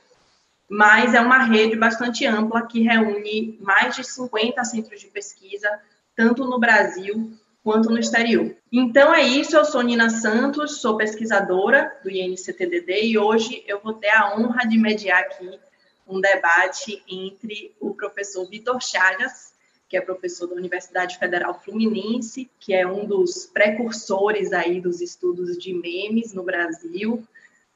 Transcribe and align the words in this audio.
mas 0.69 1.15
é 1.15 1.21
uma 1.21 1.45
rede 1.45 1.77
bastante 1.77 2.27
ampla 2.27 2.67
que 2.67 2.83
reúne 2.83 3.57
mais 3.61 3.95
de 3.95 4.03
50 4.03 4.65
centros 4.65 5.01
de 5.01 5.07
pesquisa, 5.07 5.69
tanto 6.17 6.45
no 6.45 6.59
Brasil 6.59 7.39
quanto 7.63 7.89
no 7.89 8.01
exterior. 8.01 8.57
Então 8.73 9.15
é 9.15 9.23
isso, 9.23 9.57
eu 9.57 9.65
sou 9.65 9.81
Nina 9.81 10.11
Santos, 10.11 10.81
sou 10.81 10.97
pesquisadora 10.97 12.01
do 12.03 12.11
INCTDD 12.11 13.05
e 13.05 13.17
hoje 13.17 13.63
eu 13.65 13.79
vou 13.81 13.93
ter 13.93 14.11
a 14.11 14.37
honra 14.37 14.67
de 14.67 14.77
mediar 14.77 15.21
aqui 15.21 15.57
um 16.05 16.21
debate 16.21 17.01
entre 17.09 17.77
o 17.79 17.95
professor 17.95 18.45
Vitor 18.51 18.81
Chagas, 18.83 19.54
que 19.89 19.97
é 19.97 20.01
professor 20.01 20.47
da 20.47 20.57
Universidade 20.57 21.19
Federal 21.19 21.61
Fluminense, 21.63 22.51
que 22.59 22.73
é 22.75 22.87
um 22.87 23.05
dos 23.07 23.47
precursores 23.47 24.53
aí 24.53 24.81
dos 24.81 25.01
estudos 25.01 25.59
de 25.59 25.73
memes 25.73 26.33
no 26.33 26.43
Brasil, 26.43 27.23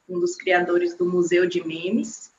um 0.07 0.19
dos 0.19 0.35
criadores 0.35 0.95
do 0.95 1.05
Museu 1.05 1.45
de 1.45 1.65
Memes, 1.65 2.31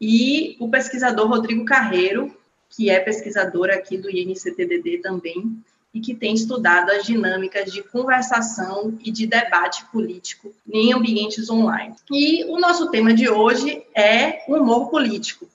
e 0.00 0.56
o 0.60 0.68
pesquisador 0.68 1.28
Rodrigo 1.28 1.64
Carreiro, 1.64 2.34
que 2.68 2.90
é 2.90 3.00
pesquisador 3.00 3.70
aqui 3.70 3.96
do 3.96 4.10
INCTDD 4.10 4.98
também, 4.98 5.58
e 5.96 6.00
que 6.00 6.14
tem 6.14 6.34
estudado 6.34 6.90
as 6.90 7.06
dinâmicas 7.06 7.72
de 7.72 7.82
conversação 7.82 8.98
e 9.02 9.10
de 9.10 9.26
debate 9.26 9.84
político 9.86 10.52
em 10.70 10.92
ambientes 10.92 11.48
online. 11.48 11.94
E 12.10 12.44
o 12.44 12.60
nosso 12.60 12.90
tema 12.90 13.14
de 13.14 13.30
hoje 13.30 13.82
é 13.94 14.44
humor 14.46 14.90
político. 14.90 15.48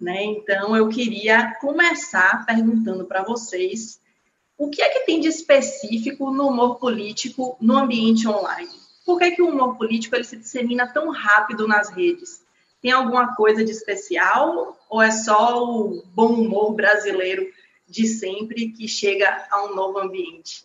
Né? 0.00 0.24
Então, 0.24 0.74
eu 0.74 0.88
queria 0.88 1.54
começar 1.60 2.46
perguntando 2.46 3.04
para 3.04 3.22
vocês 3.22 4.00
o 4.56 4.70
que 4.70 4.82
é 4.82 4.88
que 4.88 5.06
tem 5.06 5.20
de 5.20 5.28
específico 5.28 6.30
no 6.30 6.48
humor 6.48 6.78
político 6.78 7.56
no 7.60 7.76
ambiente 7.76 8.26
online? 8.26 8.70
Por 9.04 9.18
que, 9.18 9.30
que 9.32 9.42
o 9.42 9.48
humor 9.48 9.76
político 9.76 10.14
ele 10.14 10.24
se 10.24 10.36
dissemina 10.36 10.86
tão 10.86 11.10
rápido 11.10 11.66
nas 11.66 11.90
redes? 11.90 12.42
Tem 12.80 12.92
alguma 12.92 13.34
coisa 13.34 13.64
de 13.64 13.70
especial 13.70 14.78
ou 14.88 15.02
é 15.02 15.10
só 15.10 15.64
o 15.64 16.02
bom 16.14 16.34
humor 16.34 16.74
brasileiro 16.74 17.46
de 17.86 18.06
sempre 18.06 18.68
que 18.68 18.86
chega 18.86 19.46
a 19.50 19.64
um 19.64 19.74
novo 19.74 19.98
ambiente? 19.98 20.64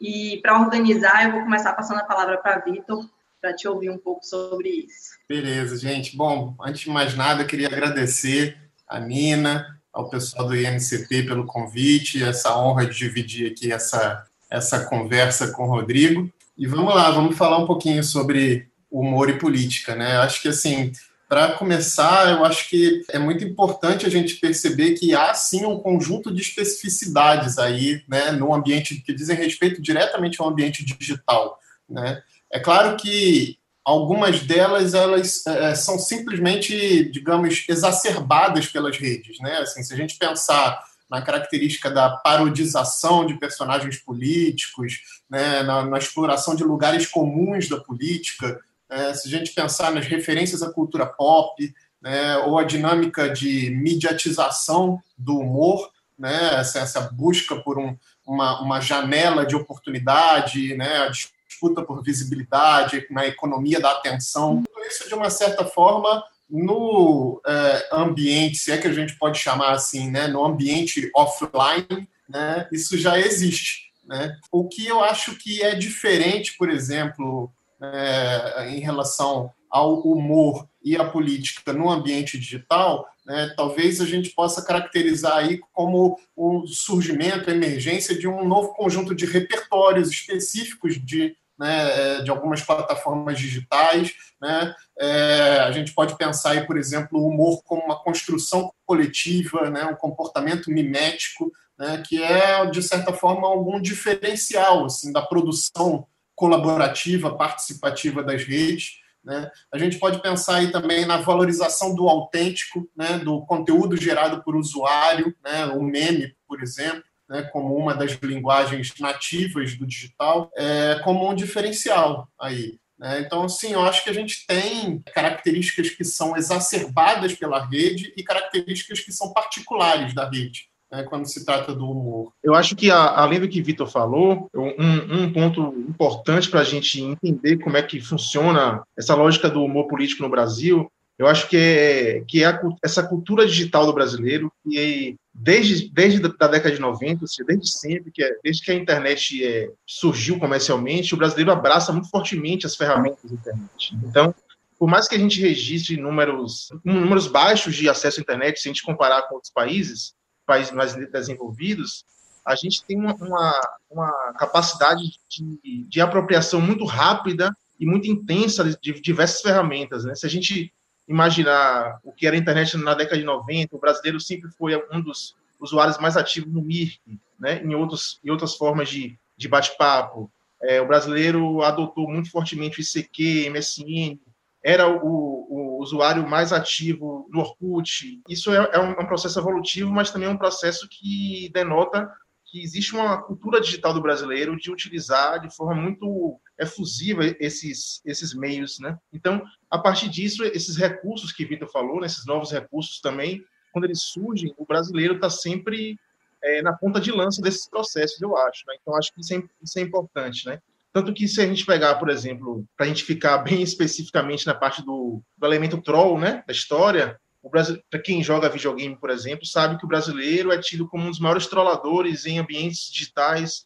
E 0.00 0.38
para 0.42 0.60
organizar, 0.60 1.24
eu 1.24 1.32
vou 1.32 1.42
começar 1.42 1.72
passando 1.74 2.00
a 2.00 2.04
palavra 2.04 2.38
para 2.38 2.58
Vitor, 2.60 3.08
para 3.40 3.54
te 3.54 3.68
ouvir 3.68 3.90
um 3.90 3.98
pouco 3.98 4.24
sobre 4.24 4.68
isso. 4.68 5.18
Beleza, 5.28 5.76
gente. 5.76 6.16
Bom, 6.16 6.54
antes 6.60 6.82
de 6.82 6.90
mais 6.90 7.14
nada, 7.14 7.44
queria 7.44 7.68
agradecer 7.68 8.63
a 8.88 9.00
Nina, 9.00 9.66
ao 9.92 10.08
pessoal 10.08 10.48
do 10.48 10.56
INCT 10.56 11.22
pelo 11.22 11.46
convite, 11.46 12.22
essa 12.22 12.56
honra 12.58 12.86
de 12.86 12.96
dividir 12.96 13.52
aqui 13.52 13.72
essa, 13.72 14.24
essa 14.50 14.84
conversa 14.86 15.52
com 15.52 15.64
o 15.64 15.70
Rodrigo. 15.70 16.30
E 16.58 16.66
vamos 16.66 16.94
lá, 16.94 17.10
vamos 17.10 17.36
falar 17.36 17.58
um 17.58 17.66
pouquinho 17.66 18.02
sobre 18.02 18.68
humor 18.90 19.28
e 19.28 19.38
política, 19.38 19.94
né? 19.94 20.16
Acho 20.18 20.40
que 20.42 20.48
assim, 20.48 20.92
para 21.28 21.52
começar, 21.52 22.30
eu 22.30 22.44
acho 22.44 22.68
que 22.68 23.02
é 23.10 23.18
muito 23.18 23.44
importante 23.44 24.06
a 24.06 24.08
gente 24.08 24.36
perceber 24.36 24.94
que 24.94 25.14
há 25.14 25.32
sim 25.34 25.64
um 25.64 25.78
conjunto 25.78 26.32
de 26.32 26.42
especificidades 26.42 27.58
aí, 27.58 28.04
né, 28.08 28.30
no 28.30 28.54
ambiente 28.54 28.96
que 28.96 29.12
dizem 29.12 29.36
respeito 29.36 29.82
diretamente 29.82 30.40
ao 30.40 30.48
ambiente 30.48 30.84
digital, 30.84 31.58
né? 31.88 32.22
É 32.52 32.60
claro 32.60 32.96
que 32.96 33.58
algumas 33.84 34.40
delas 34.40 34.94
elas 34.94 35.46
é, 35.46 35.74
são 35.74 35.98
simplesmente, 35.98 37.04
digamos, 37.10 37.64
exacerbadas 37.68 38.66
pelas 38.66 38.96
redes, 38.96 39.38
né? 39.40 39.58
Assim, 39.58 39.82
se 39.82 39.92
a 39.92 39.96
gente 39.96 40.16
pensar 40.16 40.82
na 41.10 41.20
característica 41.20 41.90
da 41.90 42.10
parodização 42.10 43.26
de 43.26 43.38
personagens 43.38 43.98
políticos, 43.98 45.00
né, 45.28 45.62
na, 45.62 45.84
na 45.84 45.98
exploração 45.98 46.56
de 46.56 46.64
lugares 46.64 47.06
comuns 47.06 47.68
da 47.68 47.78
política, 47.78 48.58
é, 48.88 49.12
se 49.12 49.28
a 49.28 49.30
gente 49.30 49.52
pensar 49.52 49.92
nas 49.92 50.06
referências 50.06 50.62
à 50.62 50.72
cultura 50.72 51.06
pop, 51.06 51.72
né, 52.00 52.38
ou 52.38 52.58
a 52.58 52.64
dinâmica 52.64 53.28
de 53.28 53.70
mediatização 53.70 55.00
do 55.16 55.38
humor, 55.38 55.90
né, 56.18 56.60
essa, 56.60 56.80
essa 56.80 57.00
busca 57.00 57.56
por 57.56 57.78
um, 57.78 57.96
uma, 58.26 58.60
uma, 58.60 58.80
janela 58.80 59.44
de 59.44 59.56
oportunidade, 59.56 60.74
né, 60.76 60.98
a 60.98 61.10
disputa 61.54 61.82
por 61.82 62.02
visibilidade 62.02 63.06
na 63.10 63.26
economia 63.26 63.80
da 63.80 63.92
atenção, 63.92 64.62
tudo 64.62 64.86
isso, 64.86 65.08
de 65.08 65.14
uma 65.14 65.30
certa 65.30 65.64
forma, 65.64 66.22
no 66.50 67.40
é, 67.46 67.88
ambiente, 67.92 68.58
se 68.58 68.72
é 68.72 68.78
que 68.78 68.88
a 68.88 68.92
gente 68.92 69.16
pode 69.16 69.38
chamar 69.38 69.72
assim, 69.72 70.10
né, 70.10 70.26
no 70.26 70.44
ambiente 70.44 71.10
offline, 71.14 72.08
né, 72.28 72.68
isso 72.72 72.98
já 72.98 73.18
existe. 73.18 73.92
Né? 74.04 74.36
O 74.52 74.68
que 74.68 74.86
eu 74.86 75.02
acho 75.02 75.36
que 75.36 75.62
é 75.62 75.74
diferente, 75.74 76.56
por 76.58 76.68
exemplo, 76.68 77.50
é, 77.80 78.68
em 78.70 78.80
relação 78.80 79.50
ao 79.70 80.00
humor 80.00 80.68
e 80.82 80.96
à 80.96 81.04
política 81.04 81.72
no 81.72 81.90
ambiente 81.90 82.38
digital, 82.38 83.08
né, 83.24 83.52
talvez 83.56 84.00
a 84.00 84.06
gente 84.06 84.30
possa 84.30 84.62
caracterizar 84.62 85.38
aí 85.38 85.58
como 85.72 86.18
o 86.36 86.66
surgimento, 86.66 87.48
a 87.48 87.54
emergência 87.54 88.16
de 88.16 88.28
um 88.28 88.46
novo 88.46 88.74
conjunto 88.74 89.14
de 89.14 89.24
repertórios 89.24 90.10
específicos 90.10 91.02
de, 91.02 91.34
né, 91.58 92.20
de 92.22 92.30
algumas 92.30 92.62
plataformas 92.62 93.38
digitais. 93.38 94.12
Né, 94.40 94.74
é, 94.98 95.58
a 95.60 95.72
gente 95.72 95.92
pode 95.92 96.16
pensar 96.16 96.50
aí, 96.50 96.66
por 96.66 96.76
exemplo, 96.76 97.18
o 97.18 97.28
humor 97.28 97.62
como 97.64 97.82
uma 97.82 98.02
construção 98.02 98.72
coletiva, 98.84 99.70
né, 99.70 99.84
um 99.84 99.96
comportamento 99.96 100.70
mimético, 100.70 101.52
né, 101.78 102.02
que 102.06 102.22
é, 102.22 102.64
de 102.66 102.82
certa 102.82 103.12
forma, 103.12 103.48
algum 103.48 103.80
diferencial 103.80 104.84
assim, 104.84 105.12
da 105.12 105.22
produção 105.22 106.06
colaborativa, 106.34 107.36
participativa 107.36 108.22
das 108.22 108.44
redes. 108.44 108.98
Né? 109.24 109.50
A 109.72 109.78
gente 109.78 109.98
pode 109.98 110.20
pensar 110.20 110.56
aí 110.56 110.70
também 110.70 111.06
na 111.06 111.16
valorização 111.16 111.94
do 111.94 112.08
autêntico, 112.08 112.88
né? 112.94 113.18
do 113.18 113.44
conteúdo 113.46 113.96
gerado 113.96 114.42
por 114.42 114.54
usuário, 114.54 115.34
né? 115.42 115.66
o 115.66 115.82
meme, 115.82 116.34
por 116.46 116.62
exemplo, 116.62 117.04
né? 117.28 117.42
como 117.52 117.76
uma 117.76 117.94
das 117.94 118.12
linguagens 118.22 118.92
nativas 118.98 119.76
do 119.76 119.86
digital, 119.86 120.50
é, 120.56 121.00
como 121.04 121.28
um 121.28 121.34
diferencial 121.34 122.28
aí. 122.40 122.78
Né? 122.98 123.20
Então, 123.20 123.48
sim, 123.48 123.72
eu 123.72 123.82
acho 123.82 124.04
que 124.04 124.10
a 124.10 124.14
gente 124.14 124.46
tem 124.46 125.02
características 125.14 125.90
que 125.90 126.04
são 126.04 126.36
exacerbadas 126.36 127.34
pela 127.34 127.64
rede 127.64 128.12
e 128.16 128.22
características 128.22 129.00
que 129.00 129.12
são 129.12 129.32
particulares 129.32 130.14
da 130.14 130.28
rede 130.28 130.68
né, 130.94 131.02
quando 131.02 131.26
se 131.26 131.44
trata 131.44 131.74
do 131.74 131.90
humor. 131.90 132.32
Eu 132.42 132.54
acho 132.54 132.76
que, 132.76 132.90
além 132.90 133.40
do 133.40 133.48
que 133.48 133.62
Vitor 133.62 133.88
falou, 133.88 134.48
um, 134.54 135.24
um 135.24 135.32
ponto 135.32 135.74
importante 135.88 136.48
para 136.48 136.60
a 136.60 136.64
gente 136.64 137.02
entender 137.02 137.58
como 137.58 137.76
é 137.76 137.82
que 137.82 138.00
funciona 138.00 138.82
essa 138.96 139.14
lógica 139.14 139.50
do 139.50 139.62
humor 139.62 139.88
político 139.88 140.22
no 140.22 140.28
Brasil 140.28 140.88
Eu 141.18 141.26
acho 141.28 141.48
que 141.48 141.56
é, 141.56 142.24
que 142.26 142.42
é 142.42 142.46
a, 142.46 142.60
essa 142.82 143.02
cultura 143.02 143.46
digital 143.46 143.86
do 143.86 143.92
brasileiro, 143.92 144.52
que 144.62 145.16
desde, 145.32 145.88
desde 145.90 146.24
a 146.24 146.46
década 146.48 146.74
de 146.74 146.80
90, 146.80 147.24
desde 147.46 147.68
sempre, 147.68 148.10
que 148.10 148.22
é, 148.22 148.36
desde 148.42 148.62
que 148.62 148.72
a 148.72 148.74
internet 148.74 149.44
é, 149.44 149.70
surgiu 149.86 150.38
comercialmente, 150.38 151.14
o 151.14 151.16
brasileiro 151.16 151.52
abraça 151.52 151.92
muito 151.92 152.10
fortemente 152.10 152.66
as 152.66 152.74
ferramentas 152.74 153.30
da 153.30 153.34
internet. 153.34 153.96
Então, 154.04 154.34
por 154.78 154.88
mais 154.88 155.06
que 155.06 155.14
a 155.14 155.18
gente 155.18 155.40
registre 155.40 155.96
números, 155.96 156.68
números 156.84 157.28
baixos 157.28 157.76
de 157.76 157.88
acesso 157.88 158.20
à 158.20 158.22
internet, 158.22 158.60
se 158.60 158.68
a 158.68 158.72
gente 158.72 158.82
comparar 158.82 159.22
com 159.22 159.36
outros 159.36 159.52
países, 159.52 160.14
países 160.44 160.72
mais 160.72 160.94
desenvolvidos, 160.94 162.04
a 162.44 162.54
gente 162.54 162.84
tem 162.84 162.98
uma, 162.98 163.14
uma, 163.14 163.60
uma 163.90 164.34
capacidade 164.34 165.02
de, 165.30 165.86
de, 165.88 166.00
apropriação 166.00 166.60
muito 166.60 166.84
rápida 166.84 167.56
e 167.80 167.86
muito 167.86 168.08
intensa 168.08 168.64
de 168.64 169.00
diversas 169.00 169.40
ferramentas. 169.40 170.04
Né? 170.04 170.14
Se 170.14 170.26
a 170.26 170.28
gente 170.28 170.72
imaginar 171.06 171.98
o 172.02 172.12
que 172.12 172.26
era 172.26 172.36
a 172.36 172.38
internet 172.38 172.76
na 172.76 172.94
década 172.94 173.18
de 173.18 173.24
90, 173.24 173.76
o 173.76 173.78
brasileiro 173.78 174.20
sempre 174.20 174.50
foi 174.50 174.76
um 174.90 175.00
dos 175.00 175.36
usuários 175.60 175.98
mais 175.98 176.16
ativos 176.16 176.52
no 176.52 176.62
Mirk, 176.62 177.00
né? 177.38 177.62
em, 177.62 177.74
outros, 177.74 178.20
em 178.24 178.30
outras 178.30 178.54
formas 178.54 178.88
de, 178.88 179.18
de 179.36 179.48
bate-papo. 179.48 180.30
É, 180.62 180.80
o 180.80 180.86
brasileiro 180.86 181.62
adotou 181.62 182.08
muito 182.08 182.30
fortemente 182.30 182.80
o 182.80 182.82
ICQ, 182.82 183.50
MSN, 183.50 184.18
era 184.62 184.88
o, 184.88 185.46
o, 185.50 185.82
usuário 185.82 186.26
mais 186.26 186.50
ativo 186.50 187.28
no 187.30 187.40
Orkut. 187.40 188.22
Isso 188.26 188.50
é, 188.50 188.70
é, 188.72 188.78
um, 188.80 189.06
processo 189.06 189.38
evolutivo, 189.38 189.90
mas 189.90 190.10
também 190.10 190.26
é 190.26 190.32
um 190.32 190.38
processo 190.38 190.88
que 190.88 191.50
denota 191.52 192.10
que 192.54 192.62
existe 192.62 192.94
uma 192.94 193.20
cultura 193.20 193.60
digital 193.60 193.92
do 193.92 194.00
brasileiro 194.00 194.56
de 194.56 194.70
utilizar 194.70 195.40
de 195.40 195.52
forma 195.52 195.74
muito 195.74 196.40
efusiva 196.56 197.24
esses, 197.40 198.00
esses 198.04 198.32
meios. 198.32 198.78
Né? 198.78 198.96
Então, 199.12 199.42
a 199.68 199.76
partir 199.76 200.08
disso, 200.08 200.44
esses 200.44 200.76
recursos 200.76 201.32
que 201.32 201.44
Vitor 201.44 201.68
falou, 201.68 202.00
né, 202.00 202.06
esses 202.06 202.24
novos 202.24 202.52
recursos 202.52 203.00
também, 203.00 203.44
quando 203.72 203.86
eles 203.86 204.02
surgem, 204.02 204.54
o 204.56 204.64
brasileiro 204.64 205.16
está 205.16 205.28
sempre 205.28 205.98
é, 206.44 206.62
na 206.62 206.72
ponta 206.72 207.00
de 207.00 207.10
lança 207.10 207.42
desses 207.42 207.68
processos, 207.68 208.22
eu 208.22 208.36
acho. 208.36 208.62
Né? 208.68 208.76
Então, 208.80 208.96
acho 208.96 209.12
que 209.12 209.20
isso 209.20 209.34
é, 209.34 209.42
isso 209.60 209.78
é 209.80 209.82
importante. 209.82 210.46
Né? 210.46 210.60
Tanto 210.92 211.12
que 211.12 211.26
se 211.26 211.40
a 211.40 211.46
gente 211.48 211.66
pegar, 211.66 211.96
por 211.96 212.08
exemplo, 212.08 212.64
para 212.76 212.86
a 212.86 212.88
gente 212.88 213.02
ficar 213.02 213.38
bem 213.38 213.62
especificamente 213.62 214.46
na 214.46 214.54
parte 214.54 214.80
do, 214.80 215.20
do 215.36 215.44
elemento 215.44 215.82
troll, 215.82 216.20
né, 216.20 216.44
da 216.46 216.52
história, 216.52 217.20
para 217.50 218.02
quem 218.02 218.22
joga 218.22 218.48
videogame, 218.48 218.96
por 218.96 219.10
exemplo, 219.10 219.46
sabe 219.46 219.78
que 219.78 219.84
o 219.84 219.88
brasileiro 219.88 220.52
é 220.52 220.58
tido 220.58 220.88
como 220.88 221.06
um 221.06 221.10
dos 221.10 221.20
maiores 221.20 221.46
trolladores 221.46 222.26
em 222.26 222.38
ambientes 222.38 222.90
digitais 222.90 223.62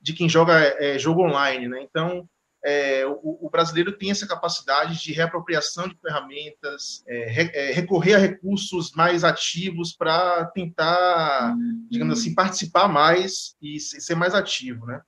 de 0.00 0.12
quem 0.12 0.28
joga 0.28 0.54
é, 0.78 0.98
jogo 0.98 1.22
online, 1.22 1.68
né? 1.68 1.82
Então, 1.82 2.28
é, 2.64 3.06
o, 3.06 3.46
o, 3.46 3.50
brasileiro 3.50 3.96
tem 3.96 4.10
essa 4.10 4.26
capacidade 4.26 5.00
de 5.00 5.12
reapropriação 5.12 5.88
de 5.88 5.96
ferramentas, 6.00 7.04
é, 7.06 7.26
re, 7.26 7.50
é, 7.54 7.72
recorrer 7.72 8.14
a 8.14 8.18
recursos 8.18 8.92
mais 8.92 9.22
ativos 9.22 9.92
para 9.92 10.46
tentar, 10.46 11.54
digamos 11.88 12.18
assim, 12.18 12.34
participar 12.34 12.88
mais 12.88 13.54
e 13.62 13.78
ser 13.78 14.14
mais 14.16 14.34
ativo, 14.34 14.86
né? 14.86 15.00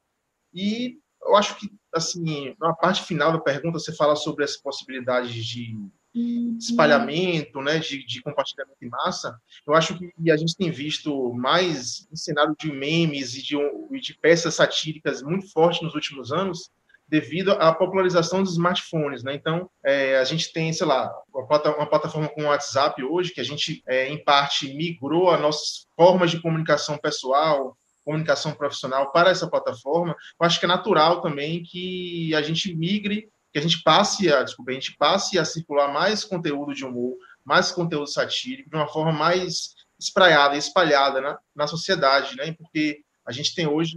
E 0.55 0.99
eu 1.23 1.37
acho 1.37 1.57
que, 1.59 1.71
assim, 1.93 2.55
na 2.59 2.73
parte 2.73 3.03
final 3.03 3.33
da 3.33 3.41
pergunta, 3.41 3.79
você 3.79 3.95
fala 3.95 4.17
sobre 4.17 4.45
essa 4.45 4.59
possibilidade 4.63 5.33
de 5.33 5.77
espalhamento, 6.59 7.61
né, 7.61 7.79
de, 7.79 8.05
de, 8.05 8.21
compartilhamento 8.21 8.79
em 8.83 8.89
massa, 8.89 9.39
eu 9.67 9.75
acho 9.75 9.97
que 9.97 10.31
a 10.31 10.37
gente 10.37 10.57
tem 10.57 10.71
visto 10.71 11.33
mais 11.35 12.07
um 12.11 12.17
cenário 12.17 12.55
de 12.59 12.73
memes 12.73 13.35
e 13.35 13.43
de, 13.43 13.57
de 14.01 14.15
peças 14.21 14.55
satíricas 14.55 15.23
muito 15.23 15.51
forte 15.53 15.83
nos 15.85 15.95
últimos 15.95 16.33
anos, 16.33 16.71
devido 17.11 17.53
à 17.53 17.75
popularização 17.75 18.43
dos 18.43 18.53
smartphones, 18.53 19.25
né? 19.25 19.35
Então, 19.35 19.69
é, 19.85 20.19
a 20.19 20.25
gente 20.25 20.53
tem, 20.53 20.73
sei 20.73 20.87
lá, 20.87 21.13
uma 21.35 21.87
plataforma 21.87 22.29
como 22.29 22.47
o 22.47 22.51
WhatsApp 22.51 23.03
hoje, 23.03 23.33
que 23.33 23.41
a 23.41 23.45
gente, 23.45 23.83
é, 23.87 24.09
em 24.09 24.23
parte, 24.23 24.73
migrou 24.75 25.29
as 25.29 25.41
nossas 25.41 25.87
formas 25.97 26.31
de 26.31 26.41
comunicação 26.41 26.97
pessoal, 26.99 27.77
comunicação 28.05 28.53
profissional 28.53 29.11
para 29.11 29.31
essa 29.31 29.49
plataforma, 29.49 30.13
eu 30.41 30.47
acho 30.47 30.59
que 30.59 30.65
é 30.65 30.69
natural 30.69 31.21
também 31.21 31.63
que 31.63 32.35
a 32.35 32.43
gente 32.43 32.75
migre, 32.75 33.29
que 33.53 33.59
a 33.59 33.63
gente 33.63 33.83
passe 33.83 34.33
a, 34.33 34.43
desculpa, 34.43 34.71
a 34.71 34.75
gente 34.75 34.97
passe 34.97 35.39
a 35.39 35.45
circular 35.45 35.93
mais 35.93 36.25
conteúdo 36.25 36.75
de 36.75 36.85
humor, 36.85 37.17
mais 37.45 37.73
conteúdo 37.73 38.07
satírico, 38.07 38.71
de 38.71 38.77
uma 38.77 38.89
forma 38.89 39.13
mais 39.13 39.75
espraiada, 39.99 40.57
espalhada 40.57 41.21
na, 41.21 41.39
na 41.55 41.67
sociedade, 41.67 42.37
né? 42.37 42.53
Porque 42.53 43.03
a 43.27 43.33
gente 43.33 43.55
tem 43.55 43.67
hoje 43.67 43.97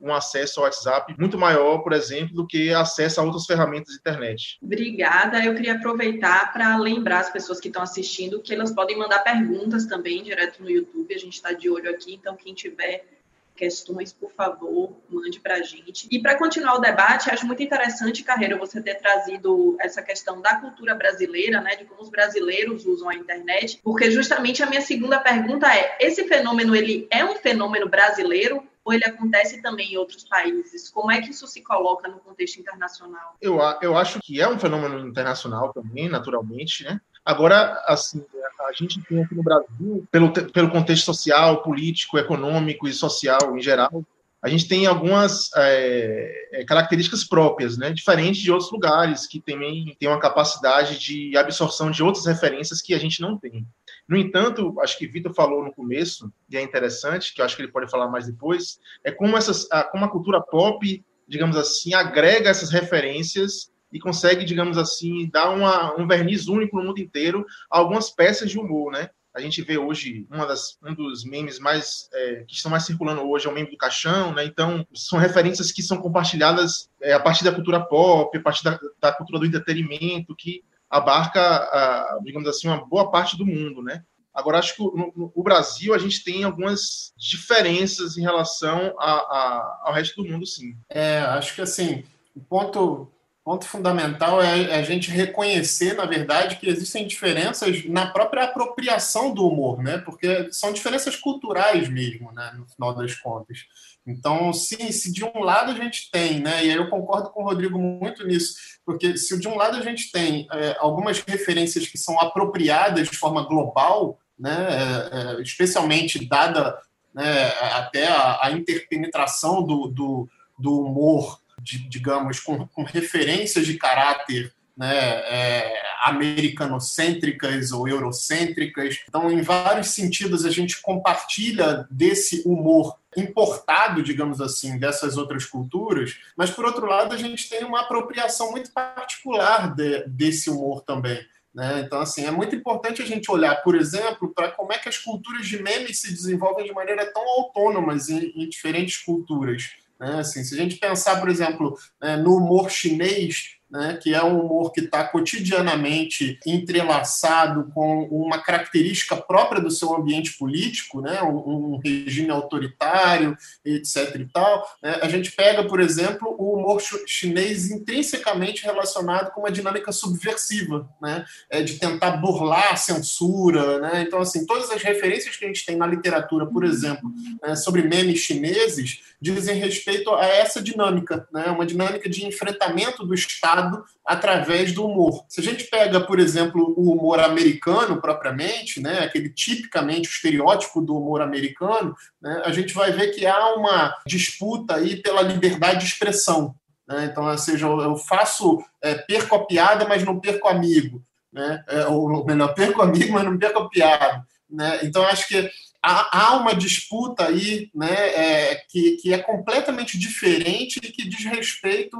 um 0.00 0.14
acesso 0.14 0.60
ao 0.60 0.64
WhatsApp 0.64 1.14
muito 1.18 1.36
maior, 1.36 1.78
por 1.78 1.92
exemplo, 1.92 2.34
do 2.34 2.46
que 2.46 2.72
acesso 2.72 3.20
a 3.20 3.24
outras 3.24 3.44
ferramentas 3.44 3.92
de 3.92 3.98
internet. 3.98 4.58
Obrigada. 4.62 5.44
Eu 5.44 5.54
queria 5.54 5.74
aproveitar 5.74 6.52
para 6.52 6.76
lembrar 6.78 7.20
as 7.20 7.30
pessoas 7.30 7.60
que 7.60 7.68
estão 7.68 7.82
assistindo 7.82 8.40
que 8.40 8.54
elas 8.54 8.72
podem 8.72 8.96
mandar 8.96 9.18
perguntas 9.18 9.84
também 9.84 10.22
direto 10.22 10.62
no 10.62 10.70
YouTube. 10.70 11.12
A 11.12 11.18
gente 11.18 11.34
está 11.34 11.52
de 11.52 11.68
olho 11.68 11.90
aqui, 11.90 12.14
então 12.14 12.36
quem 12.36 12.54
tiver 12.54 13.04
questões, 13.54 14.12
por 14.12 14.32
favor, 14.32 14.96
mande 15.08 15.40
para 15.40 15.56
a 15.56 15.62
gente. 15.62 16.08
E 16.10 16.20
para 16.20 16.38
continuar 16.38 16.74
o 16.76 16.80
debate, 16.80 17.30
acho 17.30 17.46
muito 17.46 17.62
interessante, 17.62 18.24
Carreira, 18.24 18.56
você 18.56 18.82
ter 18.82 18.96
trazido 18.96 19.76
essa 19.80 20.02
questão 20.02 20.40
da 20.40 20.56
cultura 20.56 20.94
brasileira, 20.94 21.60
né, 21.60 21.76
de 21.76 21.84
como 21.84 22.02
os 22.02 22.10
brasileiros 22.10 22.86
usam 22.86 23.08
a 23.08 23.14
internet, 23.14 23.80
porque 23.82 24.10
justamente 24.10 24.62
a 24.62 24.66
minha 24.66 24.80
segunda 24.80 25.18
pergunta 25.18 25.72
é: 25.74 25.96
esse 26.00 26.24
fenômeno 26.26 26.74
ele 26.74 27.06
é 27.10 27.24
um 27.24 27.36
fenômeno 27.36 27.88
brasileiro 27.88 28.66
ou 28.84 28.92
ele 28.92 29.04
acontece 29.04 29.62
também 29.62 29.92
em 29.92 29.96
outros 29.96 30.24
países? 30.24 30.90
Como 30.90 31.10
é 31.10 31.20
que 31.20 31.30
isso 31.30 31.46
se 31.46 31.62
coloca 31.62 32.08
no 32.08 32.18
contexto 32.18 32.58
internacional? 32.58 33.36
Eu, 33.40 33.58
eu 33.80 33.96
acho 33.96 34.18
que 34.20 34.40
é 34.40 34.48
um 34.48 34.58
fenômeno 34.58 34.98
internacional 35.06 35.72
também, 35.72 36.08
naturalmente, 36.08 36.84
né? 36.84 37.00
Agora, 37.24 37.82
assim, 37.86 38.24
a 38.60 38.72
gente 38.72 39.00
tem 39.02 39.22
aqui 39.22 39.34
no 39.34 39.42
Brasil, 39.42 40.06
pelo, 40.10 40.32
pelo 40.32 40.70
contexto 40.70 41.04
social, 41.04 41.62
político, 41.62 42.18
econômico 42.18 42.88
e 42.88 42.92
social 42.92 43.56
em 43.56 43.60
geral, 43.60 44.04
a 44.42 44.48
gente 44.48 44.66
tem 44.66 44.86
algumas 44.86 45.50
é, 45.54 46.60
é 46.60 46.64
características 46.64 47.22
próprias, 47.22 47.78
né, 47.78 47.92
diferentes 47.92 48.42
de 48.42 48.50
outros 48.50 48.72
lugares, 48.72 49.24
que 49.24 49.40
também 49.40 49.96
têm 50.00 50.08
uma 50.08 50.18
capacidade 50.18 50.98
de 50.98 51.36
absorção 51.36 51.92
de 51.92 52.02
outras 52.02 52.26
referências 52.26 52.82
que 52.82 52.92
a 52.92 52.98
gente 52.98 53.20
não 53.20 53.38
tem. 53.38 53.64
No 54.08 54.16
entanto, 54.16 54.74
acho 54.80 54.98
que 54.98 55.06
Vitor 55.06 55.32
falou 55.32 55.64
no 55.64 55.72
começo, 55.72 56.32
e 56.50 56.56
é 56.56 56.62
interessante, 56.62 57.32
que 57.32 57.40
eu 57.40 57.44
acho 57.44 57.54
que 57.54 57.62
ele 57.62 57.70
pode 57.70 57.88
falar 57.88 58.08
mais 58.08 58.26
depois, 58.26 58.80
é 59.04 59.12
como, 59.12 59.36
essas, 59.36 59.68
como 59.92 60.04
a 60.04 60.10
cultura 60.10 60.40
pop, 60.40 61.04
digamos 61.28 61.56
assim, 61.56 61.94
agrega 61.94 62.50
essas 62.50 62.70
referências 62.70 63.71
e 63.92 64.00
consegue, 64.00 64.44
digamos 64.44 64.78
assim, 64.78 65.28
dar 65.30 65.50
uma, 65.50 65.94
um 66.00 66.06
verniz 66.06 66.48
único 66.48 66.76
no 66.76 66.84
mundo 66.84 67.00
inteiro 67.00 67.44
a 67.70 67.78
algumas 67.78 68.10
peças 68.10 68.50
de 68.50 68.58
humor, 68.58 68.90
né? 68.90 69.10
A 69.34 69.40
gente 69.40 69.62
vê 69.62 69.78
hoje 69.78 70.26
uma 70.30 70.46
das, 70.46 70.76
um 70.82 70.94
dos 70.94 71.24
memes 71.24 71.58
mais 71.58 72.08
é, 72.12 72.44
que 72.46 72.54
estão 72.54 72.70
mais 72.70 72.84
circulando 72.84 73.22
hoje 73.22 73.46
é 73.46 73.50
o 73.50 73.52
meme 73.52 73.70
do 73.70 73.76
caixão, 73.76 74.34
né? 74.34 74.44
Então 74.44 74.86
são 74.94 75.18
referências 75.18 75.72
que 75.72 75.82
são 75.82 75.98
compartilhadas 75.98 76.90
é, 77.00 77.14
a 77.14 77.20
partir 77.20 77.44
da 77.44 77.52
cultura 77.52 77.80
pop, 77.80 78.36
a 78.36 78.42
partir 78.42 78.64
da, 78.64 78.78
da 79.00 79.12
cultura 79.12 79.38
do 79.38 79.46
entretenimento, 79.46 80.36
que 80.36 80.62
abarca, 80.88 81.40
a, 81.40 82.18
digamos 82.22 82.46
assim, 82.46 82.68
uma 82.68 82.84
boa 82.84 83.10
parte 83.10 83.36
do 83.36 83.46
mundo, 83.46 83.82
né? 83.82 84.04
Agora, 84.34 84.58
acho 84.58 84.76
que 84.76 84.82
o 84.82 85.42
Brasil 85.42 85.92
a 85.92 85.98
gente 85.98 86.24
tem 86.24 86.42
algumas 86.42 87.12
diferenças 87.18 88.16
em 88.16 88.22
relação 88.22 88.94
a, 88.98 89.12
a, 89.12 89.80
ao 89.84 89.92
resto 89.92 90.22
do 90.22 90.28
mundo, 90.28 90.46
sim. 90.46 90.74
É, 90.88 91.18
acho 91.18 91.54
que 91.54 91.60
assim, 91.60 92.02
o 92.34 92.40
ponto 92.40 93.10
ponto 93.44 93.66
fundamental 93.66 94.40
é 94.40 94.76
a 94.76 94.82
gente 94.82 95.10
reconhecer, 95.10 95.94
na 95.94 96.04
verdade, 96.04 96.56
que 96.56 96.68
existem 96.68 97.06
diferenças 97.06 97.84
na 97.86 98.06
própria 98.06 98.44
apropriação 98.44 99.34
do 99.34 99.46
humor, 99.46 99.82
né? 99.82 99.98
Porque 99.98 100.52
são 100.52 100.72
diferenças 100.72 101.16
culturais 101.16 101.88
mesmo, 101.88 102.30
né? 102.32 102.52
No 102.56 102.66
final 102.66 102.94
das 102.94 103.14
contas. 103.16 103.66
Então, 104.06 104.52
se, 104.52 104.92
se 104.92 105.12
de 105.12 105.24
um 105.24 105.40
lado 105.40 105.72
a 105.72 105.74
gente 105.74 106.10
tem, 106.10 106.40
né? 106.40 106.64
E 106.64 106.70
aí 106.70 106.76
eu 106.76 106.88
concordo 106.88 107.30
com 107.30 107.42
o 107.42 107.44
Rodrigo 107.44 107.78
muito 107.78 108.24
nisso, 108.26 108.54
porque 108.86 109.16
se 109.16 109.38
de 109.38 109.48
um 109.48 109.56
lado 109.56 109.76
a 109.76 109.82
gente 109.82 110.12
tem 110.12 110.46
é, 110.52 110.76
algumas 110.78 111.20
referências 111.20 111.86
que 111.86 111.98
são 111.98 112.18
apropriadas 112.20 113.08
de 113.08 113.16
forma 113.16 113.42
global, 113.42 114.18
né? 114.38 114.68
É, 114.70 115.38
é, 115.38 115.42
especialmente 115.42 116.24
dada 116.26 116.78
né, 117.12 117.48
até 117.74 118.06
a, 118.06 118.46
a 118.46 118.52
interpenetração 118.52 119.62
do, 119.62 119.88
do, 119.88 120.28
do 120.58 120.80
humor 120.80 121.41
de, 121.60 121.88
digamos, 121.88 122.40
com, 122.40 122.66
com, 122.68 122.82
referências 122.82 123.66
de 123.66 123.74
caráter 123.74 124.52
né, 124.76 124.96
é, 124.96 125.82
americanocêntricas 126.02 127.72
ou 127.72 127.86
eurocêntricas. 127.86 129.00
Então, 129.08 129.30
em 129.30 129.42
vários 129.42 129.88
sentidos, 129.88 130.44
a 130.44 130.50
gente 130.50 130.80
compartilha 130.80 131.86
desse 131.90 132.42
humor 132.46 132.98
importado, 133.16 134.02
digamos 134.02 134.40
assim, 134.40 134.78
dessas 134.78 135.16
outras 135.16 135.44
culturas, 135.44 136.16
mas, 136.36 136.50
por 136.50 136.64
outro 136.64 136.86
lado, 136.86 137.14
a 137.14 137.18
gente 137.18 137.48
tem 137.48 137.64
uma 137.64 137.82
apropriação 137.82 138.50
muito 138.50 138.72
particular 138.72 139.74
de, 139.74 140.04
desse 140.06 140.48
humor 140.48 140.82
também. 140.82 141.22
Né? 141.54 141.82
Então, 141.84 142.00
assim, 142.00 142.24
é 142.24 142.30
muito 142.30 142.56
importante 142.56 143.02
a 143.02 143.06
gente 143.06 143.30
olhar, 143.30 143.56
por 143.56 143.74
exemplo, 143.74 144.32
para 144.34 144.50
como 144.50 144.72
é 144.72 144.78
que 144.78 144.88
as 144.88 144.96
culturas 144.96 145.46
de 145.46 145.62
memes 145.62 146.00
se 146.00 146.10
desenvolvem 146.10 146.64
de 146.64 146.72
maneira 146.72 147.04
tão 147.12 147.22
autônomas 147.22 148.08
em, 148.08 148.32
em 148.34 148.48
diferentes 148.48 148.96
culturas. 148.96 149.70
Né? 150.02 150.18
Assim, 150.18 150.42
se 150.42 150.52
a 150.54 150.58
gente 150.58 150.76
pensar, 150.76 151.20
por 151.20 151.28
exemplo, 151.28 151.78
né, 152.02 152.16
no 152.16 152.36
humor 152.36 152.68
chinês, 152.68 153.52
né, 153.70 153.98
que 154.02 154.12
é 154.12 154.22
um 154.22 154.40
humor 154.40 154.70
que 154.70 154.80
está 154.80 155.02
cotidianamente 155.02 156.38
entrelaçado 156.46 157.70
com 157.72 158.02
uma 158.10 158.38
característica 158.38 159.16
própria 159.16 159.62
do 159.62 159.70
seu 159.70 159.96
ambiente 159.96 160.36
político, 160.36 161.00
né, 161.00 161.22
um, 161.22 161.76
um 161.76 161.80
regime 161.82 162.30
autoritário, 162.30 163.34
etc. 163.64 164.16
E 164.16 164.26
tal. 164.26 164.68
Né, 164.82 164.98
a 165.00 165.08
gente 165.08 165.32
pega, 165.32 165.64
por 165.64 165.80
exemplo, 165.80 166.36
o 166.38 166.58
humor 166.58 166.82
chinês 167.06 167.70
intrinsecamente 167.70 168.64
relacionado 168.64 169.30
com 169.30 169.40
uma 169.40 169.50
dinâmica 169.50 169.90
subversiva, 169.90 170.86
né, 171.00 171.24
é 171.48 171.62
de 171.62 171.78
tentar 171.78 172.18
burlar 172.18 172.74
a 172.74 172.76
censura. 172.76 173.78
Né, 173.78 174.04
então, 174.06 174.20
assim, 174.20 174.44
todas 174.44 174.70
as 174.70 174.82
referências 174.82 175.36
que 175.36 175.46
a 175.46 175.48
gente 175.48 175.64
tem 175.64 175.76
na 175.76 175.86
literatura, 175.86 176.44
por 176.44 176.64
exemplo, 176.64 177.10
né, 177.42 177.56
sobre 177.56 177.82
memes 177.82 178.18
chineses, 178.18 179.00
dizem 179.22 179.54
respeito 179.56 180.12
a 180.12 180.26
essa 180.26 180.60
dinâmica, 180.60 181.28
né, 181.32 181.44
uma 181.44 181.64
dinâmica 181.64 182.10
de 182.10 182.26
enfrentamento 182.26 183.06
do 183.06 183.14
Estado 183.14 183.84
através 184.04 184.72
do 184.72 184.84
humor. 184.84 185.24
Se 185.28 185.40
a 185.40 185.44
gente 185.44 185.62
pega, 185.70 186.00
por 186.00 186.18
exemplo, 186.18 186.74
o 186.76 186.90
humor 186.90 187.20
americano 187.20 188.00
propriamente, 188.00 188.80
né, 188.80 188.98
aquele 188.98 189.28
tipicamente 189.28 190.08
estereótipo 190.08 190.80
do 190.80 190.96
humor 190.96 191.22
americano, 191.22 191.94
né, 192.20 192.42
a 192.44 192.50
gente 192.50 192.74
vai 192.74 192.90
ver 192.90 193.12
que 193.12 193.24
há 193.24 193.54
uma 193.54 193.94
disputa 194.04 194.74
aí 194.74 195.00
pela 195.00 195.22
liberdade 195.22 195.84
de 195.84 195.92
expressão. 195.92 196.56
Né? 196.88 197.04
Então, 197.04 197.24
ou 197.24 197.38
seja, 197.38 197.66
eu 197.66 197.96
faço, 197.96 198.58
é, 198.82 198.96
perco 198.96 199.36
a 199.36 199.46
piada, 199.46 199.86
mas 199.86 200.02
não 200.02 200.18
perco 200.18 200.48
amigo. 200.48 201.00
Né? 201.32 201.62
É, 201.68 201.86
ou 201.86 202.24
melhor, 202.26 202.52
perco 202.54 202.82
amigo, 202.82 203.12
mas 203.12 203.24
não 203.24 203.38
perco 203.38 203.60
a 203.60 203.68
piada. 203.68 204.26
Né? 204.50 204.80
Então, 204.82 205.04
acho 205.06 205.28
que 205.28 205.48
há, 205.82 206.26
há 206.26 206.36
uma 206.36 206.54
disputa 206.54 207.26
aí 207.26 207.70
né, 207.74 207.92
é, 207.92 208.54
que, 208.68 208.96
que 208.98 209.12
é 209.12 209.18
completamente 209.18 209.98
diferente 209.98 210.78
e 210.82 210.92
que 210.92 211.08
diz 211.08 211.24
respeito 211.24 211.98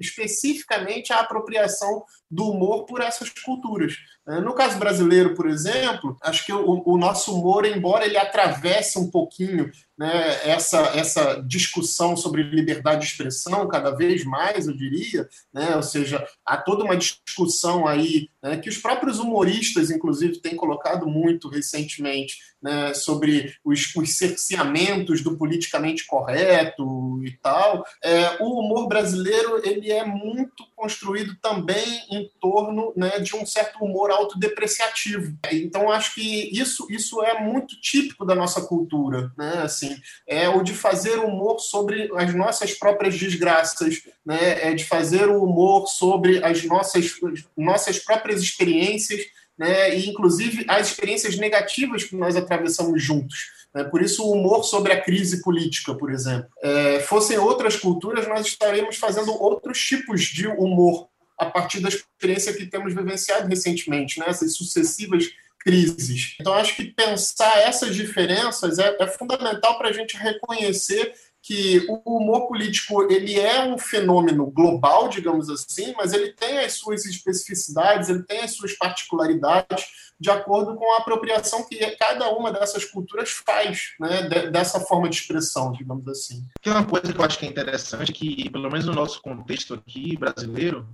especificamente 0.00 1.12
à 1.12 1.20
apropriação 1.20 2.04
do 2.30 2.48
humor 2.48 2.84
por 2.84 3.00
essas 3.00 3.28
culturas. 3.30 3.96
É, 4.28 4.40
no 4.40 4.54
caso 4.54 4.78
brasileiro, 4.78 5.34
por 5.34 5.48
exemplo, 5.48 6.16
acho 6.22 6.46
que 6.46 6.52
o, 6.52 6.82
o 6.86 6.96
nosso 6.96 7.34
humor, 7.34 7.64
embora 7.64 8.06
ele 8.06 8.16
atravesse 8.16 8.98
um 8.98 9.10
pouquinho 9.10 9.70
né, 9.98 10.48
essa, 10.48 10.78
essa 10.94 11.42
discussão 11.46 12.16
sobre 12.16 12.42
liberdade 12.42 13.00
de 13.00 13.06
expressão, 13.06 13.68
cada 13.68 13.90
vez 13.90 14.24
mais, 14.24 14.66
eu 14.66 14.74
diria, 14.74 15.28
né, 15.52 15.76
ou 15.76 15.82
seja, 15.82 16.26
há 16.44 16.56
toda 16.56 16.84
uma 16.84 16.96
discussão 16.96 17.86
aí 17.86 18.30
né, 18.42 18.56
que 18.56 18.68
os 18.68 18.78
próprios 18.78 19.18
humoristas, 19.18 19.90
inclusive, 19.90 20.38
têm 20.38 20.56
colocado 20.56 21.06
muito 21.06 21.48
recentemente 21.48 22.38
né, 22.62 22.94
sobre 22.94 23.54
os, 23.64 23.94
os 23.94 24.16
cerceamentos 24.16 25.22
do 25.22 25.36
politicamente 25.36 26.06
correto 26.06 27.20
e 27.24 27.32
tal. 27.42 27.84
É, 28.02 28.42
o 28.42 28.60
humor 28.60 28.88
brasileiro 28.88 29.60
ele 29.66 29.90
é 29.90 30.04
muito 30.04 30.64
construído 30.74 31.36
também 31.42 32.02
em 32.10 32.19
torno 32.40 32.92
né, 32.96 33.18
de 33.20 33.36
um 33.36 33.46
certo 33.46 33.84
humor 33.84 34.10
autodepreciativo. 34.10 35.36
Então, 35.52 35.90
acho 35.90 36.14
que 36.14 36.50
isso, 36.52 36.86
isso 36.90 37.22
é 37.22 37.40
muito 37.40 37.80
típico 37.80 38.24
da 38.24 38.34
nossa 38.34 38.62
cultura, 38.62 39.32
né? 39.36 39.62
Assim, 39.62 39.96
é 40.26 40.48
o 40.48 40.62
de 40.62 40.74
fazer 40.74 41.18
humor 41.18 41.58
sobre 41.58 42.10
as 42.16 42.34
nossas 42.34 42.72
próprias 42.72 43.18
desgraças, 43.18 44.02
né? 44.24 44.68
É 44.70 44.74
de 44.74 44.84
fazer 44.84 45.28
o 45.28 45.42
humor 45.44 45.86
sobre 45.86 46.42
as 46.44 46.64
nossas, 46.64 47.12
nossas 47.56 47.98
próprias 47.98 48.42
experiências, 48.42 49.20
né? 49.58 49.94
E, 49.96 50.08
inclusive, 50.08 50.64
as 50.68 50.88
experiências 50.88 51.36
negativas 51.36 52.04
que 52.04 52.16
nós 52.16 52.36
atravessamos 52.36 53.02
juntos. 53.02 53.60
Né? 53.74 53.84
Por 53.84 54.02
isso, 54.02 54.24
o 54.24 54.32
humor 54.32 54.64
sobre 54.64 54.92
a 54.92 55.00
crise 55.00 55.42
política, 55.42 55.94
por 55.94 56.10
exemplo. 56.10 56.48
É, 56.62 57.00
fossem 57.00 57.38
outras 57.38 57.76
culturas, 57.76 58.26
nós 58.26 58.46
estaremos 58.46 58.96
fazendo 58.96 59.32
outros 59.32 59.78
tipos 59.80 60.22
de 60.22 60.46
humor 60.48 61.09
a 61.40 61.46
partir 61.46 61.80
da 61.80 61.88
experiência 61.88 62.52
que 62.52 62.66
temos 62.66 62.94
vivenciado 62.94 63.48
recentemente, 63.48 64.20
né? 64.20 64.26
essas 64.28 64.54
sucessivas 64.54 65.24
crises. 65.58 66.36
Então, 66.40 66.54
acho 66.54 66.74
que 66.76 66.84
pensar 66.84 67.58
essas 67.58 67.94
diferenças 67.94 68.78
é, 68.78 68.96
é 68.98 69.06
fundamental 69.06 69.76
para 69.78 69.88
a 69.88 69.92
gente 69.92 70.16
reconhecer 70.16 71.14
que 71.42 71.86
o 71.88 72.18
humor 72.18 72.46
político 72.48 73.10
ele 73.10 73.38
é 73.38 73.64
um 73.64 73.78
fenômeno 73.78 74.46
global, 74.50 75.08
digamos 75.08 75.48
assim, 75.48 75.94
mas 75.96 76.12
ele 76.12 76.32
tem 76.32 76.58
as 76.58 76.74
suas 76.74 77.06
especificidades, 77.06 78.08
ele 78.08 78.22
tem 78.24 78.40
as 78.40 78.52
suas 78.52 78.76
particularidades 78.76 79.86
de 80.20 80.30
acordo 80.30 80.76
com 80.76 80.94
a 80.94 80.98
apropriação 80.98 81.66
que 81.66 81.78
cada 81.96 82.28
uma 82.30 82.52
dessas 82.52 82.84
culturas 82.84 83.30
faz, 83.30 83.94
né, 83.98 84.28
dessa 84.50 84.78
forma 84.80 85.08
de 85.08 85.16
expressão, 85.16 85.72
digamos 85.72 86.06
assim. 86.08 86.44
Tem 86.60 86.72
uma 86.72 86.84
coisa 86.84 87.10
que 87.10 87.18
eu 87.18 87.24
acho 87.24 87.38
que 87.38 87.46
é 87.46 87.48
interessante, 87.48 88.12
que 88.12 88.50
pelo 88.50 88.70
menos 88.70 88.84
no 88.84 88.92
nosso 88.92 89.22
contexto 89.22 89.72
aqui 89.72 90.18
brasileiro, 90.18 90.86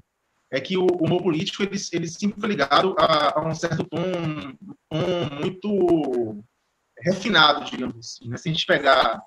é 0.51 0.61
que 0.61 0.77
o 0.77 0.87
humor 0.87 1.23
político 1.23 1.63
ele, 1.63 1.77
ele 1.93 2.09
sempre 2.09 2.41
foi 2.41 2.49
ligado 2.51 2.95
a, 2.99 3.39
a 3.39 3.47
um 3.47 3.55
certo 3.55 3.85
tom, 3.85 4.03
tom 4.89 5.41
muito 5.41 6.45
refinado, 6.99 7.65
digamos 7.65 7.97
assim. 7.99 8.29
Né? 8.29 8.37
Se 8.37 8.49
a 8.49 8.53
gente 8.53 8.67
pegar 8.67 9.23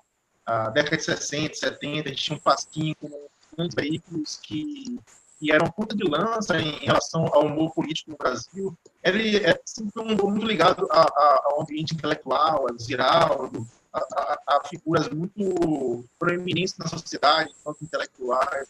a 0.46 0.70
década 0.70 0.96
de 0.96 1.04
60, 1.04 1.54
70, 1.54 2.08
a 2.08 2.12
gente 2.12 2.24
tinha 2.24 2.36
um 2.36 2.40
pasquinho 2.40 2.94
com 2.96 3.28
grandes 3.56 3.74
veículos 3.74 4.40
que, 4.42 4.98
que 5.38 5.52
eram 5.52 5.70
ponta 5.70 5.94
de 5.94 6.04
lança 6.04 6.58
em 6.58 6.78
relação 6.78 7.26
ao 7.32 7.46
humor 7.46 7.72
político 7.72 8.10
no 8.10 8.16
Brasil. 8.16 8.76
Ele 9.02 9.36
é 9.38 9.60
sempre 9.64 10.00
um 10.02 10.12
humor 10.12 10.30
muito 10.30 10.46
ligado 10.46 10.88
a, 10.90 11.02
a, 11.02 11.42
ao 11.44 11.62
ambiente 11.62 11.94
intelectual, 11.94 12.66
a 12.68 12.82
Ziraldo, 12.82 13.66
a, 13.92 13.98
a, 13.98 14.38
a, 14.56 14.64
figuras 14.68 15.08
muito 15.08 16.04
proeminentes 16.18 16.76
na 16.78 16.86
sociedade, 16.86 17.52
intelectuais 17.82 18.68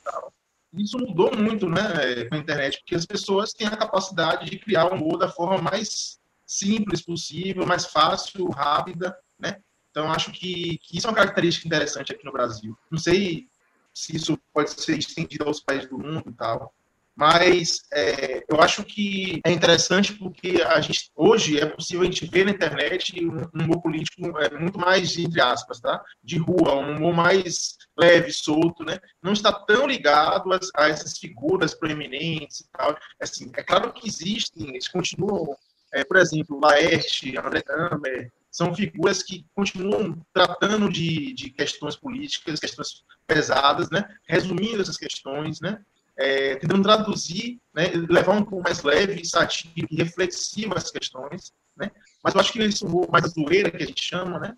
isso 0.83 0.99
mudou 0.99 1.37
muito 1.37 1.69
né, 1.69 2.25
com 2.29 2.35
a 2.35 2.39
internet, 2.39 2.79
porque 2.79 2.95
as 2.95 3.07
pessoas 3.07 3.53
têm 3.53 3.67
a 3.67 3.77
capacidade 3.77 4.49
de 4.49 4.59
criar 4.59 4.87
um 4.87 4.97
humor 4.97 5.19
da 5.19 5.29
forma 5.29 5.61
mais 5.61 6.19
simples 6.47 7.01
possível, 7.01 7.67
mais 7.67 7.87
fácil, 7.87 8.49
rápida, 8.51 9.17
né? 9.39 9.61
Então, 9.91 10.11
acho 10.11 10.33
que, 10.33 10.79
que 10.79 10.99
isso 10.99 11.07
é 11.07 11.11
uma 11.11 11.17
característica 11.17 11.67
interessante 11.67 12.13
aqui 12.13 12.25
no 12.25 12.33
Brasil. 12.33 12.77
Não 12.91 12.99
sei 12.99 13.49
se 13.93 14.17
isso 14.17 14.39
pode 14.53 14.71
ser 14.71 14.99
estendido 14.99 15.45
aos 15.45 15.61
países 15.61 15.89
do 15.89 15.99
mundo 15.99 16.25
e 16.29 16.33
tal, 16.33 16.73
mas 17.21 17.81
é, 17.93 18.43
eu 18.49 18.63
acho 18.63 18.83
que 18.83 19.43
é 19.45 19.53
interessante 19.53 20.15
porque 20.15 20.63
a 20.63 20.81
gente, 20.81 21.11
hoje 21.15 21.61
é 21.61 21.67
possível 21.67 22.01
a 22.01 22.05
gente 22.07 22.25
ver 22.25 22.47
na 22.47 22.51
internet 22.51 23.23
um, 23.23 23.43
um 23.55 23.65
humor 23.65 23.83
político 23.83 24.39
é, 24.39 24.59
muito 24.59 24.79
mais, 24.79 25.19
entre 25.19 25.39
aspas, 25.39 25.81
tá? 25.81 26.03
de 26.25 26.39
rua, 26.39 26.77
um 26.77 26.97
humor 26.97 27.13
mais 27.13 27.77
leve, 27.95 28.33
solto, 28.33 28.83
né? 28.85 28.99
não 29.23 29.35
está 29.35 29.53
tão 29.53 29.87
ligado 29.87 30.51
a, 30.51 30.59
a 30.77 30.89
essas 30.89 31.19
figuras 31.19 31.75
proeminentes 31.75 32.61
e 32.61 32.71
tal. 32.73 32.97
Assim, 33.21 33.53
é 33.55 33.63
claro 33.63 33.93
que 33.93 34.09
existem, 34.09 34.71
eles 34.71 34.89
continuam, 34.89 35.55
é, 35.93 36.03
por 36.03 36.17
exemplo, 36.17 36.59
Laerte, 36.59 37.37
André 37.37 37.63
Hammer, 37.69 38.33
são 38.51 38.75
figuras 38.75 39.23
que 39.23 39.45
continuam 39.55 40.19
tratando 40.33 40.91
de, 40.91 41.35
de 41.35 41.51
questões 41.51 41.97
políticas, 41.97 42.59
questões 42.59 43.05
pesadas, 43.27 43.91
né? 43.91 44.09
resumindo 44.27 44.81
essas 44.81 44.97
questões, 44.97 45.61
né? 45.61 45.79
É, 46.21 46.57
tentando 46.57 46.83
traduzir, 46.83 47.59
né, 47.75 47.87
levar 48.09 48.37
um 48.37 48.45
pouco 48.45 48.63
mais 48.63 48.83
leve, 48.83 49.25
satírico 49.25 49.89
e 49.91 49.97
reflexivo 49.97 50.75
as 50.77 50.91
questões, 50.91 51.53
né? 51.75 51.91
Mas 52.23 52.35
eu 52.35 52.41
acho 52.41 52.53
que 52.53 52.63
isso 52.63 52.87
mais 53.11 53.25
a 53.25 53.29
zoeira 53.29 53.71
que 53.71 53.83
a 53.83 53.87
gente 53.87 54.03
chama, 54.03 54.39
né? 54.39 54.55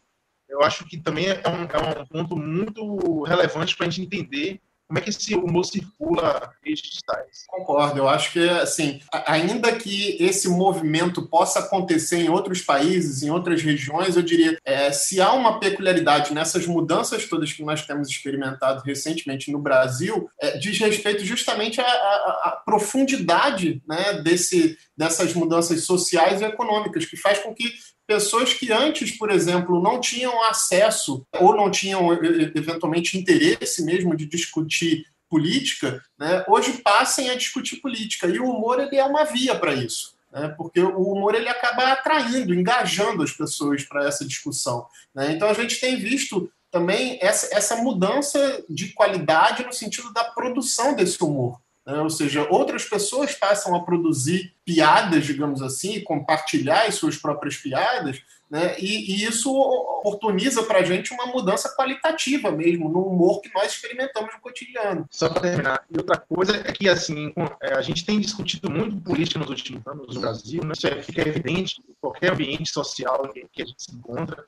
Eu 0.48 0.60
acho 0.62 0.84
que 0.86 0.98
também 0.98 1.28
é 1.28 1.42
um, 1.48 1.62
é 1.62 2.00
um 2.00 2.06
ponto 2.06 2.36
muito 2.36 3.22
relevante 3.22 3.76
para 3.76 3.86
a 3.86 3.90
gente 3.90 4.04
entender 4.04 4.60
como 4.92 4.98
é 4.98 5.02
que 5.04 5.08
esse 5.08 5.34
humor 5.34 5.64
circula 5.64 6.52
redes 6.62 6.82
digitais? 6.82 7.44
Concordo, 7.48 7.98
eu 7.98 8.06
acho 8.06 8.30
que, 8.30 8.46
assim, 8.46 9.00
ainda 9.26 9.74
que 9.74 10.18
esse 10.20 10.50
movimento 10.50 11.26
possa 11.28 11.60
acontecer 11.60 12.18
em 12.18 12.28
outros 12.28 12.60
países, 12.60 13.22
em 13.22 13.30
outras 13.30 13.62
regiões, 13.62 14.16
eu 14.16 14.22
diria, 14.22 14.58
é, 14.62 14.92
se 14.92 15.18
há 15.18 15.32
uma 15.32 15.58
peculiaridade 15.58 16.34
nessas 16.34 16.66
mudanças 16.66 17.26
todas 17.26 17.50
que 17.54 17.64
nós 17.64 17.86
temos 17.86 18.06
experimentado 18.06 18.82
recentemente 18.84 19.50
no 19.50 19.58
Brasil, 19.58 20.28
é, 20.38 20.58
diz 20.58 20.78
respeito 20.78 21.24
justamente 21.24 21.80
à, 21.80 21.86
à, 21.86 22.42
à 22.44 22.62
profundidade 22.62 23.82
né, 23.88 24.20
desse, 24.22 24.76
dessas 24.94 25.32
mudanças 25.32 25.84
sociais 25.84 26.42
e 26.42 26.44
econômicas, 26.44 27.06
que 27.06 27.16
faz 27.16 27.38
com 27.38 27.54
que 27.54 27.72
pessoas 28.12 28.52
que 28.52 28.70
antes, 28.70 29.16
por 29.16 29.30
exemplo, 29.30 29.80
não 29.80 29.98
tinham 29.98 30.44
acesso 30.44 31.26
ou 31.40 31.56
não 31.56 31.70
tinham 31.70 32.12
eventualmente 32.12 33.16
interesse 33.16 33.82
mesmo 33.82 34.14
de 34.14 34.26
discutir 34.26 35.06
política, 35.30 36.02
né, 36.18 36.44
hoje 36.46 36.72
passem 36.84 37.30
a 37.30 37.34
discutir 37.34 37.76
política. 37.76 38.26
E 38.26 38.38
o 38.38 38.50
humor 38.50 38.78
ele 38.78 38.96
é 38.96 39.04
uma 39.04 39.24
via 39.24 39.54
para 39.54 39.72
isso. 39.72 40.14
Né, 40.30 40.48
porque 40.58 40.80
o 40.80 41.12
humor 41.12 41.34
ele 41.34 41.48
acaba 41.48 41.90
atraindo, 41.92 42.54
engajando 42.54 43.22
as 43.22 43.32
pessoas 43.32 43.82
para 43.82 44.06
essa 44.06 44.26
discussão. 44.26 44.86
Né? 45.14 45.32
Então 45.32 45.48
a 45.48 45.54
gente 45.54 45.80
tem 45.80 45.96
visto 45.96 46.52
também 46.70 47.18
essa, 47.22 47.54
essa 47.56 47.76
mudança 47.76 48.62
de 48.68 48.92
qualidade 48.92 49.64
no 49.64 49.72
sentido 49.72 50.12
da 50.12 50.24
produção 50.24 50.94
desse 50.94 51.22
humor. 51.22 51.58
Né? 51.84 52.00
Ou 52.00 52.10
seja, 52.10 52.46
outras 52.48 52.84
pessoas 52.84 53.34
passam 53.34 53.74
a 53.74 53.84
produzir 53.84 54.54
piadas, 54.64 55.24
digamos 55.24 55.60
assim, 55.62 56.00
compartilhar 56.02 56.86
as 56.86 56.94
suas 56.94 57.16
próprias 57.16 57.56
piadas, 57.56 58.22
né? 58.48 58.76
e, 58.78 59.12
e 59.12 59.24
isso 59.24 59.52
oportuniza 59.52 60.62
para 60.62 60.78
a 60.78 60.84
gente 60.84 61.12
uma 61.12 61.26
mudança 61.26 61.74
qualitativa 61.74 62.52
mesmo 62.52 62.88
no 62.88 63.02
humor 63.06 63.40
que 63.40 63.50
nós 63.52 63.72
experimentamos 63.72 64.32
no 64.32 64.40
cotidiano. 64.40 65.06
Só 65.10 65.28
para 65.28 65.40
terminar, 65.40 65.84
e 65.90 65.96
outra 65.96 66.18
coisa 66.18 66.56
é 66.56 66.72
que 66.72 66.88
assim 66.88 67.32
é, 67.60 67.74
a 67.74 67.82
gente 67.82 68.04
tem 68.04 68.20
discutido 68.20 68.70
muito 68.70 69.00
política 69.00 69.40
nos 69.40 69.50
últimos 69.50 69.84
anos 69.86 70.14
no 70.14 70.20
Brasil, 70.20 70.62
né? 70.64 70.72
isso 70.76 70.86
é, 70.86 71.02
fica 71.02 71.26
evidente 71.26 71.80
em 71.80 71.94
qualquer 72.00 72.32
ambiente 72.32 72.70
social 72.70 73.28
que 73.52 73.62
a 73.62 73.66
gente 73.66 73.82
se 73.82 73.92
encontra, 73.92 74.44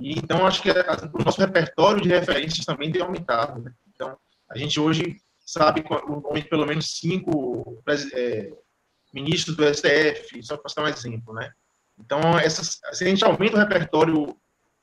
e 0.00 0.12
então 0.12 0.46
acho 0.46 0.62
que 0.62 0.70
o 0.70 1.24
nosso 1.24 1.40
repertório 1.40 2.00
de 2.00 2.08
referências 2.08 2.64
também 2.64 2.90
tem 2.92 3.02
aumentado. 3.02 3.60
Né? 3.60 3.72
Então, 3.94 4.16
a 4.48 4.56
gente 4.56 4.78
hoje 4.78 5.20
sabe 5.48 5.82
pelo 6.50 6.66
menos 6.66 6.98
cinco 6.98 7.82
é, 8.12 8.52
ministros 9.14 9.56
do 9.56 9.64
STF, 9.64 10.42
só 10.42 10.58
para 10.58 10.68
citar 10.68 10.84
um 10.84 10.88
exemplo, 10.88 11.32
né? 11.32 11.50
Então, 11.98 12.20
essas, 12.38 12.78
se 12.92 13.04
a 13.04 13.08
gente 13.08 13.24
aumenta 13.24 13.56
o 13.56 13.58
repertório 13.58 14.36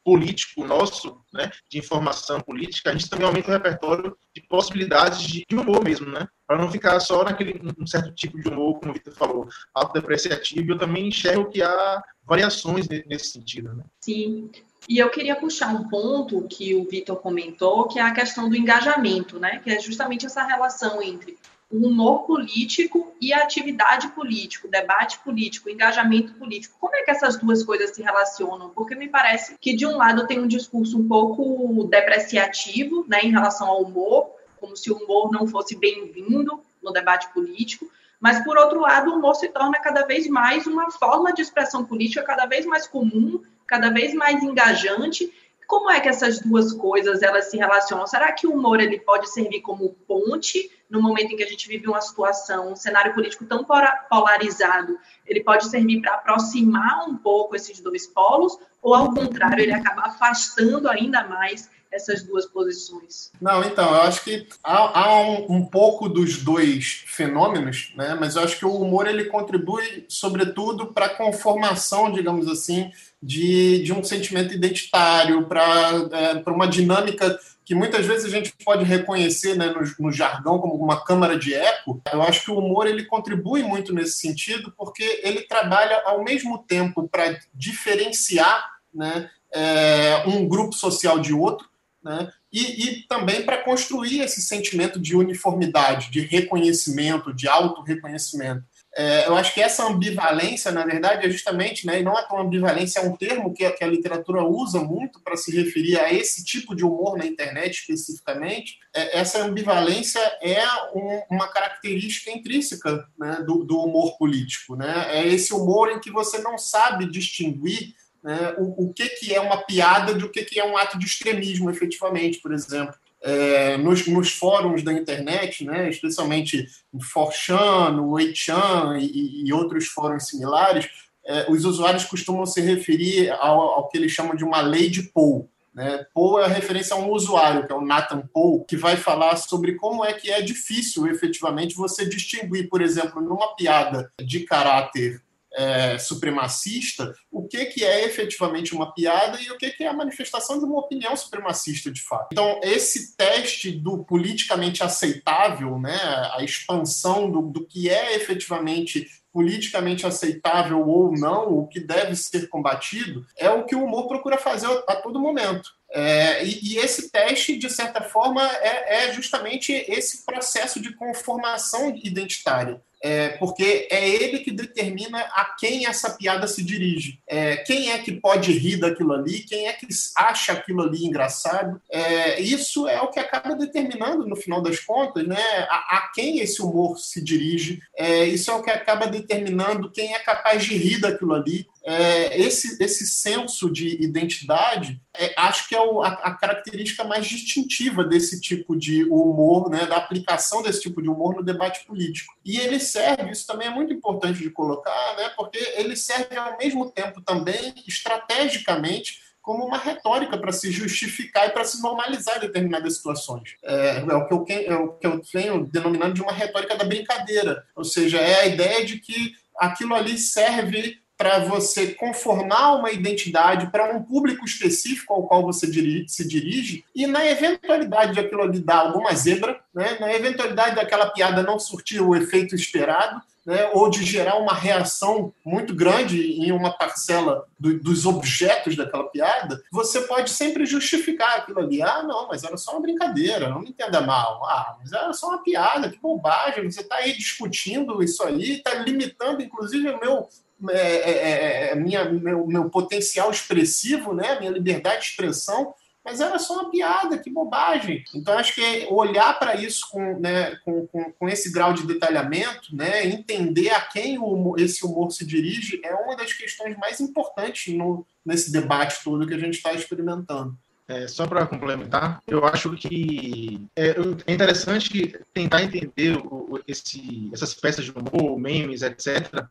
político 0.03 0.65
nosso, 0.65 1.22
né, 1.31 1.51
de 1.69 1.77
informação 1.77 2.41
política, 2.41 2.89
a 2.89 2.93
gente 2.93 3.10
também 3.10 3.27
aumenta 3.27 3.50
o 3.50 3.51
repertório 3.51 4.17
de 4.36 4.41
possibilidades 4.41 5.22
de, 5.22 5.43
de 5.48 5.55
humor 5.55 5.84
mesmo, 5.84 6.10
né? 6.10 6.27
Para 6.48 6.57
não 6.57 6.72
ficar 6.72 7.00
só 7.00 7.24
naquele 7.24 7.62
um 7.79 7.86
certo 7.86 8.13
tipo 8.13 8.39
de 8.39 8.50
humor, 8.50 8.79
como 8.79 8.91
o 8.91 8.93
Vitor 8.93 9.13
falou, 9.13 9.48
autodepreciativo. 9.74 10.72
Eu 10.72 10.77
também 10.79 11.07
enxergo 11.07 11.50
que 11.50 11.62
há 11.62 12.03
variações 12.24 12.88
nesse 12.88 13.31
sentido, 13.31 13.74
né? 13.74 13.84
Sim. 14.01 14.50
E 14.87 14.99
eu 14.99 15.09
queria 15.09 15.35
puxar 15.35 15.73
um 15.73 15.87
ponto 15.89 16.47
que 16.47 16.75
o 16.75 16.85
Vitor 16.85 17.15
comentou, 17.17 17.87
que 17.87 17.97
é 17.97 18.03
a 18.03 18.13
questão 18.13 18.47
do 18.47 18.55
engajamento, 18.55 19.39
né? 19.39 19.59
Que 19.63 19.71
é 19.71 19.79
justamente 19.79 20.25
essa 20.25 20.43
relação 20.43 21.01
entre 21.01 21.37
o 21.71 21.87
humor 21.87 22.23
político 22.23 23.13
e 23.19 23.33
a 23.33 23.41
atividade 23.41 24.09
política, 24.09 24.67
o 24.67 24.71
debate 24.71 25.17
político, 25.19 25.67
o 25.67 25.71
engajamento 25.71 26.33
político. 26.35 26.77
Como 26.79 26.95
é 26.95 27.01
que 27.01 27.09
essas 27.09 27.37
duas 27.37 27.63
coisas 27.63 27.89
se 27.91 28.03
relacionam? 28.03 28.69
Porque 28.69 28.93
me 28.93 29.09
parece 29.09 29.57
que, 29.59 29.75
de 29.75 29.85
um 29.85 29.97
lado, 29.97 30.27
tem 30.27 30.39
um 30.39 30.47
discurso 30.47 30.99
um 30.99 31.07
pouco 31.07 31.83
depreciativo 31.85 33.03
né, 33.07 33.21
em 33.23 33.31
relação 33.31 33.67
ao 33.67 33.81
humor, 33.81 34.29
como 34.59 34.77
se 34.77 34.91
o 34.91 34.97
humor 34.97 35.31
não 35.31 35.47
fosse 35.47 35.75
bem-vindo 35.75 36.61
no 36.81 36.91
debate 36.91 37.33
político, 37.33 37.89
mas, 38.19 38.43
por 38.43 38.57
outro 38.57 38.79
lado, 38.79 39.11
o 39.11 39.15
humor 39.15 39.35
se 39.35 39.49
torna 39.49 39.79
cada 39.79 40.05
vez 40.05 40.27
mais 40.27 40.65
uma 40.65 40.89
forma 40.91 41.33
de 41.33 41.41
expressão 41.41 41.83
política 41.83 42.23
cada 42.23 42.45
vez 42.45 42.65
mais 42.65 42.87
comum 42.87 43.43
cada 43.67 43.89
vez 43.89 44.13
mais 44.13 44.41
engajante. 44.43 45.31
Como 45.67 45.89
é 45.89 46.00
que 46.00 46.07
essas 46.07 46.39
duas 46.39 46.72
coisas 46.74 47.24
elas 47.24 47.50
se 47.50 47.57
relacionam? 47.57 48.05
Será 48.05 48.31
que 48.31 48.45
o 48.45 48.53
humor 48.53 48.79
ele 48.79 49.00
pode 49.00 49.29
servir 49.31 49.62
como 49.62 49.93
ponte 50.07 50.72
no 50.88 51.01
momento 51.01 51.34
em 51.34 51.38
que 51.38 51.43
a 51.43 51.48
gente 51.48 51.67
vive 51.67 51.88
uma 51.88 52.01
situação, 52.01 52.72
um 52.72 52.75
cenário 52.75 53.15
político 53.15 53.45
tão 53.45 53.65
polarizado? 54.10 54.98
Ele 55.25 55.43
pode 55.43 55.67
servir 55.67 56.01
para 56.01 56.13
aproximar 56.13 57.10
um 57.10 57.17
pouco 57.17 57.55
esses 57.55 57.79
dois 57.79 58.05
polos, 58.05 58.60
ou 58.81 58.93
ao 58.93 59.12
contrário, 59.12 59.63
ele 59.63 59.74
acaba 59.74 60.03
afastando 60.03 60.88
ainda 60.88 61.24
mais 61.24 61.67
essas 61.91 62.23
duas 62.23 62.45
posições? 62.45 63.31
Não, 63.41 63.63
então, 63.63 63.89
eu 63.89 64.01
acho 64.01 64.23
que 64.23 64.47
há, 64.63 64.99
há 64.99 65.21
um, 65.21 65.57
um, 65.57 65.65
pouco 65.65 66.09
dos 66.09 66.43
dois 66.43 67.03
fenômenos, 67.05 67.93
né? 67.95 68.15
mas 68.19 68.35
eu 68.35 68.43
acho 68.43 68.57
que 68.57 68.65
o 68.65 68.75
humor 68.75 69.07
ele 69.07 69.25
contribui, 69.25 70.05
sobretudo, 70.07 70.87
para 70.87 71.05
a 71.05 71.15
conformação, 71.15 72.11
digamos 72.11 72.47
assim, 72.47 72.91
de, 73.21 73.83
de 73.83 73.93
um 73.93 74.03
sentimento 74.03 74.53
identitário, 74.53 75.45
para 75.47 75.63
é, 76.11 76.49
uma 76.49 76.67
dinâmica 76.67 77.39
que 77.65 77.73
muitas 77.73 78.05
vezes 78.05 78.25
a 78.25 78.29
gente 78.29 78.53
pode 78.63 78.83
reconhecer 78.83 79.55
né, 79.55 79.67
no, 79.67 79.81
no, 80.05 80.11
jargão 80.11 80.59
como 80.59 80.75
uma 80.75 81.03
câmara 81.03 81.37
de 81.37 81.53
eco. 81.55 81.99
Eu 82.13 82.21
acho 82.21 82.45
que 82.45 82.51
o 82.51 82.59
humor 82.59 82.85
ele 82.85 83.05
contribui 83.05 83.63
muito 83.63 83.91
nesse 83.91 84.19
sentido, 84.19 84.71
porque 84.77 85.21
ele 85.23 85.41
trabalha 85.41 85.99
ao 86.05 86.23
mesmo 86.23 86.59
tempo 86.59 87.09
para 87.09 87.39
diferenciar 87.55 88.75
né, 88.93 89.31
é, 89.51 90.23
um 90.27 90.47
grupo 90.47 90.73
social 90.73 91.17
de 91.17 91.33
outro, 91.33 91.67
né? 92.05 92.31
E, 92.53 92.62
e 92.85 93.07
também 93.07 93.41
para 93.41 93.63
construir 93.63 94.21
esse 94.21 94.39
sentimento 94.41 95.00
de 95.00 95.15
uniformidade, 95.15 96.12
de 96.12 96.21
reconhecimento, 96.21 97.33
de 97.33 97.47
auto-reconhecimento. 97.47 98.63
É, 98.97 99.27
eu 99.27 99.35
acho 99.35 99.53
que 99.53 99.62
essa 99.62 99.85
ambivalência, 99.85 100.71
na 100.71 100.85
verdade, 100.85 101.25
é 101.25 101.29
justamente, 101.29 101.85
né, 101.85 102.00
e 102.00 102.03
não 102.03 102.18
é 102.18 102.25
tão 102.25 102.39
ambivalência, 102.39 103.00
é 103.00 103.03
um 103.03 103.18
termo 103.18 103.53
que, 103.53 103.70
que 103.72 103.83
a 103.83 103.87
literatura 103.87 104.41
usa 104.41 104.79
muito 104.79 105.20
para 105.22 105.35
se 105.35 105.53
referir 105.53 106.00
a 106.00 106.13
esse 106.13 106.46
tipo 106.46 106.74
de 106.74 106.85
humor 106.85 107.18
na 107.18 107.25
internet 107.25 107.79
especificamente. 107.79 108.77
É, 108.96 109.20
essa 109.20 109.44
ambivalência 109.44 110.22
é 110.41 110.63
um, 110.94 111.24
uma 111.29 111.50
característica 111.50 112.31
intrínseca 112.31 113.05
né, 113.20 113.44
do, 113.46 113.65
do 113.65 113.79
humor 113.79 114.18
político. 114.18 114.77
Né? 114.77 115.07
É 115.09 115.27
esse 115.27 115.53
humor 115.53 115.91
em 115.91 116.00
que 116.00 116.11
você 116.11 116.37
não 116.37 116.57
sabe 116.57 117.11
distinguir 117.11 117.96
né, 118.25 118.55
o, 118.57 118.85
o 118.85 118.92
que, 118.92 119.07
que 119.07 119.35
é 119.35 119.40
uma 119.40 119.57
piada 119.57 120.16
de 120.16 120.25
o 120.25 120.31
que, 120.31 120.44
que 120.44 120.59
é 120.59 120.66
um 120.66 120.75
ato 120.75 120.98
de 120.98 121.05
extremismo, 121.05 121.70
efetivamente, 121.70 122.40
por 122.40 122.51
exemplo. 122.51 122.96
É, 123.22 123.77
nos, 123.77 124.07
nos, 124.07 124.31
fóruns 124.31 124.83
da 124.83 124.92
internet, 124.92 125.64
né, 125.64 125.90
especialmente 125.90 126.68
no 126.92 127.00
4chan, 127.00 127.92
no 127.92 128.11
8chan 128.11 129.00
e, 129.00 129.48
e, 129.48 129.53
outros 129.53 129.88
fóruns 129.88 130.27
similares, 130.27 130.90
é, 131.24 131.46
os 131.50 131.66
usuários 131.66 132.05
costumam 132.05 132.46
se 132.46 132.61
referir 132.61 133.31
ao, 133.31 133.59
ao, 133.61 133.90
que 133.90 133.98
eles 133.98 134.11
chamam 134.11 134.35
de 134.35 134.44
uma 134.44 134.61
lei 134.61 134.90
de 134.90 135.03
Poe. 135.03 135.46
Né? 135.74 136.05
Poe 136.14 136.42
é 136.42 136.46
a 136.46 136.50
referência 136.50 136.96
a 136.96 137.00
um 137.00 137.11
usuário, 137.11 137.66
que 137.66 137.72
é 137.72 137.75
o 137.75 137.85
Nathan 137.85 138.22
Poe, 138.31 138.64
que 138.68 138.77
vai 138.77 138.96
falar 138.96 139.35
sobre 139.38 139.74
como 139.74 140.05
é 140.05 140.14
que 140.14 140.31
é 140.31 140.42
difícil, 140.42 141.07
efetivamente, 141.07 141.75
você 141.75 142.07
distinguir, 142.07 142.70
por 142.70 142.81
exemplo, 142.81 143.22
numa 143.22 143.55
piada 143.55 144.11
de 144.20 144.42
caráter 144.42 145.22
é, 145.55 145.98
supremacista, 145.98 147.13
o 147.31 147.48
que, 147.48 147.65
que 147.65 147.83
é 147.83 148.05
efetivamente 148.05 148.75
uma 148.75 148.94
piada 148.94 149.39
e 149.41 149.50
o 149.50 149.57
que, 149.57 149.72
que 149.72 149.83
é 149.83 149.87
a 149.87 149.94
manifestação 149.94 150.59
de 150.59 150.65
uma 150.65 150.79
opinião 150.79 151.15
supremacista 151.15 151.91
de 151.91 152.01
fato. 152.01 152.29
Então, 152.31 152.59
esse 152.63 153.15
teste 153.15 153.72
do 153.72 154.03
politicamente 154.03 154.83
aceitável, 154.83 155.79
né, 155.79 155.98
a 156.33 156.44
expansão 156.44 157.31
do, 157.31 157.41
do 157.41 157.65
que 157.65 157.89
é 157.89 158.15
efetivamente 158.15 159.07
politicamente 159.35 160.07
aceitável 160.07 160.87
ou 160.87 161.11
não, 161.11 161.50
o 161.57 161.68
que 161.68 161.81
deve 161.81 162.15
ser 162.15 162.48
combatido, 162.48 163.25
é 163.37 163.50
o 163.50 163.65
que 163.65 163.75
o 163.75 163.83
humor 163.83 164.07
procura 164.07 164.37
fazer 164.37 164.68
a 164.87 164.96
todo 164.96 165.20
momento. 165.20 165.72
É, 165.91 166.46
e, 166.46 166.74
e, 166.74 166.77
esse 166.77 167.11
teste, 167.11 167.57
de 167.57 167.70
certa 167.70 168.01
forma, 168.01 168.41
é, 168.61 169.07
é, 169.07 169.13
justamente 169.13 169.74
esse 169.74 170.25
processo 170.25 170.79
de 170.79 170.94
conformação 170.94 171.89
identitária 172.01 172.81
é, 173.03 173.29
porque 173.29 173.88
é 173.92 174.08
ele 174.08 174.40
que 174.40 174.51
determina 174.51 175.20
a 175.20 175.55
quem 175.58 175.86
essa 175.86 176.12
piada 176.12 176.48
se 176.48 176.64
dirige. 176.64 177.20
É, 177.27 177.58
quem 177.58 177.92
é 177.92 177.98
que 178.00 178.12
pode 178.14 178.51
rir 178.51 178.77
daquilo 178.77 179.14
ali, 179.14 179.40
quem 179.40 179.68
é 179.68 179.74
que 179.74 179.88
acha 180.18 180.53
aquilo 180.53 180.81
ali 180.81 181.05
engraçado. 181.05 181.81
É, 181.92 182.42
isso 182.42 182.88
é 182.88 183.01
o 183.01 183.10
que 183.10 183.20
acaba 183.20 183.55
determinando, 183.55 184.27
no 184.27 184.36
final 184.36 184.62
das 184.62 184.79
contas, 184.79 185.27
né, 185.27 185.42
a, 185.70 185.98
a 185.98 186.12
quem 186.14 186.40
esse 186.40 186.62
humor 186.62 186.98
se 186.98 187.24
dirige. 187.24 187.79
É, 187.98 188.25
isso 188.25 188.51
é 188.51 188.53
o 188.53 188.64
que 188.64 188.72
acaba 188.72 189.08
determinando 189.08 189.92
quem 189.92 190.14
é 190.14 190.20
capaz 190.20 190.64
de 190.64 190.75
rir 190.75 191.00
daquilo 191.00 191.34
ali, 191.34 191.68
é, 191.87 192.41
esse, 192.41 192.83
esse 192.83 193.05
senso 193.05 193.71
de 193.71 194.03
identidade, 194.03 195.00
é, 195.15 195.35
acho 195.37 195.69
que 195.69 195.75
é 195.75 195.79
o, 195.79 196.01
a, 196.01 196.07
a, 196.07 196.33
característica 196.33 197.03
mais 197.03 197.27
distintiva 197.27 198.03
desse 198.03 198.41
tipo 198.41 198.75
de 198.75 199.03
humor, 199.03 199.69
né, 199.69 199.85
da 199.85 199.98
aplicação 199.98 200.63
desse 200.63 200.81
tipo 200.81 201.00
de 201.00 201.07
humor 201.07 201.35
no 201.35 201.43
debate 201.43 201.85
político. 201.85 202.33
E 202.43 202.57
ele 202.57 202.79
serve, 202.79 203.31
isso 203.31 203.45
também 203.45 203.67
é 203.67 203.71
muito 203.71 203.93
importante 203.93 204.39
de 204.39 204.50
colocar, 204.50 205.15
né, 205.15 205.29
porque 205.37 205.59
ele 205.77 205.95
serve 205.95 206.35
ao 206.35 206.57
mesmo 206.57 206.89
tempo 206.89 207.21
também, 207.21 207.75
estrategicamente, 207.87 209.24
como 209.39 209.63
uma 209.63 209.77
retórica 209.77 210.39
para 210.39 210.51
se 210.51 210.71
justificar 210.71 211.48
e 211.48 211.51
para 211.51 211.63
se 211.63 211.79
normalizar 211.83 212.39
determinadas 212.39 212.95
situações. 212.95 213.57
É, 213.63 213.98
é, 213.98 214.15
o 214.15 214.43
que 214.43 214.53
eu, 214.53 214.65
é 214.65 214.75
o 214.75 215.21
que 215.21 215.37
eu 215.37 215.65
denominando 215.67 216.15
de 216.15 216.24
uma 216.24 216.33
retórica 216.33 216.75
da 216.75 216.83
brincadeira, 216.83 217.63
ou 217.75 217.83
seja, 217.83 218.17
é 218.17 218.39
a 218.39 218.48
ideia 218.48 218.83
de 218.83 218.98
que 218.98 219.33
aquilo 219.55 219.93
ali 219.93 220.17
serve 220.17 221.04
para 221.17 221.39
você 221.39 221.93
conformar 221.93 222.75
uma 222.75 222.91
identidade 222.91 223.71
para 223.71 223.95
um 223.95 224.03
público 224.03 224.45
específico 224.45 225.13
ao 225.13 225.27
qual 225.27 225.43
você 225.43 225.67
se 226.07 226.27
dirige, 226.27 226.83
e 226.93 227.07
na 227.07 227.25
eventualidade 227.25 228.13
de 228.13 228.19
aquilo 228.19 228.41
ali 228.41 228.59
dar 228.59 228.79
alguma 228.79 229.13
zebra, 229.13 229.59
né, 229.73 229.97
na 229.99 230.13
eventualidade 230.13 230.75
daquela 230.75 231.09
piada 231.09 231.43
não 231.43 231.59
surtir 231.59 232.01
o 232.01 232.15
efeito 232.15 232.55
esperado, 232.55 233.21
né, 233.45 233.69
ou 233.73 233.89
de 233.89 234.03
gerar 234.03 234.37
uma 234.37 234.53
reação 234.53 235.31
muito 235.45 235.73
grande 235.75 236.19
em 236.19 236.51
uma 236.51 236.71
parcela 236.71 237.45
do, 237.59 237.79
dos 237.79 238.05
objetos 238.05 238.75
daquela 238.75 239.03
piada, 239.09 239.61
você 239.71 240.01
pode 240.01 240.31
sempre 240.31 240.65
justificar 240.65 241.37
aquilo 241.37 241.59
ali. 241.59 241.81
Ah, 241.81 242.01
não, 242.01 242.27
mas 242.27 242.43
era 242.43 242.57
só 242.57 242.71
uma 242.71 242.81
brincadeira, 242.81 243.49
não 243.49 243.61
me 243.61 243.69
entenda 243.69 244.01
mal. 244.01 244.43
Ah, 244.45 244.75
mas 244.79 244.91
era 244.91 245.13
só 245.13 245.27
uma 245.29 245.43
piada, 245.43 245.89
que 245.89 245.99
bobagem. 245.99 246.69
Você 246.69 246.81
está 246.81 246.95
aí 246.95 247.15
discutindo 247.15 248.01
isso 248.01 248.23
aí, 248.23 248.53
está 248.53 248.73
limitando, 248.73 249.43
inclusive, 249.43 249.89
o 249.89 249.99
meu, 249.99 250.27
é 250.70 250.77
é, 250.77 251.11
é, 251.11 251.72
é, 251.72 251.75
minha, 251.75 252.05
meu, 252.05 252.48
meu 252.48 252.70
potencial 252.70 253.29
expressivo, 253.29 254.13
né, 254.13 254.39
minha 254.39 254.51
liberdade 254.51 255.01
de 255.01 255.09
expressão, 255.09 255.74
mas 256.03 256.22
era 256.22 256.37
só 256.37 256.53
uma 256.53 256.70
piada, 256.70 257.18
que 257.18 257.31
bobagem. 257.31 258.03
Então, 258.13 258.37
acho 258.37 258.53
que 258.53 258.87
olhar 258.91 259.37
para 259.39 259.55
isso 259.55 259.87
com, 259.89 260.20
né, 260.20 260.55
com, 260.63 260.85
com, 260.87 261.11
com, 261.11 261.27
esse 261.27 261.51
grau 261.51 261.74
de 261.74 261.85
detalhamento, 261.87 262.75
né, 262.75 263.07
entender 263.07 263.72
a 263.72 263.81
quem 263.81 264.20
o, 264.20 264.55
esse 264.57 264.85
humor 264.85 265.11
se 265.11 265.25
dirige, 265.25 265.81
é 265.83 265.96
uma 265.96 266.15
das 266.15 266.31
questões 266.31 266.77
mais 266.77 267.01
importantes 267.01 267.74
no, 267.74 268.05
nesse 268.24 268.51
debate 268.51 269.03
todo 269.03 269.25
que 269.25 269.33
a 269.33 269.39
gente 269.39 269.55
está 269.55 269.74
experimentando. 269.74 270.55
É, 270.87 271.07
só 271.07 271.25
para 271.25 271.48
complementar, 271.48 272.22
eu 272.27 272.46
acho 272.46 272.70
que 272.75 273.68
é, 273.75 273.96
é 274.27 274.31
interessante 274.31 275.20
tentar 275.33 275.63
entender 275.63 276.15
o, 276.18 276.61
esse, 276.68 277.31
essas 277.33 277.55
peças 277.55 277.83
de 277.83 277.91
humor, 277.91 278.39
memes, 278.39 278.83
etc., 278.83 279.48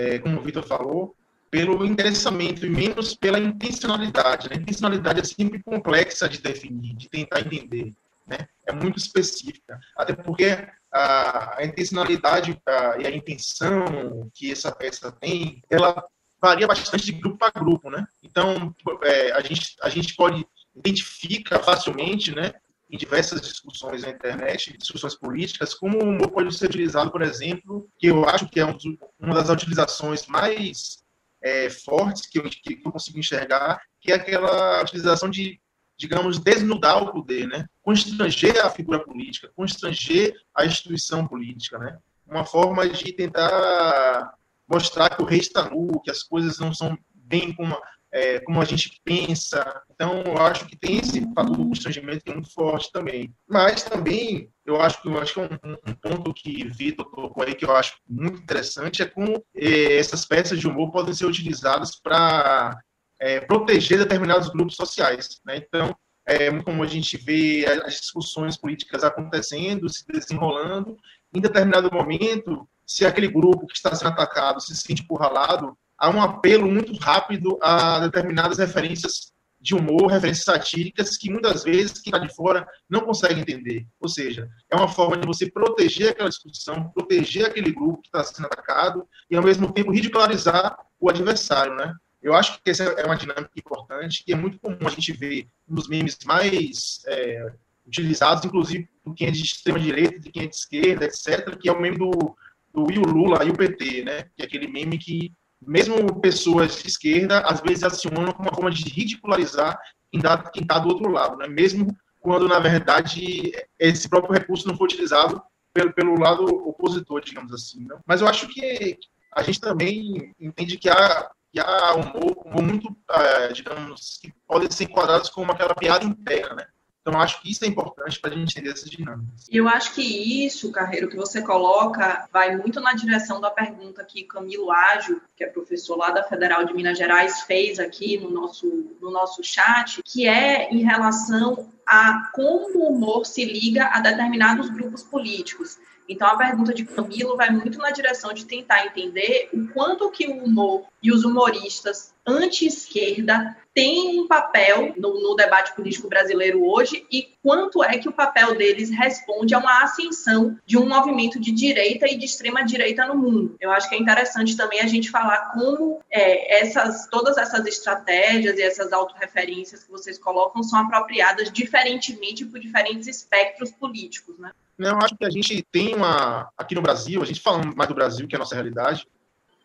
é, 0.00 0.18
como 0.18 0.38
o 0.38 0.42
Vitor 0.42 0.66
falou, 0.66 1.14
pelo 1.50 1.84
interessamento 1.84 2.64
e 2.64 2.70
menos 2.70 3.14
pela 3.14 3.38
intencionalidade. 3.38 4.48
Né? 4.48 4.56
A 4.56 4.60
intencionalidade 4.60 5.20
é 5.20 5.24
sempre 5.24 5.62
complexa 5.62 6.28
de 6.28 6.40
definir, 6.40 6.94
de 6.94 7.08
tentar 7.08 7.40
entender. 7.40 7.92
Né? 8.26 8.46
É 8.66 8.72
muito 8.72 8.98
específica. 8.98 9.78
Até 9.96 10.14
porque 10.14 10.66
a, 10.92 11.58
a 11.58 11.64
intencionalidade 11.64 12.60
a, 12.64 12.98
e 12.98 13.06
a 13.06 13.10
intenção 13.10 14.30
que 14.32 14.52
essa 14.52 14.70
peça 14.70 15.10
tem, 15.10 15.62
ela 15.68 16.04
varia 16.40 16.66
bastante 16.66 17.06
de 17.06 17.12
grupo 17.12 17.38
para 17.38 17.60
grupo. 17.60 17.90
Né? 17.90 18.06
Então, 18.22 18.74
é, 19.02 19.32
a, 19.32 19.40
gente, 19.40 19.76
a 19.82 19.88
gente 19.88 20.14
pode 20.14 20.46
identifica 20.74 21.58
facilmente, 21.58 22.34
né, 22.34 22.54
em 22.90 22.96
diversas 22.96 23.40
discussões 23.40 24.02
na 24.02 24.10
internet, 24.10 24.76
discussões 24.76 25.14
políticas, 25.14 25.74
como 25.74 25.98
o 25.98 26.08
humor 26.08 26.30
pode 26.30 26.54
ser 26.56 26.66
utilizado, 26.66 27.10
por 27.10 27.22
exemplo, 27.22 27.88
que 27.98 28.08
eu 28.08 28.28
acho 28.28 28.48
que 28.48 28.58
é 28.58 28.66
um, 28.66 28.76
uma 29.18 29.34
das 29.34 29.48
utilizações 29.48 30.26
mais 30.26 31.04
é, 31.42 31.70
fortes 31.70 32.26
que 32.26 32.38
eu, 32.38 32.42
que 32.42 32.80
eu 32.84 32.92
consigo 32.92 33.18
enxergar, 33.18 33.80
que 34.00 34.10
é 34.10 34.16
aquela 34.16 34.82
utilização 34.82 35.30
de, 35.30 35.60
digamos, 35.96 36.38
desnudar 36.40 37.02
o 37.02 37.12
poder, 37.12 37.46
né? 37.46 37.64
constranger 37.80 38.64
a 38.64 38.70
figura 38.70 38.98
política, 39.04 39.52
constranger 39.54 40.34
a 40.54 40.66
instituição 40.66 41.26
política, 41.26 41.78
né? 41.78 41.96
uma 42.26 42.44
forma 42.44 42.88
de 42.88 43.12
tentar 43.12 44.34
mostrar 44.68 45.10
que 45.10 45.22
o 45.22 45.26
rei 45.26 45.38
está 45.38 45.70
nu, 45.70 46.00
que 46.00 46.10
as 46.10 46.22
coisas 46.22 46.58
não 46.58 46.74
são 46.74 46.98
bem 47.14 47.52
como 47.54 47.76
é, 48.12 48.40
como 48.40 48.60
a 48.60 48.64
gente 48.64 49.00
pensa. 49.04 49.82
Então, 49.90 50.22
eu 50.22 50.38
acho 50.38 50.66
que 50.66 50.76
tem 50.76 50.98
esse 50.98 51.20
fator 51.34 51.56
do 51.56 51.66
constrangimento 51.66 52.24
que 52.24 52.30
é 52.30 52.34
muito 52.34 52.52
forte 52.52 52.90
também. 52.92 53.32
Mas 53.48 53.82
também, 53.82 54.50
eu 54.64 54.80
acho 54.80 55.00
que, 55.00 55.08
eu 55.08 55.18
acho 55.18 55.34
que 55.34 55.40
é 55.40 55.44
um, 55.44 55.90
um 55.90 55.94
ponto 55.94 56.34
que 56.34 56.68
Vitor 56.68 57.06
tocou 57.06 57.44
aí 57.44 57.54
que 57.54 57.64
eu 57.64 57.74
acho 57.74 57.96
muito 58.08 58.42
interessante 58.42 59.02
é 59.02 59.06
como 59.06 59.44
é, 59.54 59.96
essas 59.96 60.24
peças 60.24 60.58
de 60.58 60.66
humor 60.66 60.90
podem 60.90 61.14
ser 61.14 61.26
utilizadas 61.26 62.00
para 62.00 62.78
é, 63.20 63.40
proteger 63.40 63.98
determinados 63.98 64.48
grupos 64.48 64.76
sociais. 64.76 65.40
Né? 65.44 65.56
Então, 65.58 65.94
é 66.26 66.50
como 66.62 66.82
a 66.82 66.86
gente 66.86 67.16
vê 67.16 67.66
as 67.84 68.00
discussões 68.00 68.56
políticas 68.56 69.02
acontecendo, 69.02 69.88
se 69.88 70.04
desenrolando, 70.06 70.96
em 71.34 71.40
determinado 71.40 71.90
momento, 71.92 72.68
se 72.86 73.06
aquele 73.06 73.28
grupo 73.28 73.66
que 73.66 73.76
está 73.76 73.94
sendo 73.94 74.10
atacado 74.10 74.60
se 74.60 74.74
sente 74.76 75.02
encurralado, 75.02 75.76
há 76.00 76.08
um 76.08 76.22
apelo 76.22 76.66
muito 76.66 76.96
rápido 76.96 77.58
a 77.60 78.00
determinadas 78.00 78.56
referências 78.56 79.32
de 79.60 79.74
humor, 79.74 80.06
referências 80.06 80.44
satíricas, 80.44 81.18
que 81.18 81.30
muitas 81.30 81.62
vezes 81.62 82.00
quem 82.00 82.10
está 82.10 82.18
de 82.18 82.34
fora 82.34 82.66
não 82.88 83.02
consegue 83.02 83.40
entender. 83.40 83.86
Ou 84.00 84.08
seja, 84.08 84.48
é 84.70 84.74
uma 84.74 84.88
forma 84.88 85.18
de 85.18 85.26
você 85.26 85.50
proteger 85.50 86.10
aquela 86.10 86.30
discussão, 86.30 86.90
proteger 86.94 87.44
aquele 87.44 87.70
grupo 87.70 88.00
que 88.00 88.08
está 88.08 88.24
sendo 88.24 88.46
atacado 88.46 89.06
e, 89.30 89.36
ao 89.36 89.42
mesmo 89.42 89.70
tempo, 89.70 89.92
ridicularizar 89.92 90.78
o 90.98 91.10
adversário, 91.10 91.74
né? 91.74 91.92
Eu 92.22 92.34
acho 92.34 92.62
que 92.62 92.70
essa 92.70 92.84
é 92.84 93.04
uma 93.04 93.16
dinâmica 93.16 93.50
importante 93.56 94.24
e 94.26 94.32
é 94.32 94.36
muito 94.36 94.58
comum 94.58 94.86
a 94.86 94.90
gente 94.90 95.12
ver 95.12 95.46
dos 95.68 95.88
memes 95.88 96.18
mais 96.24 97.02
é, 97.06 97.52
utilizados, 97.86 98.44
inclusive 98.44 98.88
por 99.02 99.14
quem 99.14 99.28
é 99.28 99.30
de 99.30 99.42
extrema 99.42 99.78
direita, 99.78 100.18
de 100.18 100.30
quem 100.30 100.44
é 100.44 100.46
de 100.46 100.54
esquerda, 100.54 101.04
etc., 101.04 101.56
que 101.58 101.68
é 101.68 101.72
o 101.72 101.80
meme 101.80 101.98
do, 101.98 102.36
do 102.72 102.90
e 102.90 102.98
o 102.98 103.02
Lula 103.02 103.44
e 103.44 103.50
o 103.50 103.56
PT, 103.56 104.04
né? 104.04 104.22
Que 104.36 104.42
é 104.42 104.44
aquele 104.46 104.68
meme 104.68 104.98
que 104.98 105.32
mesmo 105.60 106.20
pessoas 106.20 106.82
de 106.82 106.88
esquerda, 106.88 107.40
às 107.40 107.60
vezes 107.60 107.84
acionam 107.84 108.32
como 108.32 108.48
uma 108.48 108.54
forma 108.54 108.70
de 108.70 108.84
ridicularizar 108.88 109.78
quem 110.10 110.20
está 110.62 110.78
do 110.78 110.88
outro 110.88 111.10
lado, 111.10 111.36
né? 111.36 111.46
mesmo 111.46 111.86
quando, 112.20 112.48
na 112.48 112.58
verdade, 112.58 113.52
esse 113.78 114.08
próprio 114.08 114.34
recurso 114.34 114.68
não 114.68 114.76
foi 114.76 114.86
utilizado 114.86 115.40
pelo, 115.72 115.92
pelo 115.92 116.18
lado 116.18 116.44
opositor, 116.44 117.22
digamos 117.22 117.52
assim. 117.52 117.86
Né? 117.86 117.98
Mas 118.06 118.20
eu 118.20 118.28
acho 118.28 118.48
que 118.48 118.98
a 119.32 119.42
gente 119.42 119.60
também 119.60 120.34
entende 120.38 120.76
que 120.76 120.88
há, 120.88 121.30
que 121.52 121.60
há 121.60 121.94
humor, 121.94 122.36
humor 122.44 122.62
muito, 122.62 122.88
uh, 122.88 123.52
digamos, 123.54 124.18
que 124.20 124.32
podem 124.46 124.70
ser 124.70 124.84
enquadrados 124.84 125.30
como 125.30 125.52
aquela 125.52 125.74
piada 125.74 126.04
interna, 126.04 126.54
né? 126.56 126.66
Então, 127.00 127.18
acho 127.18 127.40
que 127.40 127.50
isso 127.50 127.64
é 127.64 127.68
importante 127.68 128.20
para 128.20 128.30
a 128.30 128.34
gente 128.34 128.52
entender 128.52 128.72
essas 128.72 128.90
dinâmicas. 128.90 129.46
Eu 129.50 129.66
acho 129.66 129.94
que 129.94 130.02
isso, 130.44 130.70
Carreiro, 130.70 131.08
que 131.08 131.16
você 131.16 131.40
coloca, 131.40 132.28
vai 132.30 132.54
muito 132.56 132.78
na 132.78 132.92
direção 132.92 133.40
da 133.40 133.50
pergunta 133.50 134.04
que 134.04 134.24
Camilo 134.24 134.70
Ágio, 134.70 135.22
que 135.34 135.42
é 135.42 135.46
professor 135.46 135.96
lá 135.96 136.10
da 136.10 136.22
Federal 136.22 136.64
de 136.64 136.74
Minas 136.74 136.98
Gerais, 136.98 137.40
fez 137.42 137.78
aqui 137.78 138.18
no 138.18 138.30
nosso, 138.30 138.96
no 139.00 139.10
nosso 139.10 139.42
chat, 139.42 140.02
que 140.04 140.28
é 140.28 140.70
em 140.70 140.82
relação 140.82 141.72
a 141.86 142.30
como 142.34 142.78
o 142.78 142.92
humor 142.92 143.24
se 143.24 143.46
liga 143.46 143.88
a 143.92 144.00
determinados 144.00 144.68
grupos 144.68 145.02
políticos. 145.02 145.78
Então, 146.10 146.26
a 146.26 146.36
pergunta 146.36 146.74
de 146.74 146.84
Camilo 146.84 147.36
vai 147.36 147.50
muito 147.50 147.78
na 147.78 147.92
direção 147.92 148.32
de 148.34 148.44
tentar 148.44 148.84
entender 148.84 149.48
o 149.52 149.68
quanto 149.68 150.10
que 150.10 150.26
o 150.26 150.42
humor 150.42 150.82
e 151.00 151.12
os 151.12 151.24
humoristas 151.24 152.12
anti-esquerda 152.26 153.56
têm 153.72 154.18
um 154.18 154.26
papel 154.26 154.92
no, 154.96 155.22
no, 155.22 155.36
debate 155.36 155.72
político 155.72 156.08
brasileiro 156.08 156.64
hoje 156.64 157.06
e 157.12 157.28
quanto 157.40 157.84
é 157.84 157.96
que 157.96 158.08
o 158.08 158.12
papel 158.12 158.56
deles 158.56 158.90
responde 158.90 159.54
a 159.54 159.58
uma 159.58 159.84
ascensão 159.84 160.58
de 160.66 160.76
um 160.76 160.88
movimento 160.88 161.38
de 161.38 161.52
direita 161.52 162.08
e 162.08 162.16
de 162.16 162.24
extrema 162.24 162.64
direita 162.64 163.06
no 163.06 163.14
mundo. 163.14 163.54
Eu 163.60 163.70
acho 163.70 163.88
que 163.88 163.94
é 163.94 163.98
interessante 163.98 164.56
também 164.56 164.80
a 164.80 164.88
gente 164.88 165.10
falar 165.10 165.52
como 165.52 166.00
é, 166.10 166.60
essas, 166.60 167.06
todas 167.06 167.38
essas 167.38 167.64
estratégias 167.66 168.58
e 168.58 168.62
essas 168.62 168.92
autorreferências 168.92 169.84
que 169.84 169.90
vocês 169.92 170.18
colocam 170.18 170.64
são 170.64 170.80
apropriadas 170.80 171.52
diferentemente 171.52 172.44
por 172.44 172.58
diferentes 172.58 173.06
espectros 173.06 173.70
políticos, 173.70 174.36
né? 174.38 174.50
Não, 174.80 174.92
eu 174.92 174.98
acho 175.02 175.14
que 175.14 175.26
a 175.26 175.30
gente 175.30 175.62
tem 175.70 175.94
uma. 175.94 176.50
Aqui 176.56 176.74
no 176.74 176.80
Brasil, 176.80 177.20
a 177.20 177.26
gente 177.26 177.42
fala 177.42 177.62
mais 177.76 177.86
do 177.86 177.94
Brasil, 177.94 178.26
que 178.26 178.34
é 178.34 178.38
a 178.38 178.38
nossa 178.38 178.54
realidade. 178.54 179.06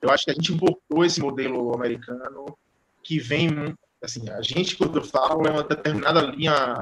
Eu 0.01 0.10
acho 0.10 0.25
que 0.25 0.32
a 0.32 0.34
gente 0.34 0.51
importou 0.51 1.06
esse 1.06 1.21
modelo 1.21 1.73
americano 1.73 2.58
que 3.01 3.17
vem. 3.17 3.73
Assim, 4.04 4.30
a 4.30 4.41
gente, 4.41 4.75
quando 4.75 4.99
eu 4.99 5.06
falo, 5.06 5.47
é 5.47 5.51
uma 5.51 5.63
determinada 5.63 6.19
linha 6.19 6.75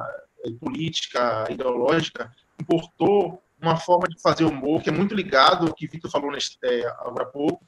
eh, 0.44 0.52
política, 0.60 1.46
ideológica, 1.48 2.34
importou 2.60 3.40
uma 3.62 3.78
forma 3.78 4.08
de 4.08 4.20
fazer 4.20 4.46
humor 4.46 4.82
que 4.82 4.90
é 4.90 4.92
muito 4.92 5.14
ligado 5.14 5.68
ao 5.68 5.74
que 5.74 5.88
Vitor 5.88 6.10
falou 6.10 6.32
nesse, 6.32 6.58
é, 6.64 6.88
agora 6.88 7.26
há 7.26 7.28
pouco, 7.28 7.64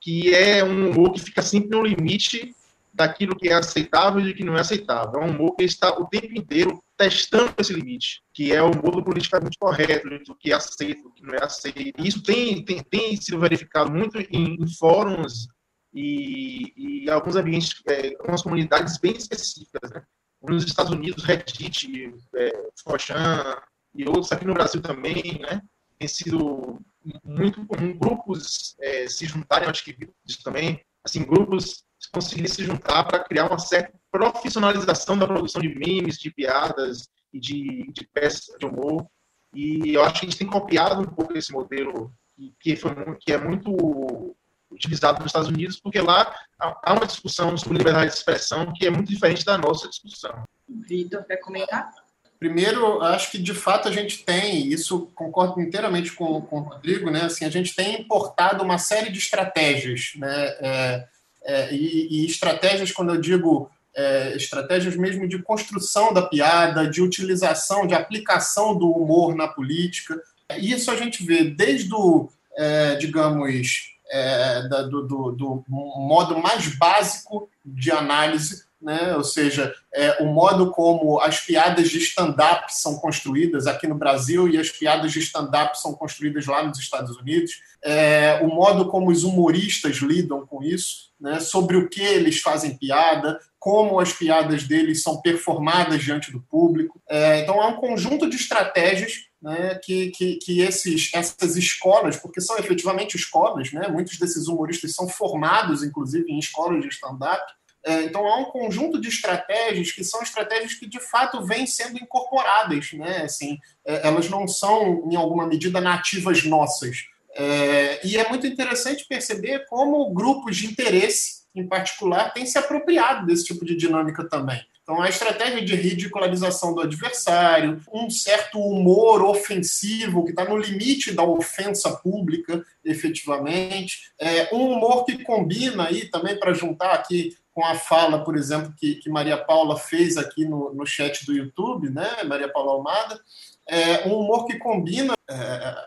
que 0.00 0.34
é 0.34 0.64
um 0.64 0.90
humor 0.90 1.12
que 1.12 1.20
fica 1.20 1.42
sempre 1.42 1.68
no 1.68 1.84
limite 1.84 2.56
daquilo 2.96 3.36
que 3.36 3.48
é 3.48 3.54
aceitável 3.54 4.20
e 4.20 4.32
do 4.32 4.34
que 4.34 4.44
não 4.44 4.56
é 4.56 4.60
aceitável. 4.60 5.20
É 5.20 5.24
um 5.24 5.30
humor 5.30 5.54
que 5.54 5.64
está 5.64 5.90
o 5.90 6.06
tempo 6.06 6.36
inteiro 6.36 6.82
testando 6.96 7.52
esse 7.58 7.72
limite, 7.72 8.22
que 8.32 8.52
é 8.52 8.62
o 8.62 8.70
humor 8.70 8.96
do 8.96 9.04
politicamente 9.04 9.58
correto, 9.58 10.08
do 10.08 10.34
que 10.34 10.50
é 10.50 10.54
aceito, 10.54 11.02
do 11.02 11.12
que 11.12 11.22
não 11.22 11.34
é 11.34 11.44
aceito. 11.44 12.04
Isso 12.04 12.22
tem, 12.22 12.64
tem, 12.64 12.82
tem 12.82 13.16
sido 13.16 13.38
verificado 13.38 13.92
muito 13.92 14.18
em, 14.18 14.54
em 14.54 14.76
fóruns 14.78 15.46
e, 15.92 17.04
e 17.04 17.10
alguns 17.10 17.36
ambientes, 17.36 17.82
é, 17.86 18.14
algumas 18.18 18.42
comunidades 18.42 18.98
bem 18.98 19.12
específicas. 19.12 19.90
Né? 19.90 20.02
Nos 20.42 20.64
Estados 20.64 20.92
Unidos, 20.92 21.22
Reddit, 21.24 22.14
é, 22.34 22.52
Forchan 22.82 23.56
e 23.94 24.08
outros, 24.08 24.32
aqui 24.32 24.46
no 24.46 24.54
Brasil 24.54 24.80
também, 24.80 25.38
né? 25.40 25.60
tem 25.98 26.08
sido 26.08 26.80
muito 27.24 27.64
comum 27.66 27.96
grupos 27.96 28.74
é, 28.80 29.08
se 29.08 29.26
juntarem, 29.26 29.68
acho 29.68 29.84
que 29.84 29.96
isso 30.26 30.42
também, 30.42 30.80
assim, 31.04 31.24
grupos 31.24 31.84
conseguir 32.10 32.48
se 32.48 32.64
juntar 32.64 33.04
para 33.04 33.24
criar 33.24 33.46
uma 33.46 33.58
certa 33.58 33.92
profissionalização 34.10 35.18
da 35.18 35.26
produção 35.26 35.60
de 35.60 35.74
memes, 35.74 36.18
de 36.18 36.30
piadas 36.30 37.08
e 37.32 37.40
de, 37.40 37.90
de 37.92 38.06
peças 38.12 38.46
de 38.58 38.66
humor. 38.66 39.06
E 39.54 39.94
eu 39.94 40.02
acho 40.02 40.20
que 40.20 40.26
a 40.26 40.28
gente 40.28 40.38
tem 40.38 40.46
copiado 40.46 41.00
um 41.00 41.06
pouco 41.06 41.36
esse 41.36 41.52
modelo 41.52 42.12
que, 42.60 42.76
foi, 42.76 42.92
que 43.20 43.32
é 43.32 43.38
muito 43.38 44.34
utilizado 44.70 45.18
nos 45.18 45.28
Estados 45.28 45.48
Unidos, 45.48 45.80
porque 45.80 46.00
lá 46.00 46.34
há 46.58 46.92
uma 46.92 47.06
discussão 47.06 47.56
sobre 47.56 47.78
liberdade 47.78 48.10
de 48.10 48.16
expressão 48.16 48.72
que 48.74 48.86
é 48.86 48.90
muito 48.90 49.08
diferente 49.08 49.44
da 49.44 49.56
nossa 49.56 49.88
discussão. 49.88 50.42
Vitor, 50.68 51.24
quer 51.24 51.36
comentar? 51.36 51.90
Primeiro, 52.38 53.02
acho 53.02 53.30
que 53.30 53.38
de 53.38 53.54
fato 53.54 53.88
a 53.88 53.90
gente 53.90 54.22
tem, 54.24 54.66
isso 54.68 55.10
concordo 55.14 55.60
inteiramente 55.60 56.12
com, 56.12 56.40
com 56.42 56.58
o 56.58 56.62
Rodrigo, 56.64 57.10
né? 57.10 57.22
Assim, 57.22 57.46
a 57.46 57.50
gente 57.50 57.74
tem 57.74 58.00
importado 58.00 58.62
uma 58.62 58.76
série 58.76 59.10
de 59.10 59.18
estratégias, 59.18 60.12
né? 60.16 60.46
É, 60.60 61.08
é, 61.46 61.72
e, 61.72 62.08
e, 62.10 62.26
estratégias, 62.26 62.90
quando 62.90 63.14
eu 63.14 63.20
digo 63.20 63.70
é, 63.96 64.36
estratégias 64.36 64.94
mesmo 64.96 65.26
de 65.26 65.42
construção 65.42 66.12
da 66.12 66.22
piada, 66.22 66.88
de 66.88 67.00
utilização, 67.00 67.86
de 67.86 67.94
aplicação 67.94 68.76
do 68.76 68.90
humor 68.90 69.34
na 69.34 69.48
política. 69.48 70.20
Isso 70.58 70.90
a 70.90 70.96
gente 70.96 71.24
vê 71.24 71.44
desde 71.44 71.94
o, 71.94 72.28
é, 72.56 72.96
digamos, 72.96 73.96
é, 74.10 74.68
da, 74.68 74.82
do, 74.82 75.02
do, 75.02 75.32
do, 75.32 75.64
modo 75.68 76.38
mais 76.38 76.66
básico 76.76 77.48
de 77.64 77.90
análise, 77.90 78.64
né? 78.86 79.16
ou 79.16 79.24
seja, 79.24 79.74
é, 79.92 80.22
o 80.22 80.26
modo 80.26 80.70
como 80.70 81.20
as 81.20 81.40
piadas 81.40 81.90
de 81.90 81.98
stand-up 81.98 82.72
são 82.72 82.94
construídas 83.00 83.66
aqui 83.66 83.88
no 83.88 83.96
Brasil 83.96 84.48
e 84.48 84.56
as 84.56 84.70
piadas 84.70 85.10
de 85.10 85.18
stand-up 85.18 85.76
são 85.76 85.92
construídas 85.92 86.46
lá 86.46 86.62
nos 86.62 86.78
Estados 86.78 87.16
Unidos, 87.16 87.50
é, 87.84 88.38
o 88.44 88.46
modo 88.46 88.86
como 88.86 89.10
os 89.10 89.24
humoristas 89.24 89.96
lidam 89.96 90.46
com 90.46 90.62
isso, 90.62 91.10
né? 91.20 91.40
sobre 91.40 91.76
o 91.76 91.88
que 91.88 92.00
eles 92.00 92.40
fazem 92.40 92.76
piada, 92.76 93.40
como 93.58 93.98
as 93.98 94.12
piadas 94.12 94.62
deles 94.62 95.02
são 95.02 95.20
performadas 95.20 96.04
diante 96.04 96.30
do 96.30 96.40
público. 96.40 97.02
É, 97.10 97.40
então, 97.40 97.60
é 97.60 97.66
um 97.66 97.80
conjunto 97.80 98.30
de 98.30 98.36
estratégias 98.36 99.26
né, 99.42 99.80
que, 99.82 100.10
que, 100.10 100.36
que 100.36 100.60
esses, 100.60 101.10
essas 101.12 101.56
escolas, 101.56 102.16
porque 102.16 102.40
são 102.40 102.56
efetivamente 102.56 103.16
escolas, 103.16 103.72
né, 103.72 103.88
muitos 103.88 104.16
desses 104.16 104.46
humoristas 104.46 104.94
são 104.94 105.08
formados, 105.08 105.82
inclusive, 105.82 106.30
em 106.30 106.38
escolas 106.38 106.80
de 106.80 106.88
stand-up. 106.88 107.42
É, 107.86 108.02
então, 108.02 108.26
há 108.26 108.38
um 108.38 108.46
conjunto 108.46 109.00
de 109.00 109.08
estratégias 109.08 109.92
que 109.92 110.02
são 110.02 110.20
estratégias 110.20 110.74
que, 110.74 110.88
de 110.88 110.98
fato, 110.98 111.46
vêm 111.46 111.68
sendo 111.68 111.96
incorporadas. 111.96 112.92
Né? 112.92 113.18
Assim, 113.18 113.58
é, 113.84 114.08
elas 114.08 114.28
não 114.28 114.48
são, 114.48 115.08
em 115.08 115.14
alguma 115.14 115.46
medida, 115.46 115.80
nativas 115.80 116.42
nossas. 116.42 117.04
É, 117.36 118.04
e 118.04 118.16
é 118.16 118.28
muito 118.28 118.44
interessante 118.44 119.06
perceber 119.08 119.66
como 119.66 120.12
grupos 120.12 120.56
de 120.56 120.66
interesse, 120.66 121.44
em 121.54 121.64
particular, 121.64 122.34
têm 122.34 122.44
se 122.44 122.58
apropriado 122.58 123.24
desse 123.24 123.44
tipo 123.44 123.64
de 123.64 123.76
dinâmica 123.76 124.28
também. 124.28 124.60
Então, 124.82 125.00
a 125.00 125.08
estratégia 125.08 125.62
de 125.62 125.74
ridicularização 125.76 126.74
do 126.74 126.80
adversário, 126.80 127.80
um 127.92 128.10
certo 128.10 128.58
humor 128.58 129.22
ofensivo 129.22 130.24
que 130.24 130.30
está 130.30 130.44
no 130.44 130.56
limite 130.56 131.12
da 131.12 131.22
ofensa 131.22 131.90
pública, 131.96 132.64
efetivamente, 132.84 134.12
é, 134.18 134.48
um 134.52 134.72
humor 134.72 135.04
que 135.04 135.22
combina 135.22 135.86
aí 135.86 136.08
também 136.08 136.38
para 136.38 136.54
juntar 136.54 136.92
aqui 136.92 137.36
com 137.56 137.64
a 137.64 137.74
fala, 137.74 138.22
por 138.22 138.36
exemplo, 138.36 138.74
que, 138.76 138.96
que 138.96 139.08
Maria 139.08 139.38
Paula 139.38 139.78
fez 139.78 140.18
aqui 140.18 140.44
no, 140.44 140.74
no 140.74 140.84
chat 140.84 141.24
do 141.24 141.32
YouTube, 141.32 141.88
né, 141.88 142.22
Maria 142.24 142.52
Paula 142.52 142.72
Almada, 142.72 143.18
é, 143.66 144.06
um 144.06 144.14
humor 144.14 144.44
que 144.44 144.58
combina 144.58 145.14
é, 145.26 145.34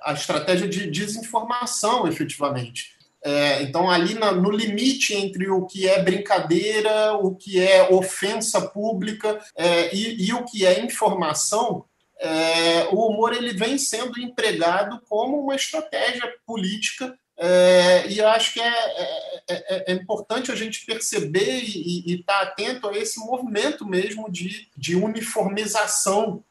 a 0.02 0.12
estratégia 0.14 0.68
de 0.68 0.90
desinformação, 0.90 2.08
efetivamente. 2.08 2.98
É, 3.24 3.62
então, 3.62 3.88
ali 3.88 4.16
na, 4.16 4.32
no 4.32 4.50
limite 4.50 5.14
entre 5.14 5.48
o 5.48 5.68
que 5.68 5.88
é 5.88 6.02
brincadeira, 6.02 7.14
o 7.14 7.36
que 7.36 7.60
é 7.60 7.88
ofensa 7.94 8.62
pública 8.62 9.40
é, 9.56 9.96
e, 9.96 10.26
e, 10.26 10.34
o 10.34 10.46
que 10.46 10.66
é 10.66 10.84
informação, 10.84 11.86
é, 12.20 12.88
o 12.92 13.10
humor 13.10 13.32
ele 13.32 13.54
vem 13.54 13.78
sendo 13.78 14.20
empregado 14.20 15.00
como 15.08 15.40
uma 15.40 15.56
estratégia 15.56 16.34
política. 16.48 17.16
É, 17.42 18.08
e 18.10 18.18
eu 18.20 18.28
acho 18.28 18.54
que 18.54 18.60
é, 18.60 18.68
é, 18.68 19.44
é, 19.48 19.92
é, 19.92 19.94
importante 19.94 20.52
a 20.52 20.56
gente 20.56 20.86
perceber 20.86 21.62
e 21.64 22.16
estar 22.20 22.34
tá 22.34 22.42
atento 22.42 22.90
a 22.90 22.98
esse 22.98 23.18
movimento 23.20 23.86
mesmo 23.86 24.30
de, 24.30 24.68
de 24.76 24.96
uniformização 24.96 26.44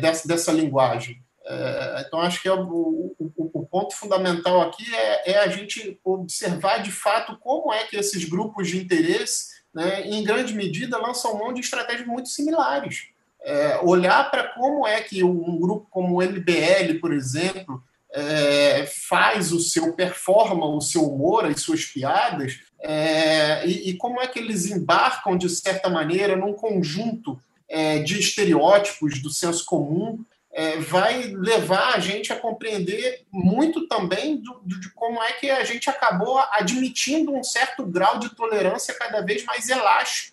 dessa, 0.00 0.28
dessa 0.28 0.52
linguagem. 0.52 1.20
É, 1.50 2.04
então, 2.06 2.20
acho 2.20 2.40
que 2.40 2.48
é 2.48 2.52
o, 2.52 3.14
o, 3.18 3.50
o, 3.54 3.66
ponto 3.66 3.96
fundamental 3.96 4.60
aqui 4.60 4.84
é, 4.94 5.32
é, 5.32 5.38
a 5.38 5.48
gente 5.48 5.98
observar 6.04 6.78
de 6.82 6.92
fato 6.92 7.36
como 7.38 7.72
é 7.72 7.84
que 7.84 7.96
esses 7.96 8.24
grupos 8.24 8.68
de 8.68 8.78
interesse, 8.78 9.60
né, 9.74 10.06
em 10.06 10.22
grande 10.22 10.54
medida, 10.54 10.98
lançam 10.98 11.36
mão 11.36 11.52
de 11.52 11.60
estratégias 11.60 12.06
muito 12.06 12.28
similares. 12.28 13.08
É, 13.42 13.80
olhar 13.82 14.30
para 14.30 14.48
como 14.48 14.86
é 14.86 15.00
que 15.00 15.24
um 15.24 15.58
grupo 15.58 15.88
como 15.90 16.18
o 16.18 16.22
MBL, 16.22 17.00
por 17.00 17.12
exemplo, 17.12 17.82
é, 18.12 18.86
faz 18.86 19.52
o 19.52 19.60
seu, 19.60 19.92
performa 19.92 20.66
o 20.66 20.80
seu 20.80 21.02
humor, 21.02 21.44
as 21.44 21.60
suas 21.60 21.84
piadas, 21.84 22.58
é, 22.80 23.66
e, 23.66 23.90
e, 23.90 23.96
como 23.96 24.20
é 24.20 24.26
que 24.26 24.38
eles 24.38 24.66
embarcam, 24.66 25.36
de 25.36 25.48
certa 25.48 25.88
maneira, 25.88 26.36
num 26.36 26.54
conjunto 26.54 27.40
é, 27.68 27.98
de 27.98 28.18
estereótipos 28.18 29.20
do 29.20 29.30
senso 29.30 29.64
comum 29.64 30.24
é, 30.52 30.78
vai 30.78 31.22
levar 31.28 31.94
a 31.94 32.00
gente 32.00 32.32
a 32.32 32.36
compreender 32.36 33.24
muito 33.30 33.86
também 33.86 34.36
do, 34.36 34.60
de 34.64 34.90
como 34.90 35.22
é 35.22 35.32
que 35.32 35.48
a 35.48 35.62
gente 35.64 35.88
acabou 35.88 36.38
admitindo 36.52 37.32
um 37.32 37.44
certo 37.44 37.86
grau 37.86 38.18
de 38.18 38.34
tolerância 38.34 38.94
cada 38.94 39.20
vez 39.20 39.44
mais 39.44 39.68
elástico 39.68 40.29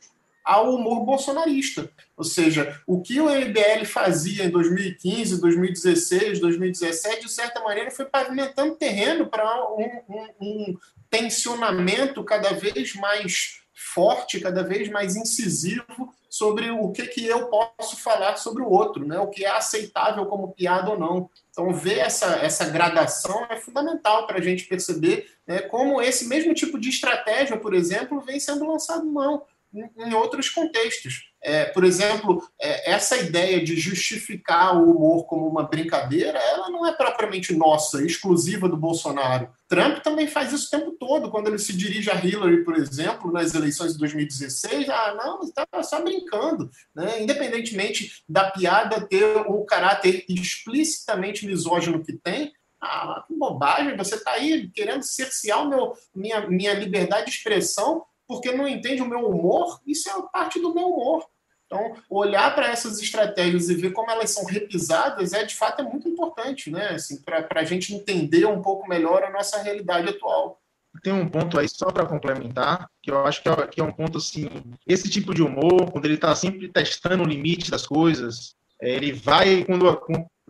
ao 0.48 0.74
humor 0.74 1.04
bolsonarista. 1.04 1.92
Ou 2.16 2.24
seja, 2.24 2.82
o 2.88 3.02
que 3.02 3.20
o 3.20 3.30
MBL 3.30 3.86
fazia 3.86 4.46
em 4.46 4.50
2015, 4.50 5.42
2016, 5.42 6.40
2017, 6.40 7.26
de 7.26 7.32
certa 7.32 7.60
maneira, 7.60 7.92
foi 7.92 8.06
pavimentando 8.06 8.76
terreno 8.76 9.28
para 9.28 9.46
um, 9.74 10.02
um, 10.08 10.28
um 10.42 10.78
tensionamento 11.10 12.24
cada 12.24 12.54
vez 12.54 12.96
mais 12.96 13.62
forte, 13.74 14.40
cada 14.40 14.64
vez 14.64 14.90
mais 14.90 15.18
incisivo 15.18 16.14
sobre 16.30 16.72
o 16.72 16.92
que, 16.92 17.08
que 17.08 17.26
eu 17.26 17.48
posso 17.48 17.98
falar 17.98 18.38
sobre 18.38 18.64
o 18.64 18.70
outro, 18.70 19.06
né? 19.06 19.20
o 19.20 19.28
que 19.28 19.44
é 19.44 19.50
aceitável 19.50 20.26
como 20.28 20.54
piada 20.54 20.92
ou 20.92 21.00
não. 21.00 21.30
Então, 21.50 21.74
ver 21.74 22.00
essa, 22.00 22.38
essa 22.38 22.66
gradação 22.70 23.46
é 23.50 23.58
fundamental 23.58 24.28
para 24.28 24.38
a 24.38 24.42
gente 24.42 24.64
perceber 24.66 25.30
né, 25.46 25.60
como 25.62 26.02
esse 26.02 26.28
mesmo 26.28 26.54
tipo 26.54 26.80
de 26.80 26.90
estratégia, 26.90 27.58
por 27.58 27.74
exemplo, 27.74 28.22
vem 28.22 28.40
sendo 28.40 28.66
lançado 28.66 29.06
mão 29.06 29.44
em 29.74 30.14
outros 30.14 30.50
contextos. 30.50 31.28
É, 31.44 31.66
por 31.66 31.84
exemplo, 31.84 32.44
é, 32.60 32.92
essa 32.92 33.16
ideia 33.18 33.64
de 33.64 33.80
justificar 33.80 34.76
o 34.76 34.92
humor 34.92 35.26
como 35.28 35.48
uma 35.48 35.64
brincadeira, 35.64 36.38
ela 36.38 36.70
não 36.70 36.86
é 36.86 36.92
propriamente 36.92 37.56
nossa, 37.56 38.04
exclusiva 38.04 38.68
do 38.68 38.76
Bolsonaro. 38.76 39.50
Trump 39.68 40.00
também 40.00 40.28
faz 40.28 40.52
isso 40.52 40.68
o 40.68 40.80
tempo 40.80 40.92
todo, 41.00 41.30
quando 41.30 41.48
ele 41.48 41.60
se 41.60 41.76
dirige 41.76 42.10
a 42.10 42.16
Hillary, 42.16 42.64
por 42.64 42.76
exemplo, 42.76 43.32
nas 43.32 43.54
eleições 43.54 43.94
de 43.94 44.00
2016. 44.00 44.90
Ah, 44.90 45.16
não, 45.16 45.42
estava 45.42 45.84
só 45.84 46.02
brincando. 46.02 46.70
Né? 46.96 47.22
Independentemente 47.22 48.24
da 48.28 48.50
piada 48.50 49.08
ter 49.08 49.24
o 49.48 49.64
caráter 49.64 50.26
explicitamente 50.28 51.46
misógino 51.46 52.04
que 52.04 52.14
tem, 52.14 52.52
ah, 52.82 53.24
que 53.28 53.34
bobagem, 53.36 53.98
você 53.98 54.16
está 54.16 54.32
aí 54.32 54.70
querendo 54.70 55.04
cercear 55.04 55.68
meu, 55.68 55.94
minha, 56.16 56.48
minha 56.48 56.74
liberdade 56.74 57.26
de 57.26 57.32
expressão 57.32 58.04
porque 58.28 58.52
não 58.52 58.68
entende 58.68 59.02
o 59.02 59.08
meu 59.08 59.28
humor, 59.28 59.80
isso 59.86 60.10
é 60.10 60.14
parte 60.32 60.60
do 60.60 60.74
meu 60.74 60.88
humor. 60.88 61.26
Então, 61.66 61.96
olhar 62.10 62.56
para 62.56 62.68
essas 62.68 63.02
estratégias 63.02 63.70
e 63.70 63.76
ver 63.76 63.92
como 63.92 64.10
elas 64.10 64.32
são 64.32 64.46
repisadas 64.46 65.34
é 65.34 65.44
de 65.44 65.54
fato 65.54 65.82
é 65.82 65.84
muito 65.84 66.08
importante, 66.08 66.72
né? 66.72 66.90
Assim, 66.90 67.22
para 67.22 67.46
a 67.56 67.64
gente 67.64 67.94
entender 67.94 68.46
um 68.46 68.62
pouco 68.62 68.88
melhor 68.88 69.24
a 69.24 69.32
nossa 69.32 69.62
realidade 69.62 70.10
atual. 70.10 70.62
Tem 71.04 71.14
um 71.14 71.28
ponto 71.30 71.60
aí 71.60 71.68
só 71.70 71.92
para 71.92 72.06
complementar, 72.06 72.88
que 73.04 73.12
eu 73.12 73.26
acho 73.26 73.44
que 73.44 73.50
é, 73.50 73.68
que 73.68 73.82
é, 73.82 73.84
um 73.84 73.92
ponto 73.92 74.18
assim, 74.18 74.48
esse 74.88 75.10
tipo 75.10 75.34
de 75.34 75.44
humor, 75.44 75.92
quando 75.92 76.06
ele 76.06 76.16
está 76.16 76.34
sempre 76.34 76.70
testando 76.70 77.24
o 77.24 77.28
limite 77.28 77.70
das 77.70 77.86
coisas, 77.86 78.56
é, 78.82 78.90
ele 78.90 79.12
vai 79.12 79.64
quando 79.66 79.86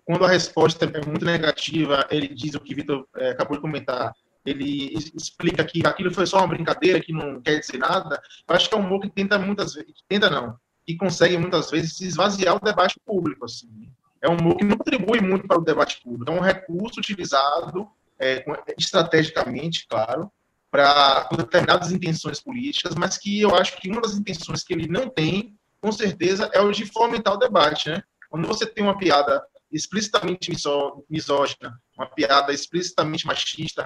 quando 0.08 0.24
a 0.24 0.30
resposta 0.30 0.86
é 0.86 1.06
muito 1.06 1.26
negativa, 1.26 2.08
ele 2.10 2.30
diz 2.30 2.56
o 2.56 2.62
que 2.62 2.72
o 2.72 2.76
Vitor 2.78 3.06
é, 3.18 3.32
acabou 3.32 3.58
de 3.58 3.62
comentar, 3.62 4.14
ele 4.48 4.94
explica 5.14 5.64
que 5.66 5.86
aquilo 5.86 6.14
foi 6.14 6.26
só 6.26 6.38
uma 6.38 6.48
brincadeira, 6.48 7.02
que 7.02 7.12
não 7.12 7.42
quer 7.42 7.60
dizer 7.60 7.78
nada. 7.78 8.22
Eu 8.48 8.56
acho 8.56 8.70
que 8.70 8.76
é 8.76 8.78
um 8.78 8.86
humor 8.86 9.02
que 9.02 9.10
tenta 9.10 9.38
muitas 9.38 9.74
vezes, 9.74 10.04
tenta 10.08 10.30
não, 10.30 10.56
que 10.86 10.96
consegue 10.96 11.38
muitas 11.38 11.70
vezes 11.70 12.00
esvaziar 12.00 12.56
o 12.56 12.64
debate 12.64 12.96
público. 13.06 13.44
Assim. 13.44 13.70
É 14.22 14.30
um 14.30 14.38
humor 14.38 14.56
que 14.56 14.64
não 14.64 14.78
contribui 14.78 15.20
muito 15.20 15.46
para 15.48 15.60
o 15.60 15.64
debate 15.64 16.02
público. 16.02 16.32
É 16.32 16.34
um 16.34 16.40
recurso 16.40 17.00
utilizado 17.00 17.90
é, 18.18 18.46
estrategicamente, 18.78 19.86
claro, 19.88 20.32
para 20.72 21.28
determinadas 21.36 21.92
intenções 21.92 22.40
políticas, 22.40 22.96
mas 22.96 23.18
que 23.18 23.42
eu 23.42 23.54
acho 23.54 23.78
que 23.78 23.90
uma 23.90 24.02
das 24.02 24.14
intenções 24.14 24.64
que 24.64 24.74
ele 24.74 24.88
não 24.88 25.10
tem, 25.10 25.58
com 25.82 25.92
certeza, 25.92 26.50
é 26.54 26.62
o 26.62 26.72
de 26.72 26.86
fomentar 26.86 27.34
o 27.34 27.38
debate. 27.38 27.90
Né? 27.90 28.02
Quando 28.30 28.48
você 28.48 28.66
tem 28.66 28.84
uma 28.84 28.98
piada 28.98 29.44
explicitamente 29.72 30.52
misógina, 31.10 31.82
uma 31.98 32.08
piada 32.08 32.54
explicitamente 32.54 33.26
machista, 33.26 33.84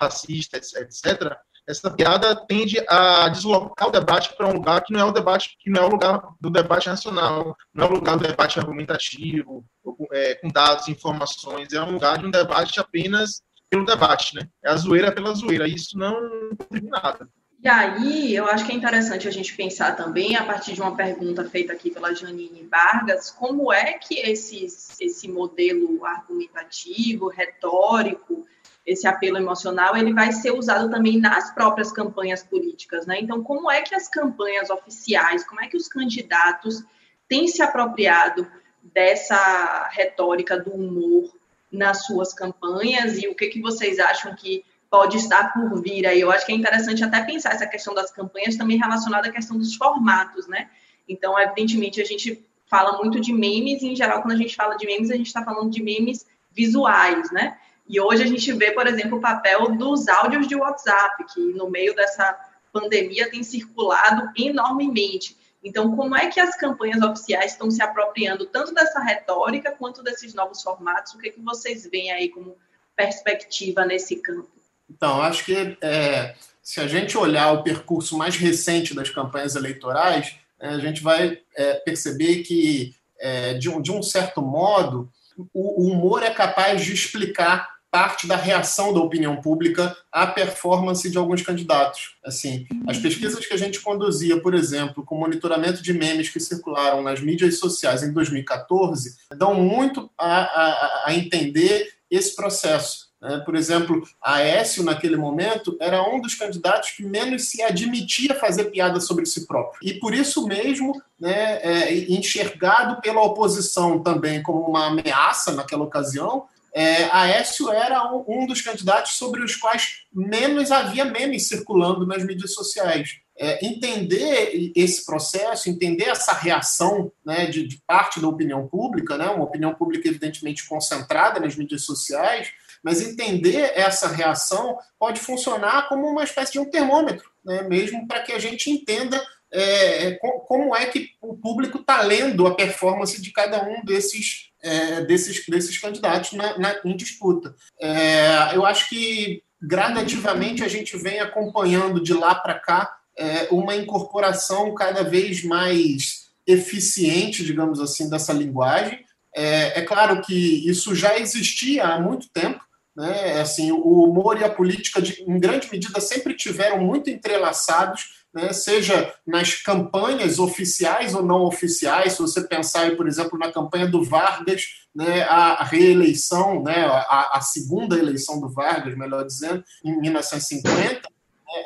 racista, 0.00 0.56
etc., 0.56 1.36
essa 1.68 1.90
piada 1.90 2.34
tende 2.34 2.84
a 2.88 3.28
deslocar 3.28 3.88
o 3.88 3.92
debate 3.92 4.34
para 4.36 4.48
um 4.48 4.54
lugar 4.54 4.82
que 4.82 4.92
não 4.92 5.00
é 5.00 5.04
o 5.04 5.12
debate, 5.12 5.56
que 5.60 5.70
não 5.70 5.82
é 5.82 5.86
o 5.86 5.90
lugar 5.90 6.20
do 6.40 6.50
debate 6.50 6.88
nacional, 6.88 7.56
não 7.72 7.86
é 7.86 7.88
o 7.88 7.92
lugar 7.92 8.16
do 8.16 8.26
debate 8.26 8.58
argumentativo, 8.58 9.64
é, 10.12 10.34
com 10.36 10.48
dados, 10.48 10.88
informações, 10.88 11.72
é 11.72 11.80
um 11.80 11.92
lugar 11.92 12.18
de 12.18 12.26
um 12.26 12.30
debate 12.30 12.80
apenas 12.80 13.42
pelo 13.68 13.84
debate, 13.84 14.34
né? 14.34 14.48
É 14.64 14.70
a 14.70 14.76
zoeira 14.76 15.12
pela 15.12 15.32
zoeira, 15.32 15.68
isso 15.68 15.96
não 15.96 16.14
contribui 16.58 16.90
nada. 16.90 17.28
E 17.62 17.68
aí, 17.68 18.34
eu 18.34 18.46
acho 18.46 18.64
que 18.64 18.72
é 18.72 18.74
interessante 18.74 19.28
a 19.28 19.30
gente 19.30 19.54
pensar 19.54 19.94
também, 19.94 20.34
a 20.34 20.42
partir 20.42 20.72
de 20.72 20.80
uma 20.80 20.96
pergunta 20.96 21.44
feita 21.44 21.74
aqui 21.74 21.90
pela 21.90 22.14
Janine 22.14 22.66
Vargas, 22.66 23.30
como 23.30 23.70
é 23.70 23.92
que 23.92 24.18
esses, 24.18 24.98
esse 24.98 25.28
modelo 25.28 26.06
argumentativo, 26.06 27.28
retórico, 27.28 28.46
esse 28.86 29.06
apelo 29.06 29.36
emocional, 29.36 29.94
ele 29.94 30.14
vai 30.14 30.32
ser 30.32 30.52
usado 30.52 30.90
também 30.90 31.20
nas 31.20 31.52
próprias 31.52 31.92
campanhas 31.92 32.42
políticas, 32.42 33.04
né? 33.04 33.20
Então, 33.20 33.42
como 33.42 33.70
é 33.70 33.82
que 33.82 33.94
as 33.94 34.08
campanhas 34.08 34.70
oficiais, 34.70 35.44
como 35.44 35.60
é 35.60 35.68
que 35.68 35.76
os 35.76 35.86
candidatos 35.86 36.82
têm 37.28 37.46
se 37.46 37.60
apropriado 37.60 38.50
dessa 38.82 39.86
retórica 39.92 40.58
do 40.58 40.70
humor 40.70 41.30
nas 41.70 42.06
suas 42.06 42.32
campanhas 42.32 43.22
e 43.22 43.28
o 43.28 43.34
que, 43.34 43.48
que 43.48 43.60
vocês 43.60 43.98
acham 43.98 44.34
que 44.34 44.64
pode 44.90 45.16
estar 45.16 45.52
por 45.52 45.80
vir 45.80 46.04
aí. 46.04 46.20
Eu 46.20 46.30
acho 46.32 46.44
que 46.44 46.52
é 46.52 46.54
interessante 46.54 47.04
até 47.04 47.22
pensar 47.22 47.52
essa 47.52 47.66
questão 47.66 47.94
das 47.94 48.10
campanhas 48.10 48.56
também 48.56 48.76
relacionada 48.76 49.28
à 49.28 49.32
questão 49.32 49.56
dos 49.56 49.76
formatos, 49.76 50.48
né? 50.48 50.68
Então, 51.08 51.38
evidentemente, 51.38 52.02
a 52.02 52.04
gente 52.04 52.44
fala 52.66 52.98
muito 52.98 53.20
de 53.20 53.32
memes, 53.32 53.82
e 53.82 53.88
em 53.88 53.96
geral, 53.96 54.20
quando 54.20 54.34
a 54.34 54.36
gente 54.36 54.54
fala 54.54 54.76
de 54.76 54.86
memes, 54.86 55.10
a 55.10 55.16
gente 55.16 55.28
está 55.28 55.44
falando 55.44 55.70
de 55.70 55.82
memes 55.82 56.26
visuais, 56.50 57.30
né? 57.30 57.56
E 57.88 58.00
hoje 58.00 58.22
a 58.22 58.26
gente 58.26 58.52
vê, 58.52 58.72
por 58.72 58.86
exemplo, 58.86 59.18
o 59.18 59.20
papel 59.20 59.76
dos 59.76 60.08
áudios 60.08 60.46
de 60.46 60.54
WhatsApp, 60.54 61.24
que 61.32 61.40
no 61.52 61.70
meio 61.70 61.94
dessa 61.94 62.38
pandemia 62.72 63.30
tem 63.30 63.42
circulado 63.42 64.30
enormemente. 64.36 65.36
Então, 65.62 65.94
como 65.94 66.16
é 66.16 66.28
que 66.28 66.40
as 66.40 66.56
campanhas 66.56 67.02
oficiais 67.02 67.52
estão 67.52 67.70
se 67.70 67.82
apropriando 67.82 68.46
tanto 68.46 68.72
dessa 68.72 69.00
retórica 69.00 69.72
quanto 69.72 70.02
desses 70.02 70.34
novos 70.34 70.62
formatos? 70.62 71.14
O 71.14 71.18
que, 71.18 71.28
é 71.28 71.32
que 71.32 71.40
vocês 71.40 71.86
veem 71.90 72.12
aí 72.12 72.28
como 72.28 72.56
perspectiva 72.96 73.84
nesse 73.84 74.16
campo? 74.16 74.59
Então, 74.90 75.22
acho 75.22 75.44
que 75.44 75.76
é, 75.80 76.34
se 76.62 76.80
a 76.80 76.86
gente 76.86 77.16
olhar 77.16 77.52
o 77.52 77.62
percurso 77.62 78.18
mais 78.18 78.36
recente 78.36 78.94
das 78.94 79.08
campanhas 79.08 79.54
eleitorais, 79.54 80.34
é, 80.58 80.68
a 80.68 80.78
gente 80.78 81.02
vai 81.02 81.38
é, 81.56 81.74
perceber 81.74 82.42
que, 82.42 82.94
é, 83.18 83.54
de 83.54 83.68
um, 83.68 83.80
de, 83.80 83.92
um, 83.92 84.02
certo 84.02 84.42
modo, 84.42 85.10
o, 85.54 85.84
o 85.84 85.92
humor 85.92 86.22
é 86.22 86.30
capaz 86.30 86.84
de 86.84 86.92
explicar 86.92 87.80
parte 87.90 88.26
da 88.26 88.36
reação 88.36 88.94
da 88.94 89.00
opinião 89.00 89.40
pública 89.40 89.96
à 90.12 90.26
performance 90.26 91.10
de 91.10 91.18
alguns 91.18 91.42
candidatos. 91.42 92.14
Assim, 92.24 92.66
as 92.86 92.98
pesquisas 92.98 93.44
que 93.44 93.52
a 93.52 93.56
gente 93.56 93.80
conduzia, 93.80 94.40
por 94.40 94.54
exemplo, 94.54 95.04
com 95.04 95.16
monitoramento 95.18 95.82
de 95.82 95.92
memes 95.92 96.28
que 96.28 96.38
circularam 96.38 97.02
nas 97.02 97.20
mídias 97.20 97.58
sociais 97.58 98.02
em 98.02 98.12
2014, 98.12 99.16
dão 99.36 99.54
muito 99.54 100.08
a, 100.16 100.42
a, 100.42 101.02
a 101.06 101.14
entender 101.14 101.92
esse 102.08 102.36
processo. 102.36 103.09
Né? 103.20 103.38
Por 103.44 103.54
exemplo, 103.54 104.02
Aécio, 104.22 104.82
naquele 104.82 105.16
momento, 105.16 105.76
era 105.80 106.02
um 106.02 106.20
dos 106.20 106.34
candidatos 106.34 106.90
que 106.90 107.04
menos 107.04 107.50
se 107.50 107.62
admitia 107.62 108.34
fazer 108.34 108.64
piada 108.64 109.00
sobre 109.00 109.26
si 109.26 109.46
próprio. 109.46 109.78
E 109.82 109.94
por 109.94 110.14
isso 110.14 110.46
mesmo, 110.46 111.00
né, 111.18 111.58
é, 111.62 111.94
enxergado 112.12 113.00
pela 113.00 113.22
oposição 113.22 114.02
também 114.02 114.42
como 114.42 114.60
uma 114.60 114.86
ameaça 114.86 115.52
naquela 115.52 115.84
ocasião, 115.84 116.46
é, 116.72 117.04
Aécio 117.10 117.70
era 117.70 118.12
um, 118.12 118.24
um, 118.26 118.46
dos 118.46 118.62
candidatos 118.62 119.16
sobre 119.16 119.42
os 119.42 119.56
quais 119.56 120.04
menos 120.12 120.70
havia 120.70 121.04
memes 121.04 121.48
circulando 121.48 122.06
nas 122.06 122.24
mídias 122.24 122.54
sociais. 122.54 123.18
É, 123.36 123.66
entender 123.66 124.70
esse 124.76 125.04
processo, 125.04 125.70
entender 125.70 126.04
essa 126.04 126.32
reação 126.32 127.10
né, 127.24 127.46
de, 127.46 127.66
de, 127.66 127.80
parte 127.86 128.20
da 128.20 128.28
opinião 128.28 128.68
pública, 128.68 129.16
né, 129.16 129.28
uma 129.30 129.44
opinião 129.44 129.74
pública 129.74 130.08
evidentemente 130.08 130.68
concentrada 130.68 131.40
nas 131.40 131.56
mídias 131.56 131.82
sociais, 131.82 132.52
mas 132.82 133.00
entender 133.00 133.72
essa 133.74 134.08
reação 134.08 134.78
pode 134.98 135.20
funcionar 135.20 135.88
como 135.88 136.06
uma 136.06 136.24
espécie 136.24 136.52
de 136.52 136.58
um 136.58 136.70
termômetro, 136.70 137.30
né? 137.44 137.62
mesmo 137.62 138.06
para 138.06 138.20
que 138.20 138.32
a 138.32 138.38
gente 138.38 138.70
entenda 138.70 139.20
é, 139.52 140.06
é 140.06 140.18
como 140.46 140.74
é 140.76 140.86
que 140.86 141.10
o 141.20 141.36
público 141.36 141.78
está 141.78 142.02
lendo 142.02 142.46
a 142.46 142.54
performance 142.54 143.20
de 143.20 143.32
cada 143.32 143.64
um 143.64 143.84
desses, 143.84 144.50
é, 144.62 145.02
desses, 145.02 145.44
desses 145.46 145.76
candidatos 145.76 146.32
na, 146.32 146.56
na 146.56 146.80
em 146.84 146.96
disputa. 146.96 147.54
É, 147.80 148.54
eu 148.54 148.64
acho 148.64 148.88
que 148.88 149.42
gradativamente 149.60 150.62
a 150.62 150.68
gente 150.68 150.96
vem 150.96 151.20
acompanhando 151.20 152.00
de 152.00 152.14
lá 152.14 152.34
para 152.34 152.54
cá 152.54 152.96
é, 153.16 153.48
uma 153.50 153.76
incorporação 153.76 154.74
cada 154.74 155.02
vez 155.02 155.44
mais 155.44 156.30
eficiente, 156.46 157.44
digamos 157.44 157.80
assim, 157.80 158.08
dessa 158.08 158.32
linguagem. 158.32 159.04
É, 159.34 159.80
é, 159.80 159.82
claro 159.82 160.22
que 160.22 160.68
isso 160.68 160.94
já 160.94 161.18
existia 161.18 161.86
há 161.86 162.00
muito 162.00 162.28
tempo, 162.30 162.64
né? 163.00 163.40
Assim, 163.40 163.72
o 163.72 164.04
humor 164.04 164.38
e 164.38 164.44
a 164.44 164.50
política, 164.50 165.00
de, 165.00 165.24
em 165.26 165.40
grande 165.40 165.70
medida, 165.72 165.98
sempre 166.02 166.34
tiveram 166.34 166.78
muito 166.78 167.08
entrelaçados, 167.08 168.20
né? 168.32 168.52
seja 168.52 169.12
nas 169.26 169.54
campanhas 169.54 170.38
oficiais 170.38 171.14
ou 171.14 171.22
não 171.22 171.46
oficiais. 171.46 172.12
Se 172.12 172.18
você 172.18 172.42
pensar, 172.42 172.94
por 172.96 173.08
exemplo, 173.08 173.38
na 173.38 173.50
campanha 173.50 173.88
do 173.88 174.04
Vargas, 174.04 174.66
né? 174.94 175.22
a 175.22 175.64
reeleição, 175.64 176.62
né? 176.62 176.84
a, 176.84 177.38
a 177.38 177.40
segunda 177.40 177.98
eleição 177.98 178.38
do 178.38 178.50
Vargas, 178.50 178.94
melhor 178.94 179.24
dizendo, 179.24 179.64
em 179.82 179.98
1950 179.98 181.08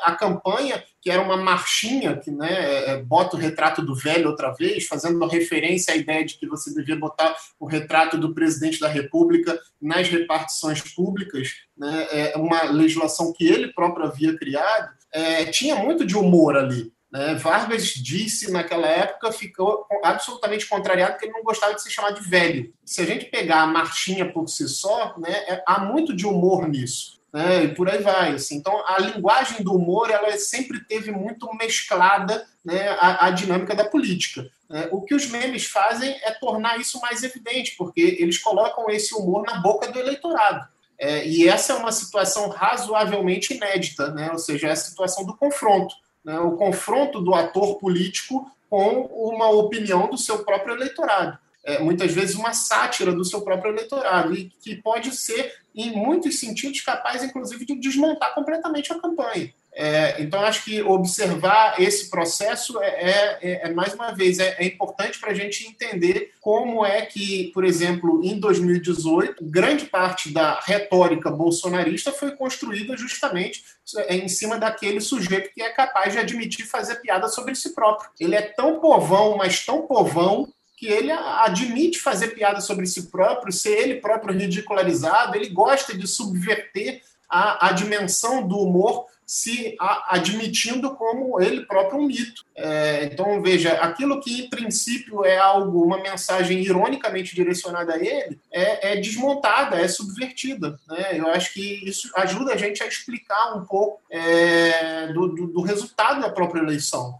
a 0.01 0.15
campanha, 0.15 0.83
que 1.01 1.09
era 1.09 1.21
uma 1.21 1.37
marchinha 1.37 2.17
que 2.17 2.31
né, 2.31 2.51
é, 2.51 2.89
é, 2.91 3.03
bota 3.03 3.35
o 3.35 3.39
retrato 3.39 3.81
do 3.81 3.95
velho 3.95 4.29
outra 4.29 4.51
vez, 4.51 4.87
fazendo 4.87 5.17
uma 5.17 5.29
referência 5.29 5.93
à 5.93 5.97
ideia 5.97 6.25
de 6.25 6.37
que 6.37 6.47
você 6.47 6.73
devia 6.73 6.95
botar 6.95 7.35
o 7.59 7.65
retrato 7.65 8.17
do 8.17 8.33
presidente 8.33 8.79
da 8.79 8.87
República 8.87 9.59
nas 9.81 10.07
repartições 10.07 10.81
públicas, 10.81 11.53
né, 11.77 12.07
é 12.11 12.37
uma 12.37 12.63
legislação 12.63 13.33
que 13.33 13.45
ele 13.45 13.73
próprio 13.73 14.05
havia 14.05 14.37
criado, 14.37 14.89
é, 15.13 15.45
tinha 15.45 15.75
muito 15.75 16.05
de 16.05 16.17
humor 16.17 16.57
ali. 16.57 16.91
Né? 17.11 17.35
Vargas 17.35 17.85
disse 17.85 18.51
naquela 18.51 18.87
época, 18.87 19.31
ficou 19.31 19.85
absolutamente 20.03 20.67
contrariado, 20.67 21.13
porque 21.13 21.25
ele 21.25 21.33
não 21.33 21.43
gostava 21.43 21.75
de 21.75 21.81
se 21.81 21.91
chamar 21.91 22.11
de 22.11 22.21
velho. 22.27 22.73
Se 22.83 23.01
a 23.01 23.05
gente 23.05 23.25
pegar 23.25 23.61
a 23.61 23.67
marchinha 23.67 24.31
por 24.31 24.47
si 24.49 24.67
só, 24.67 25.15
né, 25.17 25.31
é, 25.47 25.63
há 25.67 25.79
muito 25.79 26.15
de 26.15 26.25
humor 26.25 26.67
nisso 26.67 27.14
né, 27.35 27.65
e 27.65 27.75
por 27.75 27.89
aí 27.89 28.01
vai. 28.01 28.31
Assim. 28.31 28.55
Então, 28.55 28.81
a 28.87 28.97
linguagem 28.97 29.61
do 29.61 29.75
humor 29.75 30.09
ela 30.09 30.31
sempre 30.37 30.79
teve 30.79 31.11
muito 31.11 31.53
mesclada 31.55 32.47
né, 32.63 32.87
a, 32.97 33.25
a 33.25 33.29
dinâmica 33.29 33.75
da 33.75 33.83
política. 33.83 34.49
Né. 34.69 34.87
O 34.89 35.01
que 35.01 35.13
os 35.13 35.27
memes 35.27 35.65
fazem 35.65 36.17
é 36.23 36.31
tornar 36.31 36.79
isso 36.79 36.97
mais 37.01 37.23
evidente, 37.23 37.75
porque 37.77 37.99
eles 38.19 38.37
colocam 38.37 38.89
esse 38.89 39.13
humor 39.13 39.43
na 39.45 39.59
boca 39.59 39.91
do 39.91 39.99
eleitorado. 39.99 40.65
É, 40.97 41.27
e 41.27 41.45
essa 41.45 41.73
é 41.73 41.75
uma 41.75 41.91
situação 41.91 42.47
razoavelmente 42.47 43.53
inédita, 43.53 44.11
né? 44.11 44.31
ou 44.31 44.39
seja, 44.39 44.69
é 44.69 44.71
a 44.71 44.77
situação 44.77 45.25
do 45.25 45.35
confronto. 45.35 45.93
Né? 46.23 46.39
O 46.39 46.53
confronto 46.53 47.19
do 47.19 47.35
ator 47.35 47.77
político 47.79 48.49
com 48.69 49.01
uma 49.01 49.49
opinião 49.49 50.09
do 50.09 50.17
seu 50.17 50.45
próprio 50.45 50.73
eleitorado 50.73 51.37
é, 51.65 51.79
muitas 51.79 52.13
vezes 52.13 52.35
uma 52.35 52.53
sátira 52.53 53.11
do 53.11 53.25
seu 53.25 53.41
próprio 53.41 53.73
eleitorado 53.73 54.33
e 54.35 54.51
que 54.61 54.75
pode 54.75 55.11
ser, 55.15 55.51
em 55.75 55.91
muitos 55.91 56.39
sentidos, 56.39 56.81
capaz, 56.81 57.23
inclusive, 57.23 57.65
de 57.65 57.75
desmontar 57.75 58.33
completamente 58.33 58.91
a 58.93 58.99
campanha. 58.99 59.53
É, 59.77 60.21
então, 60.21 60.39
acho 60.39 60.63
que 60.63 60.81
observar 60.81 61.81
esse 61.81 62.09
processo 62.09 62.81
é, 62.81 62.87
é, 62.87 63.39
é, 63.41 63.67
é 63.67 63.73
mais 63.73 63.93
uma 63.93 64.13
vez, 64.13 64.39
é, 64.39 64.55
é 64.57 64.65
importante 64.65 65.19
para 65.19 65.31
a 65.31 65.33
gente 65.33 65.67
entender 65.67 66.31
como 66.39 66.85
é 66.85 67.01
que, 67.05 67.51
por 67.53 67.65
exemplo, 67.65 68.21
em 68.23 68.39
2018, 68.39 69.43
grande 69.43 69.85
parte 69.85 70.31
da 70.31 70.61
retórica 70.61 71.29
bolsonarista 71.29 72.13
foi 72.13 72.31
construída 72.37 72.95
justamente 72.95 73.65
é, 73.97 74.15
em 74.15 74.29
cima 74.29 74.57
daquele 74.57 75.01
sujeito 75.01 75.53
que 75.53 75.61
é 75.61 75.69
capaz 75.71 76.13
de 76.13 76.19
admitir 76.19 76.65
fazer 76.65 76.95
piada 77.01 77.27
sobre 77.27 77.53
si 77.53 77.75
próprio. 77.75 78.09
Ele 78.17 78.35
é 78.35 78.41
tão 78.41 78.79
povão, 78.79 79.35
mas 79.35 79.65
tão 79.65 79.81
povão, 79.81 80.47
que 80.85 80.91
ele 80.91 81.11
admite 81.11 81.99
fazer 81.99 82.27
piada 82.29 82.61
sobre 82.61 82.85
si 82.85 83.09
próprio, 83.09 83.51
ser 83.51 83.75
ele 83.75 83.95
próprio 83.95 84.37
ridicularizado, 84.37 85.35
ele 85.35 85.49
gosta 85.49 85.97
de 85.97 86.05
subverter 86.07 87.01
a, 87.27 87.69
a 87.69 87.71
dimensão 87.71 88.47
do 88.47 88.59
humor, 88.59 89.05
se 89.25 89.75
a, 89.79 90.15
admitindo 90.15 90.93
como 90.95 91.41
ele 91.41 91.65
próprio 91.65 91.99
um 91.99 92.05
mito. 92.05 92.45
É, 92.55 93.05
então, 93.05 93.41
veja, 93.41 93.73
aquilo 93.73 94.21
que 94.21 94.43
em 94.43 94.49
princípio 94.49 95.25
é 95.25 95.35
algo, 95.35 95.83
uma 95.83 95.99
mensagem 95.99 96.61
ironicamente 96.61 97.33
direcionada 97.33 97.95
a 97.95 97.97
ele, 97.97 98.39
é, 98.51 98.91
é 98.91 98.95
desmontada, 98.97 99.77
é 99.77 99.87
subvertida. 99.87 100.79
Né? 100.87 101.17
Eu 101.17 101.27
acho 101.29 101.51
que 101.51 101.89
isso 101.89 102.11
ajuda 102.15 102.53
a 102.53 102.57
gente 102.57 102.83
a 102.83 102.87
explicar 102.87 103.55
um 103.55 103.65
pouco 103.65 103.99
é, 104.11 105.07
do, 105.07 105.29
do, 105.29 105.47
do 105.47 105.61
resultado 105.61 106.21
da 106.21 106.29
própria 106.29 106.61
eleição. 106.61 107.17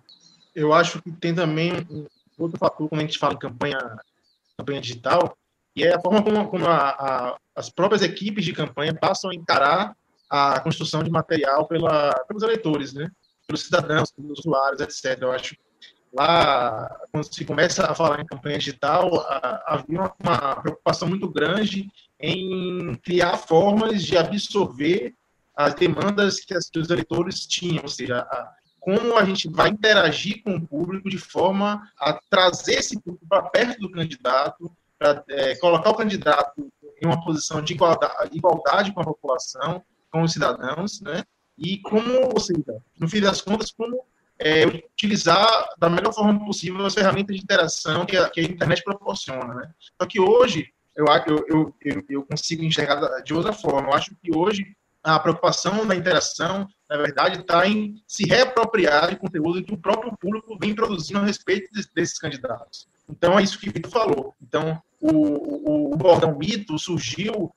Eu 0.54 0.72
acho 0.72 1.02
que 1.02 1.12
tem 1.12 1.34
também 1.34 1.74
outro 2.38 2.58
fator 2.60 2.90
quando 2.90 3.02
a 3.02 3.04
gente 3.06 3.20
fala 3.20 3.34
em 3.34 3.40
campanha, 3.40 3.80
campanha 4.58 4.82
digital, 4.82 5.38
e 5.76 5.84
é 5.84 5.94
a 5.94 6.00
forma 6.00 6.24
como, 6.24 6.48
como 6.48 6.66
a, 6.68 6.90
a, 6.90 7.38
as 7.56 7.70
próprias 7.70 8.02
equipes 8.02 8.46
de 8.46 8.54
campanha 8.54 8.94
passam 8.94 9.30
a 9.30 9.36
encarar 9.36 9.96
a 10.30 10.60
construção 10.60 11.04
de 11.04 11.12
material 11.12 11.68
pela, 11.68 12.14
pelos 12.28 12.44
eleitores, 12.44 12.94
né? 12.94 13.10
pelos 13.46 13.64
cidadãos, 13.64 14.12
pelos 14.12 14.40
usuários, 14.40 14.82
etc. 14.82 15.22
Eu 15.22 15.32
acho 15.32 15.56
lá, 16.14 16.90
quando 17.12 17.32
se 17.32 17.46
começa 17.46 17.86
a 17.86 17.94
falar 17.94 18.22
em 18.22 18.26
campanha 18.26 18.58
digital, 18.58 19.26
havia 19.66 20.00
uma, 20.00 20.14
uma 20.20 20.56
preocupação 20.62 21.08
muito 21.08 21.30
grande 21.30 21.90
em 22.20 22.96
criar 23.04 23.38
formas 23.38 24.04
de 24.04 24.18
absorver 24.18 25.14
as 25.56 25.74
demandas 25.76 26.40
que, 26.40 26.54
as, 26.54 26.70
que 26.70 26.80
os 26.80 26.90
eleitores 26.90 27.46
tinham, 27.46 27.84
ou 27.84 27.90
seja, 27.90 28.20
a, 28.20 28.52
como 28.86 29.18
a 29.18 29.26
gente 29.26 29.50
vai 29.50 29.70
interagir 29.70 30.44
com 30.44 30.58
o 30.58 30.68
público 30.68 31.10
de 31.10 31.18
forma 31.18 31.92
a 32.00 32.14
trazer 32.30 32.76
esse 32.76 33.02
público 33.02 33.26
para 33.28 33.42
perto 33.42 33.80
do 33.80 33.90
candidato, 33.90 34.72
para 35.00 35.24
é, 35.28 35.56
colocar 35.56 35.90
o 35.90 35.96
candidato 35.96 36.72
em 37.02 37.08
uma 37.08 37.20
posição 37.26 37.64
de 37.64 37.74
igualdade, 37.74 38.38
igualdade 38.38 38.94
com 38.94 39.02
a 39.02 39.04
população, 39.04 39.84
com 40.12 40.22
os 40.22 40.32
cidadãos, 40.32 41.02
né? 41.02 41.24
E 41.58 41.80
como, 41.80 42.32
ou 42.32 42.40
seja, 42.40 42.80
no 43.00 43.10
fim 43.10 43.22
das 43.22 43.42
contas, 43.42 43.72
como 43.72 44.06
é, 44.38 44.68
utilizar 44.68 45.68
da 45.80 45.90
melhor 45.90 46.14
forma 46.14 46.46
possível 46.46 46.86
as 46.86 46.94
ferramentas 46.94 47.36
de 47.36 47.42
interação 47.42 48.06
que 48.06 48.16
a, 48.16 48.30
que 48.30 48.40
a 48.40 48.44
internet 48.44 48.84
proporciona, 48.84 49.52
né? 49.56 49.72
Só 50.00 50.08
que 50.08 50.20
hoje, 50.20 50.72
eu, 50.96 51.06
eu, 51.48 51.76
eu, 51.82 52.06
eu 52.08 52.24
consigo 52.24 52.64
enxergar 52.64 53.02
de 53.24 53.34
outra 53.34 53.52
forma. 53.52 53.90
Eu 53.90 53.94
acho 53.96 54.16
que 54.22 54.38
hoje 54.38 54.76
a 55.04 55.20
preocupação 55.20 55.88
da 55.88 55.96
interação, 55.96 56.68
na 56.90 56.98
verdade, 56.98 57.40
está 57.40 57.68
em 57.68 58.02
se 58.08 58.26
reapropriar 58.26 59.10
de 59.10 59.16
conteúdo 59.16 59.64
que 59.64 59.74
o 59.74 59.78
próprio 59.78 60.16
público 60.18 60.58
vem 60.60 60.76
produzindo 60.76 61.20
a 61.20 61.26
respeito 61.26 61.70
desses 61.94 62.20
candidatos. 62.20 62.88
Então, 63.10 63.38
é 63.38 63.44
isso 63.44 63.60
que 63.60 63.70
o 63.70 63.74
Vitor 63.74 63.92
falou. 63.92 64.36
Então, 64.42 64.82
o, 65.00 65.12
o, 65.12 65.94
o 65.94 65.98
bordão 65.98 66.38
mito 66.38 66.78
surgiu, 66.78 67.52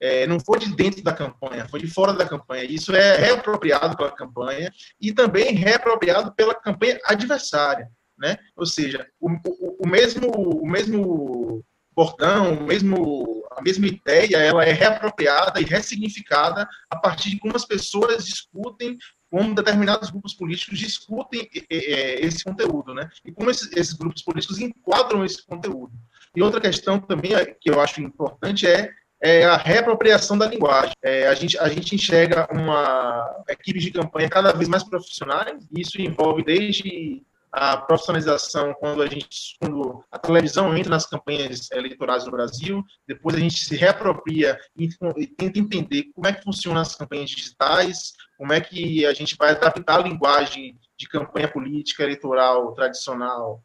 é, 0.00 0.26
não 0.26 0.40
foi 0.40 0.58
de 0.58 0.74
dentro 0.74 1.02
da 1.02 1.12
campanha, 1.12 1.68
foi 1.68 1.80
de 1.80 1.86
fora 1.86 2.12
da 2.12 2.28
campanha. 2.28 2.64
Isso 2.64 2.94
é 2.94 3.16
reapropriado 3.16 3.96
pela 3.96 4.10
campanha 4.10 4.72
e 5.00 5.12
também 5.12 5.54
reapropriado 5.54 6.32
pela 6.32 6.54
campanha 6.54 6.98
adversária. 7.04 7.88
Né? 8.18 8.36
Ou 8.56 8.66
seja, 8.66 9.06
o, 9.20 9.30
o, 9.30 9.76
o 9.84 9.88
mesmo, 9.88 10.28
o 10.28 10.66
mesmo 10.66 11.64
bordão, 12.02 12.54
o 12.54 12.64
mesmo, 12.64 13.44
a 13.56 13.62
mesma 13.62 13.86
ideia, 13.86 14.36
ela 14.38 14.64
é 14.64 14.72
reapropriada 14.72 15.60
e 15.60 15.64
ressignificada 15.64 16.68
a 16.90 16.96
partir 16.96 17.30
de 17.30 17.38
como 17.38 17.56
as 17.56 17.64
pessoas 17.64 18.24
discutem 18.24 18.98
como 19.30 19.54
determinados 19.54 20.10
grupos 20.10 20.34
políticos 20.34 20.78
discutem 20.78 21.48
esse 21.70 22.44
conteúdo, 22.44 22.92
né? 22.92 23.08
E 23.24 23.32
como 23.32 23.50
esses, 23.50 23.72
esses, 23.74 23.94
grupos 23.94 24.20
políticos 24.20 24.58
enquadram 24.60 25.24
esse 25.24 25.42
conteúdo. 25.46 25.90
E 26.36 26.42
outra 26.42 26.60
questão 26.60 27.00
também 27.00 27.34
é, 27.34 27.46
que 27.46 27.70
eu 27.70 27.80
acho 27.80 28.02
importante 28.02 28.66
é, 28.66 28.90
é 29.22 29.44
a 29.44 29.56
reapropriação 29.56 30.36
da 30.36 30.46
linguagem. 30.46 30.92
É, 31.02 31.28
a, 31.28 31.34
gente, 31.34 31.56
a 31.56 31.66
gente 31.70 31.94
enxerga 31.94 32.46
uma 32.52 33.42
equipe 33.48 33.78
de 33.78 33.90
campanha 33.90 34.28
cada 34.28 34.52
vez 34.52 34.68
mais 34.68 34.84
profissionais, 34.84 35.66
isso 35.74 35.98
envolve 35.98 36.44
desde 36.44 37.22
a 37.52 37.76
profissionalização 37.76 38.72
quando 38.80 39.02
a 39.02 39.06
gente 39.06 39.56
quando 39.60 40.02
a 40.10 40.18
televisão 40.18 40.74
entra 40.76 40.90
nas 40.90 41.04
campanhas 41.04 41.70
eleitorais 41.70 42.24
no 42.24 42.30
Brasil, 42.30 42.82
depois 43.06 43.36
a 43.36 43.40
gente 43.40 43.58
se 43.58 43.76
reapropria 43.76 44.58
e, 44.74 44.88
e 45.18 45.26
tenta 45.26 45.58
entender 45.58 46.04
como 46.14 46.26
é 46.26 46.32
que 46.32 46.42
funcionam 46.42 46.80
as 46.80 46.94
campanhas 46.94 47.30
digitais, 47.30 48.14
como 48.38 48.52
é 48.52 48.60
que 48.60 49.04
a 49.04 49.12
gente 49.12 49.36
vai 49.36 49.50
adaptar 49.50 50.00
a 50.00 50.02
linguagem 50.02 50.78
de 50.96 51.06
campanha 51.08 51.46
política 51.46 52.02
eleitoral 52.02 52.72
tradicional 52.74 53.62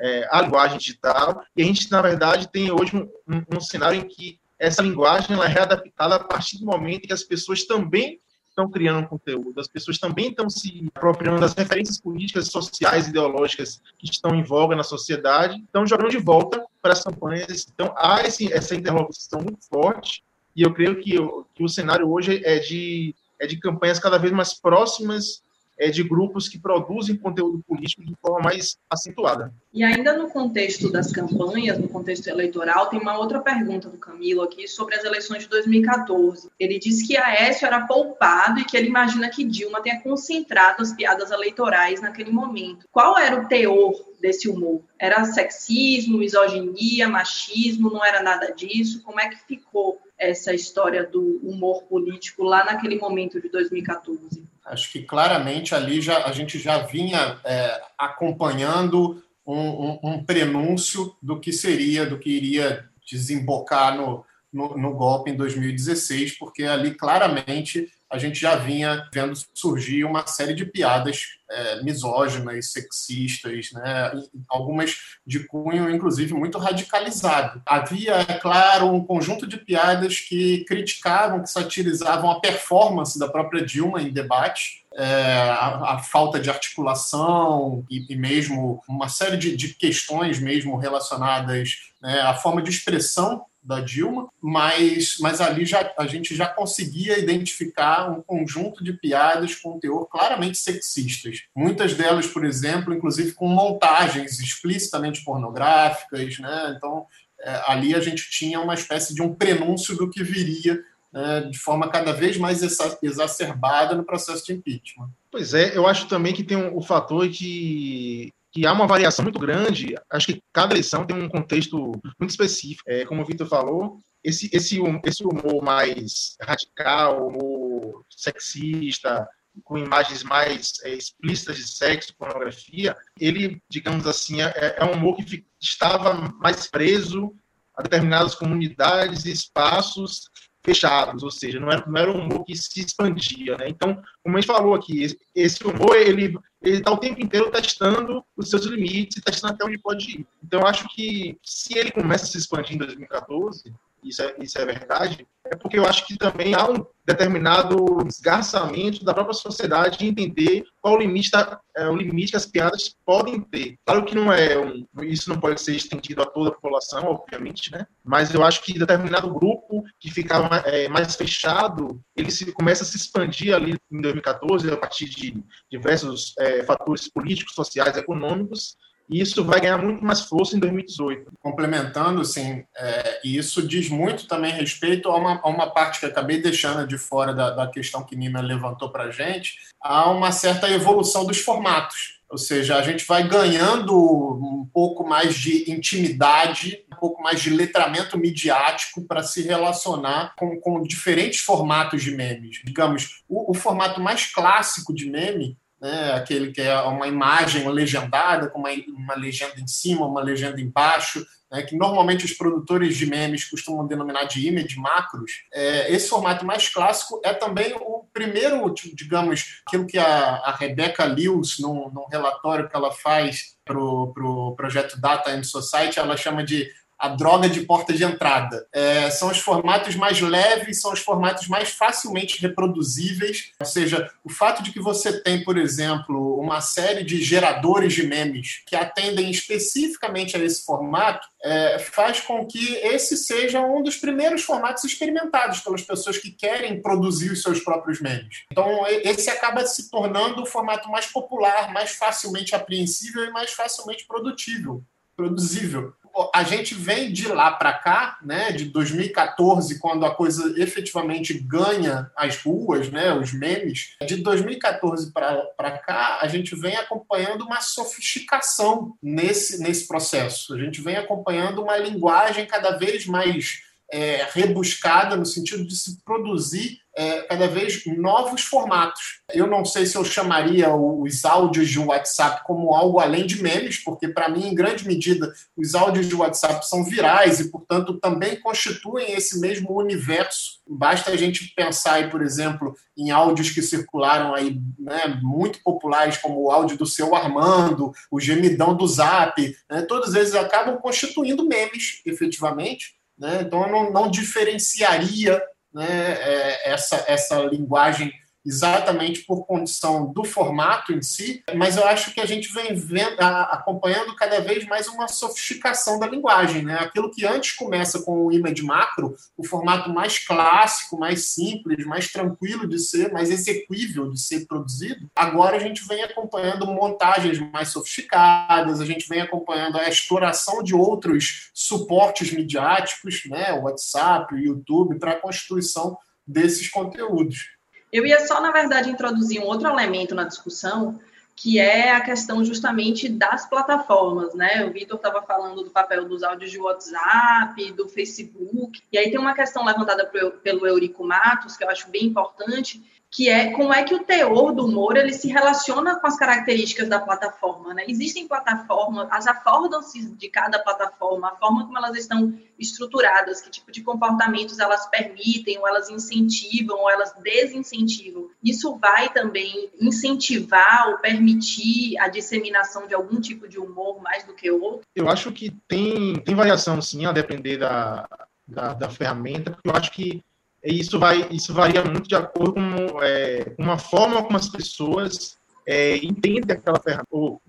é, 0.00 0.28
à 0.30 0.42
linguagem 0.42 0.78
digital, 0.78 1.42
e 1.56 1.62
a 1.62 1.64
gente, 1.64 1.90
na 1.90 2.00
verdade, 2.00 2.50
tem 2.50 2.70
hoje 2.70 2.96
um, 2.96 3.08
um, 3.28 3.56
um 3.56 3.60
cenário 3.60 4.00
em 4.00 4.06
que 4.06 4.38
essa 4.58 4.82
linguagem 4.82 5.34
ela 5.34 5.44
é 5.44 5.48
readaptada 5.48 6.16
a 6.16 6.24
partir 6.24 6.58
do 6.58 6.66
momento 6.66 7.06
que 7.06 7.12
as 7.12 7.22
pessoas 7.22 7.64
também 7.64 8.20
estão 8.58 8.68
criando 8.68 9.06
conteúdo, 9.06 9.60
as 9.60 9.68
pessoas 9.68 9.98
também 9.98 10.30
estão 10.30 10.50
se 10.50 10.90
apropriando 10.94 11.40
das 11.40 11.54
referências 11.54 12.00
políticas, 12.00 12.48
sociais, 12.48 13.06
ideológicas 13.06 13.80
que 13.96 14.10
estão 14.10 14.34
em 14.34 14.42
voga 14.42 14.74
na 14.74 14.82
sociedade, 14.82 15.62
estão 15.64 15.86
jogando 15.86 16.10
de 16.10 16.18
volta 16.18 16.64
para 16.82 16.92
as 16.92 17.04
campanhas. 17.04 17.68
Então, 17.72 17.94
há 17.96 18.22
esse, 18.22 18.52
essa 18.52 18.74
interlocução 18.74 19.40
muito 19.40 19.64
forte, 19.68 20.24
e 20.56 20.62
eu 20.62 20.74
creio 20.74 21.00
que, 21.00 21.16
que 21.54 21.62
o 21.62 21.68
cenário 21.68 22.10
hoje 22.10 22.42
é 22.44 22.58
de, 22.58 23.14
é 23.38 23.46
de 23.46 23.58
campanhas 23.58 24.00
cada 24.00 24.18
vez 24.18 24.32
mais 24.32 24.54
próximas 24.54 25.40
é, 25.78 25.90
de 25.90 26.02
grupos 26.02 26.48
que 26.48 26.58
produzem 26.58 27.16
conteúdo 27.16 27.62
político 27.66 28.04
de 28.04 28.14
forma 28.20 28.40
mais 28.40 28.76
acentuada. 28.90 29.52
E 29.72 29.84
ainda 29.84 30.16
no 30.16 30.28
contexto 30.28 30.90
das 30.90 31.12
campanhas, 31.12 31.78
no 31.78 31.88
contexto 31.88 32.26
eleitoral, 32.26 32.88
tem 32.88 32.98
uma 32.98 33.16
outra 33.16 33.40
pergunta 33.40 33.88
do 33.88 33.98
Camilo 33.98 34.42
aqui 34.42 34.66
sobre 34.66 34.96
as 34.96 35.04
eleições 35.04 35.44
de 35.44 35.48
2014. 35.48 36.50
Ele 36.58 36.78
diz 36.78 37.06
que 37.06 37.16
Aécio 37.16 37.66
era 37.66 37.86
poupado 37.86 38.58
e 38.60 38.64
que 38.64 38.76
ele 38.76 38.88
imagina 38.88 39.30
que 39.30 39.44
Dilma 39.44 39.80
tenha 39.80 40.00
concentrado 40.00 40.82
as 40.82 40.92
piadas 40.92 41.30
eleitorais 41.30 42.00
naquele 42.00 42.32
momento. 42.32 42.86
Qual 42.90 43.16
era 43.16 43.40
o 43.40 43.46
teor 43.46 43.92
desse 44.20 44.48
humor? 44.48 44.82
Era 44.98 45.24
sexismo, 45.24 46.18
misoginia, 46.18 47.08
machismo? 47.08 47.90
Não 47.90 48.04
era 48.04 48.22
nada 48.22 48.52
disso? 48.52 49.02
Como 49.02 49.20
é 49.20 49.28
que 49.28 49.38
ficou 49.46 50.00
essa 50.18 50.52
história 50.52 51.04
do 51.04 51.38
humor 51.42 51.84
político 51.84 52.42
lá 52.42 52.64
naquele 52.64 52.98
momento 52.98 53.40
de 53.40 53.48
2014? 53.48 54.42
Acho 54.70 54.92
que 54.92 55.02
claramente 55.02 55.74
ali 55.74 56.00
já, 56.00 56.24
a 56.24 56.32
gente 56.32 56.58
já 56.58 56.78
vinha 56.78 57.38
é, 57.44 57.80
acompanhando 57.96 59.22
um, 59.46 59.58
um, 59.58 59.98
um, 60.04 60.24
prenúncio 60.24 61.16
do 61.22 61.40
que 61.40 61.52
seria, 61.52 62.04
do 62.04 62.18
que 62.18 62.30
iria 62.30 62.88
desembocar 63.10 63.96
no, 63.96 64.24
no, 64.52 64.76
no 64.76 64.94
golpe 64.94 65.30
em 65.30 65.36
2016, 65.36 66.38
porque 66.38 66.64
ali 66.64 66.94
claramente 66.94 67.90
a 68.10 68.16
gente 68.16 68.40
já 68.40 68.56
vinha 68.56 69.06
vendo 69.12 69.34
surgir 69.52 70.04
uma 70.04 70.26
série 70.26 70.54
de 70.54 70.64
piadas 70.64 71.38
é, 71.50 71.82
misóginas, 71.82 72.72
sexistas, 72.72 73.70
né? 73.72 74.12
algumas 74.48 74.96
de 75.26 75.40
cunho, 75.46 75.90
inclusive, 75.90 76.32
muito 76.34 76.58
radicalizado. 76.58 77.62
Havia, 77.66 78.14
é 78.16 78.34
claro, 78.34 78.86
um 78.92 79.04
conjunto 79.04 79.46
de 79.46 79.58
piadas 79.58 80.20
que 80.20 80.64
criticavam, 80.64 81.42
que 81.42 81.50
satirizavam 81.50 82.30
a 82.30 82.40
performance 82.40 83.18
da 83.18 83.28
própria 83.28 83.64
Dilma 83.64 84.00
em 84.00 84.10
debate, 84.10 84.86
é, 84.94 85.04
a, 85.50 85.94
a, 85.94 85.98
falta 85.98 86.40
de 86.40 86.50
articulação 86.50 87.84
e, 87.90 88.06
e 88.12 88.16
mesmo 88.16 88.82
uma 88.88 89.08
série 89.08 89.36
de, 89.36 89.56
de, 89.56 89.74
questões 89.74 90.40
mesmo 90.40 90.76
relacionadas 90.76 91.92
né, 92.02 92.20
à 92.22 92.34
forma 92.34 92.60
de 92.60 92.70
expressão 92.70 93.44
da 93.68 93.80
Dilma, 93.80 94.30
mas, 94.40 95.18
mas 95.20 95.42
ali 95.42 95.66
já, 95.66 95.92
a 95.98 96.06
gente 96.06 96.34
já 96.34 96.46
conseguia 96.46 97.18
identificar 97.18 98.10
um 98.10 98.22
conjunto 98.22 98.82
de 98.82 98.94
piadas 98.94 99.54
com 99.54 99.78
teor 99.78 100.06
claramente 100.06 100.56
sexistas. 100.56 101.42
Muitas 101.54 101.92
delas, 101.92 102.26
por 102.26 102.46
exemplo, 102.46 102.94
inclusive 102.94 103.32
com 103.32 103.46
montagens 103.46 104.40
explicitamente 104.40 105.22
pornográficas, 105.22 106.38
né? 106.38 106.74
Então, 106.74 107.04
é, 107.40 107.62
ali 107.66 107.94
a 107.94 108.00
gente 108.00 108.30
tinha 108.30 108.58
uma 108.58 108.72
espécie 108.72 109.14
de 109.14 109.20
um 109.20 109.34
prenúncio 109.34 109.94
do 109.94 110.08
que 110.08 110.24
viria 110.24 110.82
né, 111.12 111.42
de 111.42 111.58
forma 111.58 111.90
cada 111.90 112.12
vez 112.12 112.38
mais 112.38 112.62
exacerbada 113.02 113.94
no 113.94 114.02
processo 114.02 114.46
de 114.46 114.54
impeachment. 114.54 115.10
Pois 115.30 115.52
é, 115.52 115.76
eu 115.76 115.86
acho 115.86 116.08
também 116.08 116.32
que 116.32 116.42
tem 116.42 116.56
um, 116.56 116.74
o 116.74 116.80
fator 116.80 117.28
de 117.28 118.32
que 118.58 118.66
há 118.66 118.72
uma 118.72 118.88
variação 118.88 119.22
muito 119.22 119.38
grande. 119.38 119.94
Acho 120.10 120.26
que 120.26 120.42
cada 120.52 120.72
eleição 120.72 121.06
tem 121.06 121.16
um 121.16 121.28
contexto 121.28 121.92
muito 122.18 122.30
específico. 122.30 122.82
É, 122.90 123.04
como 123.04 123.22
o 123.22 123.24
Vitor 123.24 123.46
falou, 123.46 123.98
esse, 124.22 124.50
esse, 124.52 124.80
esse 125.04 125.22
humor 125.22 125.62
mais 125.62 126.36
radical, 126.42 127.28
humor 127.28 128.04
sexista, 128.10 129.28
com 129.62 129.78
imagens 129.78 130.24
mais 130.24 130.72
é, 130.82 130.92
explícitas 130.92 131.56
de 131.56 131.68
sexo, 131.68 132.16
pornografia, 132.16 132.96
ele, 133.18 133.62
digamos 133.70 134.08
assim, 134.08 134.42
é, 134.42 134.76
é 134.76 134.84
um 134.84 134.94
humor 134.94 135.16
que 135.16 135.46
estava 135.60 136.14
mais 136.14 136.66
preso 136.66 137.32
a 137.76 137.82
determinadas 137.82 138.34
comunidades 138.34 139.24
e 139.24 139.30
espaços 139.30 140.28
fechados, 140.68 141.22
ou 141.22 141.30
seja, 141.30 141.58
não 141.58 141.70
era, 141.70 141.84
não 141.86 142.00
era 142.00 142.12
um 142.12 142.20
humor 142.20 142.44
que 142.44 142.54
se 142.54 142.80
expandia. 142.80 143.56
Né? 143.56 143.68
Então, 143.68 144.02
como 144.22 144.36
a 144.36 144.40
gente 144.40 144.46
falou 144.46 144.74
aqui, 144.74 145.16
esse, 145.34 145.66
humor 145.66 145.96
ele 145.96 146.38
está 146.62 146.92
o 146.92 146.98
tempo 146.98 147.22
inteiro 147.22 147.50
testando 147.50 148.22
os 148.36 148.50
seus 148.50 148.66
limites 148.66 149.22
testando 149.24 149.54
até 149.54 149.64
onde 149.64 149.78
pode 149.78 150.20
ir. 150.20 150.26
Então, 150.44 150.60
eu 150.60 150.66
acho 150.66 150.86
que 150.94 151.38
se 151.42 151.78
ele 151.78 151.90
começa 151.90 152.24
a 152.24 152.28
se 152.28 152.38
expandir 152.38 152.74
em 152.74 152.78
2014, 152.78 153.72
isso 154.02 154.22
é, 154.22 154.34
isso 154.38 154.58
é 154.58 154.64
verdade, 154.64 155.26
é 155.50 155.56
porque 155.56 155.78
eu 155.78 155.86
acho 155.86 156.06
que 156.06 156.16
também 156.16 156.54
há 156.54 156.68
um 156.68 156.84
determinado 157.06 158.06
esgarçamento 158.06 159.02
da 159.02 159.14
própria 159.14 159.34
sociedade 159.34 159.98
de 159.98 160.06
entender 160.06 160.64
qual 160.80 160.94
o 160.94 160.98
limite, 160.98 161.30
da, 161.30 161.58
é, 161.74 161.88
o 161.88 161.96
limite 161.96 162.32
que 162.32 162.36
as 162.36 162.44
piadas 162.44 162.94
podem 163.04 163.40
ter. 163.40 163.76
Claro 163.86 164.04
que 164.04 164.14
não 164.14 164.30
é 164.30 164.58
um, 164.58 164.84
isso 165.02 165.30
não 165.30 165.40
pode 165.40 165.60
ser 165.60 165.74
estendido 165.74 166.22
a 166.22 166.26
toda 166.26 166.50
a 166.50 166.52
população, 166.52 167.04
obviamente, 167.06 167.72
né? 167.72 167.86
Mas 168.04 168.34
eu 168.34 168.44
acho 168.44 168.62
que 168.62 168.78
determinado 168.78 169.32
grupo 169.32 169.84
que 169.98 170.10
ficava 170.10 170.56
é, 170.66 170.86
mais 170.88 171.14
fechado, 171.16 171.98
ele 172.14 172.30
se, 172.30 172.52
começa 172.52 172.82
a 172.82 172.86
se 172.86 172.96
expandir 172.96 173.54
ali 173.54 173.74
em 173.90 174.00
2014 174.02 174.70
a 174.70 174.76
partir 174.76 175.06
de 175.06 175.42
diversos 175.70 176.34
é, 176.38 176.62
fatores 176.64 177.08
políticos, 177.08 177.54
sociais, 177.54 177.96
econômicos, 177.96 178.76
e 179.08 179.20
isso 179.20 179.44
vai 179.44 179.60
ganhar 179.60 179.78
muito 179.78 180.04
mais 180.04 180.20
força 180.20 180.56
em 180.56 180.58
2018. 180.60 181.32
Complementando, 181.40 182.24
sim, 182.24 182.64
é, 182.76 183.20
e 183.24 183.36
isso 183.36 183.66
diz 183.66 183.88
muito 183.88 184.26
também 184.26 184.52
respeito 184.52 185.08
a 185.08 185.16
uma, 185.16 185.40
a 185.42 185.48
uma 185.48 185.70
parte 185.70 186.00
que 186.00 186.06
acabei 186.06 186.40
deixando 186.40 186.86
de 186.86 186.98
fora 186.98 187.32
da, 187.32 187.50
da 187.50 187.66
questão 187.66 188.04
que 188.04 188.16
Nina 188.16 188.40
levantou 188.40 188.90
para 188.90 189.04
a 189.04 189.10
gente, 189.10 189.54
há 189.80 190.10
uma 190.10 190.30
certa 190.32 190.68
evolução 190.70 191.24
dos 191.24 191.38
formatos. 191.38 192.18
Ou 192.30 192.36
seja, 192.36 192.76
a 192.76 192.82
gente 192.82 193.06
vai 193.06 193.26
ganhando 193.26 193.96
um 193.96 194.68
pouco 194.72 195.02
mais 195.02 195.34
de 195.34 195.70
intimidade, 195.70 196.84
um 196.92 196.96
pouco 196.96 197.22
mais 197.22 197.40
de 197.40 197.48
letramento 197.48 198.18
midiático 198.18 199.02
para 199.06 199.22
se 199.22 199.40
relacionar 199.40 200.34
com, 200.36 200.60
com 200.60 200.82
diferentes 200.82 201.40
formatos 201.40 202.02
de 202.02 202.10
memes. 202.10 202.60
Digamos, 202.62 203.22
o, 203.26 203.52
o 203.52 203.54
formato 203.54 203.98
mais 203.98 204.26
clássico 204.26 204.94
de 204.94 205.10
meme 205.10 205.56
né, 205.80 206.12
aquele 206.12 206.52
que 206.52 206.60
é 206.60 206.80
uma 206.82 207.06
imagem 207.06 207.68
legendada, 207.68 208.48
com 208.48 208.58
uma, 208.58 208.70
uma 208.88 209.14
legenda 209.14 209.60
em 209.60 209.66
cima, 209.66 210.06
uma 210.06 210.22
legenda 210.22 210.60
embaixo, 210.60 211.24
né, 211.50 211.62
que 211.62 211.76
normalmente 211.76 212.24
os 212.24 212.32
produtores 212.32 212.96
de 212.96 213.06
memes 213.06 213.44
costumam 213.44 213.86
denominar 213.86 214.24
de 214.24 214.46
image 214.46 214.76
macros. 214.78 215.44
É, 215.52 215.92
esse 215.92 216.08
formato 216.08 216.44
mais 216.44 216.68
clássico 216.68 217.20
é 217.24 217.32
também 217.32 217.74
o 217.74 218.04
primeiro, 218.12 218.72
digamos, 218.94 219.62
aquilo 219.66 219.86
que 219.86 219.98
a, 219.98 220.36
a 220.44 220.52
Rebecca 220.52 221.04
Lewis, 221.04 221.58
num, 221.58 221.90
num 221.90 222.06
relatório 222.10 222.68
que 222.68 222.76
ela 222.76 222.92
faz 222.92 223.56
para 223.64 223.78
o 223.78 224.12
pro 224.12 224.54
projeto 224.56 225.00
Data 225.00 225.30
and 225.30 225.44
Society, 225.44 225.98
ela 225.98 226.16
chama 226.16 226.42
de 226.42 226.68
a 226.98 227.08
droga 227.08 227.48
de 227.48 227.60
porta 227.60 227.92
de 227.92 228.02
entrada. 228.02 228.66
É, 228.72 229.08
são 229.10 229.30
os 229.30 229.38
formatos 229.38 229.94
mais 229.94 230.20
leves, 230.20 230.80
são 230.80 230.92
os 230.92 231.00
formatos 231.00 231.46
mais 231.46 231.70
facilmente 231.70 232.40
reproduzíveis. 232.40 233.52
Ou 233.60 233.66
seja, 233.66 234.10
o 234.24 234.30
fato 234.30 234.62
de 234.62 234.72
que 234.72 234.80
você 234.80 235.20
tem, 235.22 235.44
por 235.44 235.56
exemplo, 235.56 236.38
uma 236.40 236.60
série 236.60 237.04
de 237.04 237.22
geradores 237.22 237.92
de 237.92 238.02
memes 238.02 238.62
que 238.66 238.74
atendem 238.74 239.30
especificamente 239.30 240.36
a 240.36 240.40
esse 240.40 240.64
formato 240.64 241.26
é, 241.42 241.78
faz 241.78 242.20
com 242.20 242.44
que 242.44 242.74
esse 242.76 243.16
seja 243.16 243.60
um 243.60 243.82
dos 243.82 243.96
primeiros 243.96 244.42
formatos 244.42 244.82
experimentados 244.82 245.60
pelas 245.60 245.82
pessoas 245.82 246.18
que 246.18 246.32
querem 246.32 246.82
produzir 246.82 247.30
os 247.30 247.42
seus 247.42 247.60
próprios 247.60 248.00
memes. 248.00 248.44
Então, 248.50 248.84
esse 248.86 249.30
acaba 249.30 249.64
se 249.64 249.88
tornando 249.88 250.42
o 250.42 250.46
formato 250.46 250.88
mais 250.88 251.06
popular, 251.06 251.72
mais 251.72 251.92
facilmente 251.92 252.56
apreensível 252.56 253.24
e 253.24 253.30
mais 253.30 253.52
facilmente 253.52 254.04
produtível, 254.06 254.82
produzível 255.16 255.94
a 256.34 256.42
gente 256.42 256.74
vem 256.74 257.12
de 257.12 257.28
lá 257.28 257.52
para 257.52 257.72
cá, 257.72 258.18
né, 258.22 258.52
de 258.52 258.66
2014, 258.66 259.78
quando 259.78 260.04
a 260.04 260.14
coisa 260.14 260.54
efetivamente 260.60 261.34
ganha 261.34 262.10
as 262.16 262.36
ruas, 262.42 262.90
né, 262.90 263.12
os 263.12 263.32
memes, 263.32 263.96
de 264.06 264.16
2014 264.16 265.12
para 265.12 265.78
cá, 265.78 266.18
a 266.20 266.28
gente 266.28 266.54
vem 266.54 266.76
acompanhando 266.76 267.44
uma 267.44 267.60
sofisticação 267.60 268.96
nesse, 269.02 269.60
nesse 269.62 269.86
processo. 269.86 270.54
A 270.54 270.58
gente 270.58 270.80
vem 270.80 270.96
acompanhando 270.96 271.62
uma 271.62 271.76
linguagem 271.76 272.46
cada 272.46 272.72
vez 272.72 273.06
mais 273.06 273.67
é, 273.90 274.26
rebuscada, 274.32 275.16
no 275.16 275.24
sentido 275.24 275.66
de 275.66 275.74
se 275.76 276.02
produzir 276.04 276.78
é, 276.98 277.22
cada 277.22 277.46
vez 277.46 277.86
novos 277.86 278.42
formatos. 278.42 279.20
Eu 279.32 279.46
não 279.46 279.64
sei 279.64 279.86
se 279.86 279.96
eu 279.96 280.04
chamaria 280.04 280.74
os 280.74 281.24
áudios 281.24 281.70
de 281.70 281.78
WhatsApp 281.78 282.42
como 282.44 282.74
algo 282.74 282.98
além 282.98 283.24
de 283.24 283.40
memes, 283.40 283.78
porque, 283.78 284.08
para 284.08 284.28
mim, 284.28 284.48
em 284.48 284.54
grande 284.54 284.84
medida, 284.84 285.32
os 285.56 285.76
áudios 285.76 286.08
de 286.08 286.16
WhatsApp 286.16 286.68
são 286.68 286.84
virais 286.84 287.38
e, 287.38 287.50
portanto, 287.50 288.00
também 288.00 288.40
constituem 288.40 289.12
esse 289.12 289.38
mesmo 289.38 289.78
universo. 289.78 290.58
Basta 290.66 291.12
a 291.12 291.16
gente 291.16 291.54
pensar, 291.54 291.94
aí, 291.94 292.10
por 292.10 292.20
exemplo, 292.20 292.74
em 292.96 293.12
áudios 293.12 293.50
que 293.50 293.62
circularam 293.62 294.34
aí, 294.34 294.60
né, 294.76 295.20
muito 295.22 295.62
populares, 295.62 296.18
como 296.18 296.42
o 296.42 296.50
áudio 296.50 296.76
do 296.76 296.84
seu 296.84 297.14
Armando, 297.14 297.92
o 298.10 298.18
gemidão 298.18 298.76
do 298.76 298.88
Zap, 298.88 299.40
né, 299.70 299.82
todos 299.82 300.16
eles 300.16 300.34
acabam 300.34 300.76
constituindo 300.78 301.46
memes, 301.46 302.02
efetivamente. 302.04 302.97
Né? 303.18 303.42
Então, 303.42 303.62
eu 303.62 303.70
não, 303.70 303.90
não 303.90 304.10
diferenciaria 304.10 305.42
né, 305.72 305.86
é, 305.88 306.70
essa, 306.70 307.04
essa 307.08 307.42
linguagem 307.42 308.12
exatamente 308.44 309.24
por 309.24 309.46
condição 309.46 310.12
do 310.12 310.24
formato 310.24 310.92
em 310.92 311.02
si, 311.02 311.42
mas 311.54 311.76
eu 311.76 311.86
acho 311.86 312.14
que 312.14 312.20
a 312.20 312.26
gente 312.26 312.52
vem 312.52 312.74
vendo, 312.74 313.20
acompanhando 313.20 314.14
cada 314.16 314.40
vez 314.40 314.66
mais 314.66 314.88
uma 314.88 315.08
sofisticação 315.08 315.98
da 315.98 316.06
linguagem. 316.06 316.64
Né? 316.64 316.74
Aquilo 316.74 317.10
que 317.10 317.26
antes 317.26 317.52
começa 317.52 318.00
com 318.02 318.26
o 318.26 318.32
image 318.32 318.62
macro, 318.62 319.14
o 319.36 319.44
formato 319.44 319.90
mais 319.90 320.18
clássico, 320.18 320.98
mais 320.98 321.26
simples, 321.26 321.84
mais 321.84 322.10
tranquilo 322.10 322.66
de 322.66 322.78
ser, 322.78 323.12
mais 323.12 323.30
execuível 323.30 324.10
de 324.10 324.20
ser 324.20 324.46
produzido, 324.46 325.10
agora 325.14 325.56
a 325.56 325.60
gente 325.60 325.86
vem 325.86 326.02
acompanhando 326.02 326.66
montagens 326.66 327.38
mais 327.52 327.68
sofisticadas, 327.68 328.80
a 328.80 328.86
gente 328.86 329.08
vem 329.08 329.20
acompanhando 329.20 329.78
a 329.78 329.88
exploração 329.88 330.62
de 330.62 330.74
outros 330.74 331.50
suportes 331.52 332.32
midiáticos, 332.32 333.22
né? 333.26 333.52
o 333.52 333.64
WhatsApp, 333.64 334.34
o 334.34 334.38
YouTube, 334.38 334.98
para 334.98 335.12
a 335.12 335.20
constituição 335.20 335.98
desses 336.26 336.68
conteúdos. 336.68 337.57
Eu 337.92 338.06
ia 338.06 338.26
só, 338.26 338.40
na 338.40 338.50
verdade, 338.50 338.90
introduzir 338.90 339.40
um 339.40 339.46
outro 339.46 339.68
elemento 339.68 340.14
na 340.14 340.24
discussão, 340.24 341.00
que 341.34 341.58
é 341.58 341.92
a 341.92 342.00
questão 342.00 342.44
justamente 342.44 343.08
das 343.08 343.48
plataformas, 343.48 344.34
né? 344.34 344.66
O 344.66 344.72
Vitor 344.72 344.96
estava 344.96 345.22
falando 345.22 345.62
do 345.62 345.70
papel 345.70 346.04
dos 346.04 346.22
áudios 346.22 346.50
de 346.50 346.58
WhatsApp, 346.58 347.72
do 347.72 347.88
Facebook, 347.88 348.82
e 348.92 348.98
aí 348.98 349.10
tem 349.10 349.20
uma 349.20 349.34
questão 349.34 349.64
levantada 349.64 350.04
pelo 350.42 350.66
Eurico 350.66 351.04
Matos, 351.04 351.56
que 351.56 351.62
eu 351.62 351.70
acho 351.70 351.88
bem 351.90 352.06
importante, 352.06 352.82
que 353.10 353.28
é 353.28 353.52
como 353.52 353.72
é 353.72 353.84
que 353.84 353.94
o 353.94 354.04
teor 354.04 354.54
do 354.54 354.66
humor 354.66 354.96
ele 354.96 355.14
se 355.14 355.28
relaciona 355.28 355.98
com 355.98 356.06
as 356.06 356.16
características 356.16 356.88
da 356.88 357.00
plataforma. 357.00 357.72
Né? 357.72 357.84
Existem 357.88 358.28
plataformas, 358.28 359.08
as 359.10 359.26
affordances 359.26 360.14
de 360.16 360.28
cada 360.28 360.58
plataforma, 360.58 361.28
a 361.28 361.36
forma 361.36 361.64
como 361.64 361.78
elas 361.78 361.96
estão 361.96 362.38
estruturadas, 362.58 363.40
que 363.40 363.50
tipo 363.50 363.72
de 363.72 363.82
comportamentos 363.82 364.58
elas 364.58 364.86
permitem, 364.88 365.58
ou 365.58 365.66
elas 365.66 365.88
incentivam, 365.88 366.78
ou 366.80 366.90
elas 366.90 367.14
desincentivam. 367.22 368.28
Isso 368.44 368.76
vai 368.76 369.08
também 369.10 369.70
incentivar 369.80 370.88
ou 370.88 370.98
permitir 370.98 371.98
a 371.98 372.08
disseminação 372.08 372.86
de 372.86 372.94
algum 372.94 373.20
tipo 373.20 373.48
de 373.48 373.58
humor 373.58 374.02
mais 374.02 374.24
do 374.24 374.34
que 374.34 374.50
outro? 374.50 374.82
Eu 374.94 375.08
acho 375.08 375.32
que 375.32 375.50
tem, 375.66 376.20
tem 376.20 376.34
variação, 376.34 376.80
sim, 376.82 377.06
a 377.06 377.12
depender 377.12 377.56
da, 377.56 378.06
da, 378.46 378.74
da 378.74 378.90
ferramenta, 378.90 379.52
porque 379.52 379.68
eu 379.68 379.76
acho 379.76 379.92
que 379.92 380.22
isso 380.64 380.98
vai 380.98 381.26
isso 381.30 381.54
varia 381.54 381.84
muito 381.84 382.08
de 382.08 382.16
acordo 382.16 382.54
com 382.54 383.02
é, 383.02 383.54
uma 383.58 383.78
forma 383.78 384.22
como 384.22 384.36
as 384.36 384.48
pessoas 384.48 385.38
é, 385.68 385.98
entendem 385.98 386.56
aquela 386.56 386.80
ferramenta, 386.80 387.08
ou, 387.10 387.42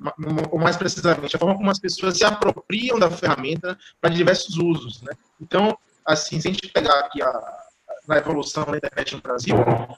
ou, 0.51 0.59
mais 0.59 0.75
precisamente, 0.75 1.37
a 1.37 1.39
forma 1.39 1.55
como 1.55 1.71
as 1.71 1.79
pessoas 1.79 2.17
se 2.17 2.25
apropriam 2.25 2.99
da 2.99 3.09
ferramenta 3.09 3.77
para 4.01 4.09
diversos 4.09 4.57
usos. 4.57 5.01
Né? 5.01 5.13
Então, 5.39 5.77
assim, 6.05 6.41
se 6.41 6.49
a 6.49 6.51
gente 6.51 6.67
pegar 6.67 6.99
aqui 6.99 7.21
a, 7.21 7.59
na 8.05 8.17
evolução 8.17 8.65
da 8.65 8.75
internet 8.75 9.15
no 9.15 9.21
Brasil, 9.21 9.55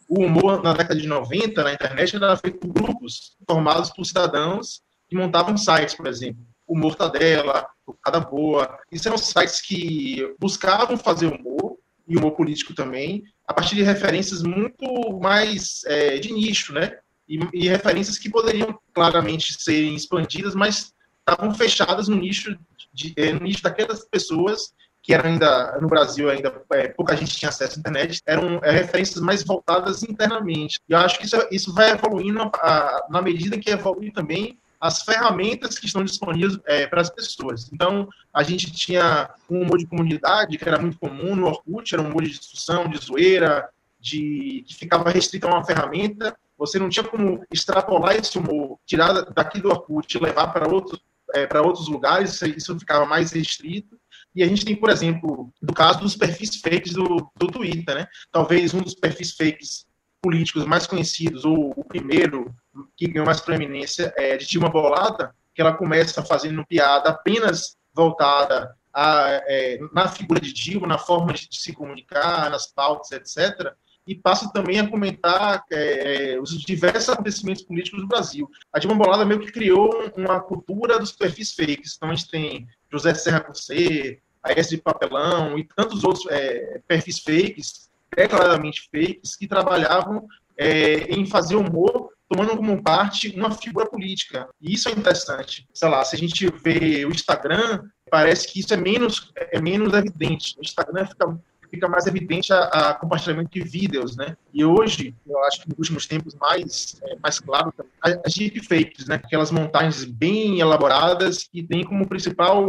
o 0.08 0.22
humor 0.22 0.62
na 0.62 0.74
década 0.74 1.00
de 1.00 1.08
90 1.08 1.64
na 1.64 1.74
internet 1.74 2.16
era 2.16 2.38
feito 2.38 2.60
por 2.60 2.72
grupos 2.72 3.36
formados 3.50 3.90
por 3.90 4.06
cidadãos 4.06 4.84
que 5.10 5.16
montavam 5.16 5.58
sites, 5.58 5.96
por 5.96 6.06
exemplo. 6.06 6.46
O 6.68 6.78
Mortadela, 6.78 7.68
o 7.88 7.94
Cada 7.94 8.20
Boa. 8.20 8.78
Isso 8.92 9.08
eram 9.08 9.18
sites 9.18 9.62
que 9.62 10.36
buscavam 10.40 10.96
fazer 10.96 11.26
humor 11.26 11.71
e 12.12 12.18
humor 12.18 12.32
político 12.32 12.74
também, 12.74 13.24
a 13.48 13.54
partir 13.54 13.76
de 13.76 13.84
referências 13.84 14.44
muito 14.44 15.20
mais 15.22 15.82
é, 15.86 16.18
de 16.18 16.34
nicho, 16.34 16.74
né? 16.74 16.98
E, 17.28 17.40
e, 17.54 17.70
referências 17.70 18.18
que 18.18 18.30
poderiam 18.30 18.78
claramente 18.94 19.54
ser 19.62 19.82
expandidas, 19.84 20.54
mas 20.54 20.94
estavam 21.20 21.54
fechadas 21.54 22.10
no 22.10 22.18
nicho, 22.18 22.58
de, 22.94 23.14
é, 23.16 23.32
no 23.32 23.40
nicho 23.40 23.64
daquelas 23.64 24.04
pessoas 24.06 24.74
que 25.02 25.14
eram 25.14 25.30
ainda 25.32 25.80
no 25.80 25.88
Brasil 25.88 26.30
ainda 26.30 26.54
é, 26.74 26.90
pouca 26.90 27.16
gente 27.16 27.36
tinha 27.36 27.50
acesso 27.50 27.78
à 27.78 27.80
internet, 27.80 28.22
eram 28.26 28.60
é, 28.62 28.72
referências 28.72 29.22
mais 29.22 29.44
voltadas 29.44 30.04
internamente. 30.04 30.80
E 30.88 30.94
eu 30.94 31.00
acho 31.00 31.18
que 31.18 31.26
isso, 31.26 31.38
isso 31.50 31.74
vai 31.74 31.92
evoluindo 31.92 32.42
a, 32.56 33.08
na 33.10 33.22
medida 33.22 33.58
que 33.58 33.72
evolui 33.72 34.12
também 34.12 34.60
as 34.82 35.04
ferramentas 35.04 35.78
que 35.78 35.86
estão 35.86 36.04
disponíveis 36.04 36.60
é, 36.66 36.88
para 36.88 37.02
as 37.02 37.10
pessoas. 37.12 37.70
Então, 37.72 38.10
a 38.34 38.42
gente 38.42 38.72
tinha 38.72 39.30
um 39.48 39.62
humor 39.62 39.78
de 39.78 39.86
comunidade, 39.86 40.58
que 40.58 40.68
era 40.68 40.82
muito 40.82 40.98
comum 40.98 41.36
no 41.36 41.46
Orkut, 41.46 41.94
era 41.94 42.02
um 42.02 42.10
humor 42.10 42.24
de 42.24 42.32
discussão, 42.32 42.90
de 42.90 42.98
zoeira, 42.98 43.70
de, 44.00 44.66
que 44.68 44.74
ficava 44.74 45.12
restrito 45.12 45.48
a 45.48 45.52
uma 45.52 45.64
ferramenta. 45.64 46.36
Você 46.58 46.80
não 46.80 46.90
tinha 46.90 47.04
como 47.04 47.46
extrapolar 47.52 48.16
esse 48.16 48.36
humor, 48.40 48.80
tirar 48.84 49.14
daqui 49.34 49.62
do 49.62 49.70
Orkut 49.70 50.18
e 50.18 50.20
levar 50.20 50.48
para 50.48 50.68
outros, 50.68 51.00
é, 51.36 51.46
para 51.46 51.62
outros 51.62 51.88
lugares, 51.88 52.42
isso 52.42 52.78
ficava 52.80 53.06
mais 53.06 53.32
restrito. 53.32 53.96
E 54.34 54.42
a 54.42 54.48
gente 54.48 54.66
tem, 54.66 54.76
por 54.76 54.90
exemplo, 54.90 55.54
do 55.62 55.74
caso 55.74 56.00
dos 56.00 56.16
perfis 56.16 56.60
fakes 56.60 56.94
do, 56.94 57.30
do 57.36 57.48
Twitter, 57.48 57.94
né? 57.94 58.08
Talvez 58.32 58.74
um 58.74 58.80
dos 58.80 58.96
perfis 58.96 59.36
fakes 59.36 59.86
políticos 60.22 60.66
mais 60.66 60.86
conhecidos, 60.86 61.44
ou 61.44 61.74
o 61.76 61.84
primeiro 61.84 62.54
que 62.96 63.08
ganhou 63.08 63.26
mais 63.26 63.42
proeminência, 63.42 64.14
é 64.16 64.38
de 64.38 64.48
Dilma 64.48 64.70
Bolada, 64.70 65.36
que 65.54 65.62
ela 65.62 65.74
começa 65.74 66.24
fazendo 66.24 66.66
piada 66.66 67.10
apenas 67.10 67.76
voltada 67.94 68.76
a, 68.94 69.42
é, 69.48 69.80
na 69.92 70.08
figura 70.08 70.40
de 70.40 70.54
Dilma, 70.54 70.88
na 70.88 70.98
forma 70.98 71.34
de, 71.34 71.50
de, 71.50 71.60
se 71.60 71.74
comunicar, 71.74 72.50
nas 72.50 72.68
pautas, 72.68 73.12
etc., 73.12 73.74
e 74.08 74.16
passa 74.16 74.52
também 74.52 74.80
a 74.80 74.90
comentar 74.90 75.64
é, 75.72 76.38
os 76.42 76.60
diversos 76.62 77.10
acontecimentos 77.10 77.62
políticos 77.62 78.02
do 78.02 78.08
Brasil. 78.08 78.50
A 78.74 78.80
Dilma 78.80 78.98
Bolada 78.98 79.24
meio 79.24 79.40
que 79.40 79.52
criou 79.52 80.12
uma 80.18 80.40
cultura 80.40 80.98
dos 80.98 81.12
perfis 81.12 81.54
fakes. 81.54 81.96
Então, 81.96 82.10
a 82.10 82.16
gente 82.16 82.30
tem 82.30 82.68
José 82.92 83.14
Serra 83.14 83.42
Cocê, 83.42 84.20
a 84.42 84.52
S 84.54 84.72
de 84.72 84.78
Papelão 84.78 85.58
e 85.58 85.64
tantos 85.64 86.04
outros 86.04 86.26
é, 86.32 86.82
perfis 86.88 87.20
fakes 87.20 87.91
declaradamente 88.16 88.90
fakes 88.92 89.36
que 89.36 89.48
trabalhavam 89.48 90.28
é, 90.58 91.14
em 91.14 91.26
fazer 91.26 91.56
humor 91.56 92.10
tomando 92.32 92.56
como 92.56 92.82
parte 92.82 93.34
uma 93.36 93.52
figura 93.52 93.90
política. 93.90 94.48
E 94.62 94.74
isso 94.74 94.88
é 94.88 94.94
interessante. 94.94 95.68
Sei 95.74 95.90
lá, 95.90 96.04
se 96.06 96.16
a 96.16 96.20
gente 96.20 96.48
vê 96.64 97.06
o 97.06 97.12
Instagram, 97.12 97.84
parece 98.10 98.48
que 98.48 98.62
isso 98.62 98.74
é 98.74 98.78
menos, 98.78 99.32
é 99.36 99.60
menos 99.60 99.94
evidente. 99.94 100.56
O 100.58 100.62
Instagram 100.62 101.06
fica, 101.08 101.38
fica 101.72 101.88
mais 101.88 102.06
evidente 102.06 102.52
a, 102.52 102.64
a 102.66 102.94
compartilhamento 102.94 103.50
de 103.50 103.62
vídeos, 103.62 104.18
né? 104.18 104.36
E 104.54 104.64
hoje, 104.64 105.16
eu 105.26 105.40
acho 105.46 105.62
que 105.62 105.70
nos 105.70 105.80
últimos 105.80 106.06
tempos 106.06 106.36
mais, 106.36 107.02
é, 107.04 107.16
mais 107.24 107.40
claro, 107.40 107.74
as 108.02 108.34
deepfakes, 108.34 109.08
né? 109.08 109.16
Aquelas 109.16 109.50
montagens 109.50 110.04
bem 110.04 110.60
elaboradas 110.60 111.46
que 111.46 111.64
tem 111.64 111.84
como 111.86 112.08
principal 112.08 112.66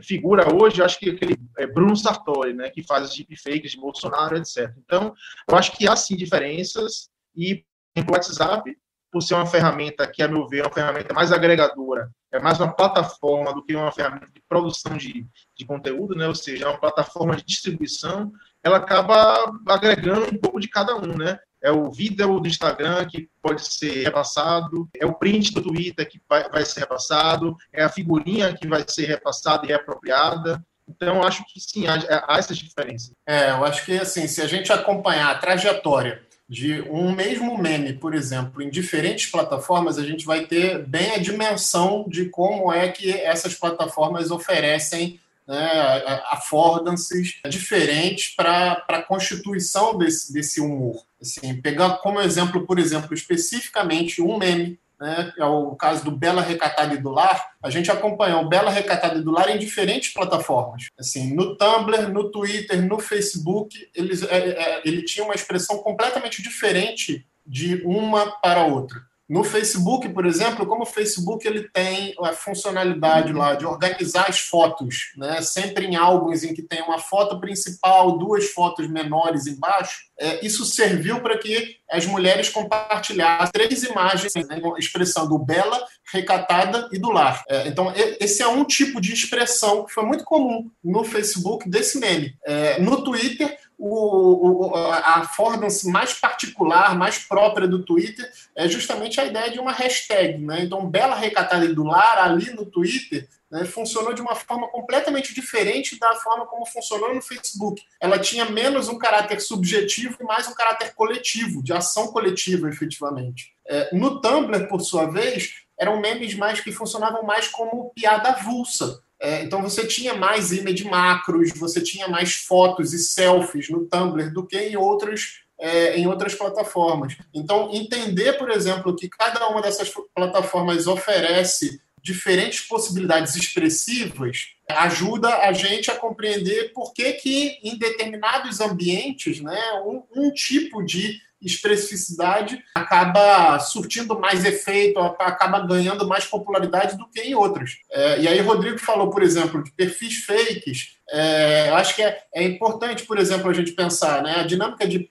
figura 0.00 0.54
hoje, 0.54 0.80
eu 0.80 0.84
acho 0.84 0.98
que 0.98 1.10
aquele 1.10 1.36
é, 1.58 1.66
Bruno 1.66 1.96
Sartori, 1.96 2.52
né? 2.52 2.68
Que 2.68 2.82
faz 2.82 3.04
as 3.04 3.16
deepfakes 3.16 3.72
de 3.72 3.80
Bolsonaro, 3.80 4.36
etc. 4.36 4.70
Então, 4.84 5.14
eu 5.48 5.56
acho 5.56 5.72
que 5.72 5.88
há 5.88 5.96
sim 5.96 6.14
diferenças 6.14 7.08
e, 7.34 7.64
o 7.96 8.12
WhatsApp 8.12 8.74
por 9.12 9.22
ser 9.22 9.34
uma 9.34 9.46
ferramenta 9.46 10.06
que, 10.06 10.22
a 10.22 10.28
meu 10.28 10.48
ver, 10.48 10.60
é 10.60 10.62
uma 10.62 10.72
ferramenta 10.72 11.12
mais 11.12 11.30
agregadora, 11.30 12.10
é 12.32 12.40
mais 12.40 12.58
uma 12.58 12.74
plataforma 12.74 13.52
do 13.52 13.62
que 13.62 13.76
uma 13.76 13.92
ferramenta 13.92 14.26
de 14.34 14.42
produção 14.48 14.96
de, 14.96 15.26
de 15.54 15.66
conteúdo, 15.66 16.14
né? 16.14 16.26
ou 16.26 16.34
seja, 16.34 16.64
é 16.64 16.68
uma 16.68 16.80
plataforma 16.80 17.36
de 17.36 17.44
distribuição, 17.44 18.32
ela 18.64 18.78
acaba 18.78 19.52
agregando 19.68 20.34
um 20.34 20.38
pouco 20.38 20.58
de 20.58 20.68
cada 20.68 20.96
um, 20.96 21.16
né? 21.16 21.38
É 21.60 21.70
o 21.70 21.92
vídeo 21.92 22.40
do 22.40 22.48
Instagram 22.48 23.06
que 23.06 23.28
pode 23.40 23.64
ser 23.64 24.02
repassado, 24.02 24.88
é 24.98 25.06
o 25.06 25.14
print 25.14 25.52
do 25.52 25.62
Twitter 25.62 26.08
que 26.08 26.20
vai, 26.28 26.48
vai 26.48 26.64
ser 26.64 26.80
repassado, 26.80 27.56
é 27.72 27.84
a 27.84 27.88
figurinha 27.88 28.52
que 28.52 28.66
vai 28.66 28.84
ser 28.88 29.06
repassada 29.06 29.64
e 29.64 29.68
reapropriada. 29.68 30.60
Então, 30.88 31.22
acho 31.22 31.44
que 31.46 31.60
sim, 31.60 31.86
há, 31.86 32.24
há 32.26 32.36
essas 32.36 32.58
diferenças. 32.58 33.12
É, 33.24 33.50
eu 33.50 33.64
acho 33.64 33.84
que 33.84 33.96
assim, 33.96 34.26
se 34.26 34.42
a 34.42 34.48
gente 34.48 34.72
acompanhar 34.72 35.30
a 35.30 35.38
trajetória 35.38 36.22
de 36.52 36.82
um 36.82 37.10
mesmo 37.12 37.56
meme, 37.56 37.94
por 37.94 38.14
exemplo, 38.14 38.60
em 38.60 38.68
diferentes 38.68 39.30
plataformas, 39.30 39.96
a 39.96 40.04
gente 40.04 40.26
vai 40.26 40.44
ter 40.44 40.86
bem 40.86 41.12
a 41.12 41.18
dimensão 41.18 42.04
de 42.06 42.26
como 42.26 42.70
é 42.70 42.90
que 42.90 43.10
essas 43.10 43.54
plataformas 43.54 44.30
oferecem 44.30 45.18
né, 45.48 46.20
affordances 46.30 47.40
diferentes 47.48 48.34
para 48.36 48.84
a 48.86 49.00
constituição 49.00 49.96
desse, 49.96 50.30
desse 50.30 50.60
humor. 50.60 51.02
Assim, 51.18 51.58
pegar 51.58 51.96
como 52.02 52.20
exemplo, 52.20 52.66
por 52.66 52.78
exemplo, 52.78 53.14
especificamente 53.14 54.20
um 54.20 54.36
meme 54.36 54.78
né, 55.02 55.32
é 55.36 55.44
o 55.44 55.74
caso 55.74 56.04
do 56.04 56.12
Bela 56.12 56.40
Recatada 56.40 56.94
e 56.94 56.98
do 56.98 57.10
Lar, 57.10 57.54
a 57.60 57.68
gente 57.68 57.90
acompanhou 57.90 58.42
o 58.42 58.48
Bela 58.48 58.70
Recatada 58.70 59.18
e 59.18 59.22
do 59.22 59.32
Lar 59.32 59.48
em 59.48 59.58
diferentes 59.58 60.12
plataformas. 60.12 60.84
Assim, 60.96 61.34
no 61.34 61.56
Tumblr, 61.56 62.08
no 62.08 62.30
Twitter, 62.30 62.80
no 62.86 63.00
Facebook, 63.00 63.76
eles, 63.96 64.22
é, 64.22 64.36
é, 64.36 64.82
ele 64.84 65.02
tinha 65.02 65.24
uma 65.24 65.34
expressão 65.34 65.78
completamente 65.78 66.40
diferente 66.40 67.26
de 67.44 67.82
uma 67.84 68.30
para 68.40 68.60
a 68.60 68.66
outra. 68.66 69.00
No 69.32 69.42
Facebook, 69.42 70.06
por 70.10 70.26
exemplo, 70.26 70.66
como 70.66 70.82
o 70.82 70.86
Facebook 70.86 71.48
ele 71.48 71.66
tem 71.70 72.14
a 72.22 72.34
funcionalidade 72.34 73.32
lá 73.32 73.54
de 73.54 73.64
organizar 73.64 74.28
as 74.28 74.38
fotos, 74.38 75.10
né? 75.16 75.40
sempre 75.40 75.86
em 75.86 75.96
álbuns 75.96 76.44
em 76.44 76.52
que 76.52 76.60
tem 76.60 76.82
uma 76.82 76.98
foto 76.98 77.40
principal, 77.40 78.18
duas 78.18 78.50
fotos 78.50 78.86
menores 78.90 79.46
embaixo, 79.46 80.02
é, 80.20 80.44
isso 80.44 80.66
serviu 80.66 81.22
para 81.22 81.38
que 81.38 81.78
as 81.90 82.04
mulheres 82.04 82.50
compartilhassem 82.50 83.50
três 83.52 83.82
imagens, 83.82 84.34
né? 84.34 84.60
expressando 84.76 85.38
bela, 85.38 85.82
recatada 86.12 86.90
e 86.92 86.98
do 86.98 87.10
lar. 87.10 87.42
É, 87.48 87.68
então, 87.68 87.90
esse 88.20 88.42
é 88.42 88.46
um 88.46 88.66
tipo 88.66 89.00
de 89.00 89.14
expressão 89.14 89.86
que 89.86 89.94
foi 89.94 90.04
muito 90.04 90.24
comum 90.24 90.70
no 90.84 91.04
Facebook 91.04 91.70
desse 91.70 91.98
meme. 91.98 92.36
É, 92.44 92.78
no 92.82 93.02
Twitter, 93.02 93.58
o, 93.84 94.68
o, 94.68 94.74
a 94.76 95.18
affordance 95.20 95.88
mais 95.88 96.14
particular, 96.14 96.96
mais 96.96 97.18
própria 97.18 97.66
do 97.66 97.84
Twitter 97.84 98.30
é 98.54 98.68
justamente 98.68 99.20
a 99.20 99.24
ideia 99.24 99.50
de 99.50 99.58
uma 99.58 99.72
hashtag. 99.72 100.38
Né? 100.38 100.62
Então, 100.62 100.88
Bela 100.88 101.16
Recatada 101.16 101.66
do 101.74 101.82
Lar, 101.82 102.18
ali 102.18 102.52
no 102.52 102.64
Twitter, 102.64 103.28
né, 103.50 103.64
funcionou 103.64 104.14
de 104.14 104.22
uma 104.22 104.36
forma 104.36 104.68
completamente 104.68 105.34
diferente 105.34 105.98
da 105.98 106.14
forma 106.14 106.46
como 106.46 106.64
funcionou 106.64 107.12
no 107.12 107.20
Facebook. 107.20 107.82
Ela 108.00 108.20
tinha 108.20 108.44
menos 108.44 108.88
um 108.88 108.96
caráter 108.96 109.40
subjetivo 109.40 110.16
e 110.20 110.24
mais 110.24 110.46
um 110.46 110.54
caráter 110.54 110.94
coletivo, 110.94 111.60
de 111.60 111.72
ação 111.72 112.12
coletiva, 112.12 112.68
efetivamente. 112.68 113.52
É, 113.66 113.94
no 113.94 114.20
Tumblr, 114.20 114.68
por 114.68 114.80
sua 114.80 115.10
vez, 115.10 115.54
eram 115.78 116.00
memes 116.00 116.34
mais 116.36 116.60
que 116.60 116.70
funcionavam 116.70 117.24
mais 117.24 117.48
como 117.48 117.90
piada 117.90 118.28
avulsa. 118.28 119.01
É, 119.22 119.40
então 119.42 119.62
você 119.62 119.86
tinha 119.86 120.14
mais 120.14 120.50
image 120.50 120.82
macros, 120.82 121.52
você 121.54 121.80
tinha 121.80 122.08
mais 122.08 122.34
fotos 122.34 122.92
e 122.92 122.98
selfies 122.98 123.70
no 123.70 123.86
Tumblr 123.86 124.32
do 124.32 124.44
que 124.44 124.58
em 124.58 124.76
outras, 124.76 125.42
é, 125.60 125.96
em 125.96 126.08
outras 126.08 126.34
plataformas. 126.34 127.16
Então, 127.32 127.70
entender, 127.72 128.32
por 128.32 128.50
exemplo, 128.50 128.96
que 128.96 129.08
cada 129.08 129.48
uma 129.48 129.62
dessas 129.62 129.92
plataformas 130.12 130.88
oferece 130.88 131.80
diferentes 132.02 132.62
possibilidades 132.62 133.36
expressivas 133.36 134.48
ajuda 134.68 135.28
a 135.38 135.52
gente 135.52 135.88
a 135.88 135.94
compreender 135.94 136.72
por 136.72 136.92
que, 136.92 137.12
que 137.12 137.58
em 137.62 137.78
determinados 137.78 138.60
ambientes 138.60 139.40
né, 139.40 139.60
um, 139.84 140.02
um 140.16 140.32
tipo 140.32 140.82
de 140.82 141.20
especificidade 141.42 142.62
acaba 142.74 143.58
surtindo 143.58 144.18
mais 144.18 144.44
efeito, 144.44 144.98
acaba 144.98 145.66
ganhando 145.66 146.06
mais 146.06 146.24
popularidade 146.24 146.96
do 146.96 147.08
que 147.08 147.20
em 147.20 147.34
outros. 147.34 147.78
É, 147.90 148.20
e 148.20 148.28
aí, 148.28 148.40
Rodrigo 148.40 148.78
falou, 148.78 149.10
por 149.10 149.22
exemplo, 149.22 149.62
de 149.62 149.72
perfis 149.72 150.24
fakes. 150.24 150.96
É, 151.10 151.68
eu 151.68 151.76
acho 151.76 151.94
que 151.94 152.02
é, 152.02 152.22
é, 152.34 152.44
importante, 152.44 153.04
por 153.04 153.18
exemplo, 153.18 153.50
a 153.50 153.54
gente 153.54 153.72
pensar 153.72 154.22
né, 154.22 154.36
a 154.36 154.44
dinâmica 154.44 154.86
de 154.86 155.08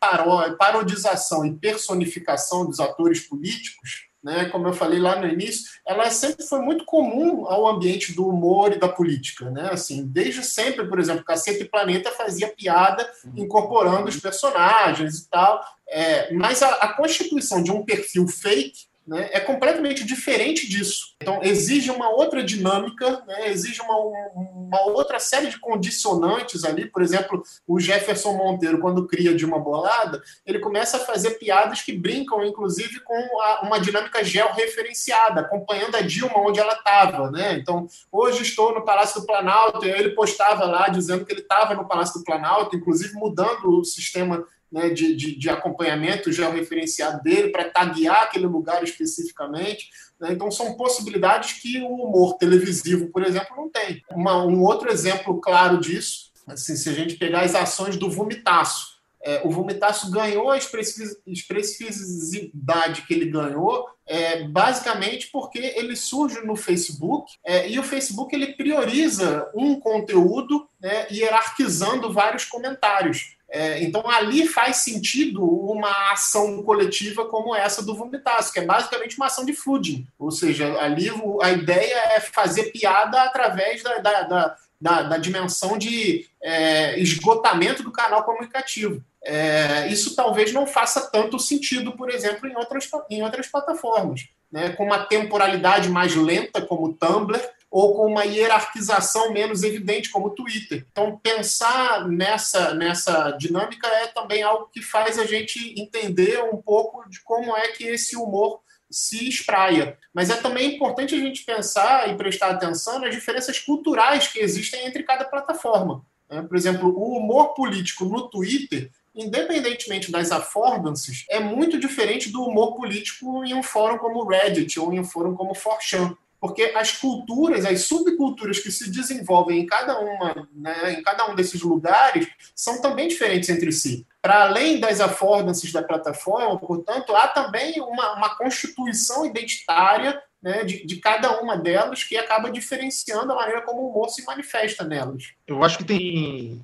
parodização 0.58 1.46
e 1.46 1.54
personificação 1.54 2.66
dos 2.66 2.80
atores 2.80 3.22
políticos 3.22 4.11
né, 4.24 4.46
como 4.46 4.68
eu 4.68 4.74
falei 4.74 5.00
lá 5.00 5.20
no 5.20 5.28
início, 5.28 5.70
ela 5.86 6.10
sempre 6.12 6.46
foi 6.46 6.60
muito 6.60 6.86
comum 6.86 7.46
ao 7.48 7.68
ambiente 7.68 8.14
do 8.14 8.28
humor 8.28 8.72
e 8.72 8.80
da 8.80 8.88
política, 8.88 9.50
né? 9.50 9.70
Assim, 9.72 10.06
desde 10.06 10.44
sempre, 10.44 10.88
por 10.88 11.00
exemplo, 11.00 11.26
Cacete 11.26 11.64
e 11.64 11.70
Planeta 11.70 12.12
fazia 12.12 12.48
piada 12.50 13.10
incorporando 13.36 14.10
os 14.10 14.20
personagens 14.20 15.20
e 15.20 15.30
tal, 15.30 15.64
é, 15.90 16.34
mas 16.34 16.62
a, 16.62 16.70
a 16.76 16.94
constituição 16.94 17.64
de 17.64 17.72
um 17.72 17.84
perfil 17.84 18.28
fake 18.28 18.91
né, 19.12 19.30
é 19.34 19.42
completamente 19.42 20.06
diferente 20.06 20.70
disso. 20.70 21.18
Então, 21.22 21.42
exige 21.44 21.92
uma 21.92 22.10
outra 22.10 22.42
dinâmica, 22.42 23.22
né, 23.28 23.50
exige 23.50 23.82
uma, 23.82 23.98
uma 23.98 24.82
outra 24.86 25.20
série 25.20 25.50
de 25.50 25.60
condicionantes 25.60 26.64
ali. 26.64 26.86
Por 26.86 27.02
exemplo, 27.02 27.44
o 27.68 27.78
Jefferson 27.78 28.38
Monteiro, 28.38 28.80
quando 28.80 29.06
cria 29.06 29.36
de 29.36 29.46
uma 29.46 29.60
bolada, 29.60 30.24
ele 30.46 30.60
começa 30.60 30.96
a 30.96 31.02
fazer 31.02 31.32
piadas 31.32 31.82
que 31.82 31.92
brincam, 31.92 32.42
inclusive, 32.46 33.02
com 33.02 33.42
a, 33.42 33.64
uma 33.64 33.82
dinâmica 33.82 34.24
georreferenciada, 34.24 35.42
acompanhando 35.42 35.96
a 35.98 36.02
Dilma 36.02 36.38
onde 36.38 36.62
ela 36.62 36.74
estava. 36.74 37.30
Né? 37.30 37.56
Então, 37.56 37.88
hoje 38.10 38.44
estou 38.44 38.74
no 38.74 38.86
Palácio 38.86 39.20
do 39.20 39.28
Planalto, 39.28 39.86
e 39.86 39.92
ele 39.92 40.12
postava 40.12 40.64
lá 40.64 40.88
dizendo 40.88 41.26
que 41.26 41.34
ele 41.34 41.42
estava 41.42 41.74
no 41.74 41.86
Palácio 41.86 42.18
do 42.18 42.24
Planalto, 42.24 42.78
inclusive 42.78 43.14
mudando 43.16 43.78
o 43.78 43.84
sistema 43.84 44.48
né, 44.72 44.90
de, 44.90 45.16
de, 45.16 45.36
de, 45.36 45.50
acompanhamento 45.50 46.32
georreferenciado 46.32 47.22
dele 47.22 47.50
para 47.50 47.70
taguear 47.70 48.24
aquele 48.24 48.46
lugar 48.46 48.84
especificamente. 48.84 49.90
Né? 50.20 50.30
Então, 50.32 50.50
são 50.50 50.76
possibilidades 50.76 51.62
que 51.62 51.82
o 51.82 51.88
humor 51.88 52.38
televisivo, 52.38 53.10
por 53.10 53.24
exemplo, 53.24 53.56
não 53.56 53.70
tem. 53.70 54.02
Uma, 54.12 54.44
um 54.46 54.62
outro 54.62 54.90
exemplo 54.90 55.40
claro 55.42 55.80
disso, 55.80 56.32
assim, 56.48 56.76
se 56.76 56.90
a 56.90 56.94
gente 56.94 57.16
pegar 57.16 57.42
as 57.42 57.56
ações 57.56 57.98
do 57.98 58.10
Vomitaço. 58.10 59.02
É, 59.24 59.42
o 59.44 59.52
Vomitaço 59.52 60.10
ganhou 60.10 60.50
a 60.50 60.58
expressividade 60.58 63.04
que 63.04 63.14
ele 63.14 63.26
ganhou 63.26 63.88
é, 64.08 64.44
basicamente 64.44 65.30
porque 65.32 65.60
ele 65.60 65.96
surge 65.96 66.42
no 66.42 66.56
Facebook 66.56 67.32
é, 67.46 67.70
e 67.70 67.78
o 67.80 67.84
Facebook 67.84 68.36
ele 68.36 68.54
prioriza 68.54 69.48
um 69.56 69.80
conteúdo 69.80 70.68
né, 70.82 71.06
hierarquizando 71.12 72.12
vários 72.12 72.46
comentários. 72.46 73.38
É, 73.54 73.84
então, 73.84 74.10
ali 74.10 74.48
faz 74.48 74.78
sentido 74.78 75.44
uma 75.44 76.14
ação 76.14 76.64
coletiva 76.64 77.26
como 77.26 77.54
essa 77.54 77.84
do 77.84 77.94
Vomitaço, 77.94 78.54
que 78.54 78.60
é 78.60 78.66
basicamente 78.66 79.18
uma 79.18 79.26
ação 79.26 79.44
de 79.44 79.52
flooding. 79.52 80.08
Ou 80.18 80.32
seja, 80.32 80.80
ali 80.80 81.10
a 81.42 81.52
ideia 81.52 81.98
é 82.16 82.22
fazer 82.22 82.72
piada 82.72 83.22
através 83.24 83.84
da, 83.84 83.98
da, 83.98 84.56
da, 84.80 85.04
da, 85.04 85.18
dimensão 85.18 85.78
de 85.78 86.26
é, 86.42 86.98
esgotamento 86.98 87.84
do 87.84 87.92
canal 87.92 88.24
comunicativo. 88.24 89.04
É, 89.22 89.86
isso 89.90 90.16
talvez 90.16 90.54
não 90.54 90.66
faça 90.66 91.12
tanto 91.12 91.38
sentido, 91.38 91.92
por 91.92 92.10
exemplo, 92.10 92.48
em 92.48 92.56
outras, 92.56 92.90
em 93.10 93.22
outras 93.22 93.48
plataformas. 93.48 94.30
Né? 94.52 94.70
Com 94.70 94.86
uma 94.86 95.06
temporalidade 95.06 95.90
mais 95.90 96.16
lenta, 96.16 96.62
como 96.62 96.88
o 96.88 96.94
Tumblr, 96.94 97.40
ou 97.72 97.96
com 97.96 98.08
uma 98.08 98.26
hierarquização 98.26 99.32
menos 99.32 99.64
evidente, 99.64 100.10
como 100.10 100.28
o 100.28 100.32
Twitter. 100.32 100.86
Então, 100.92 101.18
pensar 101.24 102.06
nessa, 102.10 102.74
nessa 102.74 103.32
dinâmica 103.32 103.88
é 103.88 104.08
também 104.08 104.44
algo 104.44 104.70
que 104.74 104.82
faz 104.82 105.18
a 105.18 105.26
gente 105.26 105.80
entender 105.80 106.44
um 106.44 106.58
pouco 106.58 107.10
de 107.10 107.22
como 107.22 107.56
é 107.56 107.70
que 107.70 107.86
esse 107.86 108.18
humor 108.18 108.60
se 108.90 109.30
espraia. 109.30 109.98
Mas 110.14 110.30
é 110.30 110.36
também 110.36 110.76
importante 110.76 111.16
a 111.16 111.18
gente 111.18 111.46
pensar 111.46 112.10
e 112.10 112.18
prestar 112.18 112.50
atenção 112.50 113.00
nas 113.00 113.16
diferenças 113.16 113.58
culturais 113.58 114.28
que 114.28 114.40
existem 114.40 114.86
entre 114.86 115.04
cada 115.04 115.24
plataforma. 115.24 116.06
Né? 116.30 116.42
Por 116.42 116.58
exemplo, 116.58 116.90
o 116.90 117.18
humor 117.18 117.54
político 117.54 118.04
no 118.04 118.30
Twitter 118.30 118.92
independentemente 119.16 120.12
das 120.12 120.32
affordances, 120.32 121.26
é 121.30 121.40
muito 121.40 121.80
diferente 121.80 122.32
do 122.32 122.44
humor 122.44 122.76
político 122.76 123.44
em 123.44 123.54
um 123.54 123.64
fórum 123.64 123.98
como 123.98 124.24
o 124.24 124.28
Reddit 124.28 124.80
ou 124.80 124.94
em 124.94 125.00
um 125.00 125.04
fórum 125.04 125.36
como 125.36 125.52
o 125.52 125.56
4chan 125.56 126.16
porque 126.42 126.74
as 126.76 126.94
culturas, 126.94 127.64
as 127.64 127.84
subculturas 127.84 128.58
que 128.58 128.72
se 128.72 128.90
desenvolvem 128.90 129.60
em 129.60 129.66
cada 129.68 130.00
uma, 130.00 130.50
né, 130.52 130.94
em 130.94 131.04
cada 131.04 131.30
um 131.30 131.36
desses 131.36 131.62
lugares, 131.62 132.28
são 132.56 132.82
também 132.82 133.08
diferentes 133.08 133.48
entre 133.48 133.72
si. 133.72 134.08
Para 134.24 134.46
além 134.46 134.80
das 134.80 135.00
affordances 135.00 135.72
da 135.72 135.84
plataforma, 135.84 136.58
portanto, 136.58 137.16
há 137.16 137.28
também 137.28 137.80
uma, 137.80 138.14
uma 138.16 138.36
constituição 138.36 139.24
identitária 139.24 140.20
né, 140.42 140.64
de, 140.64 140.84
de, 140.84 140.96
cada 140.96 141.40
uma 141.40 141.56
delas 141.56 142.04
que 142.04 142.18
acaba 142.18 142.50
diferenciando 142.50 143.32
a 143.32 143.36
maneira 143.36 143.62
como 143.62 143.84
o 143.84 143.92
humor 143.92 144.10
se 144.10 144.26
manifesta 144.26 144.84
nelas. 144.84 145.34
Eu 145.46 145.64
acho 145.64 145.78
que 145.78 145.84
tem. 145.84 146.60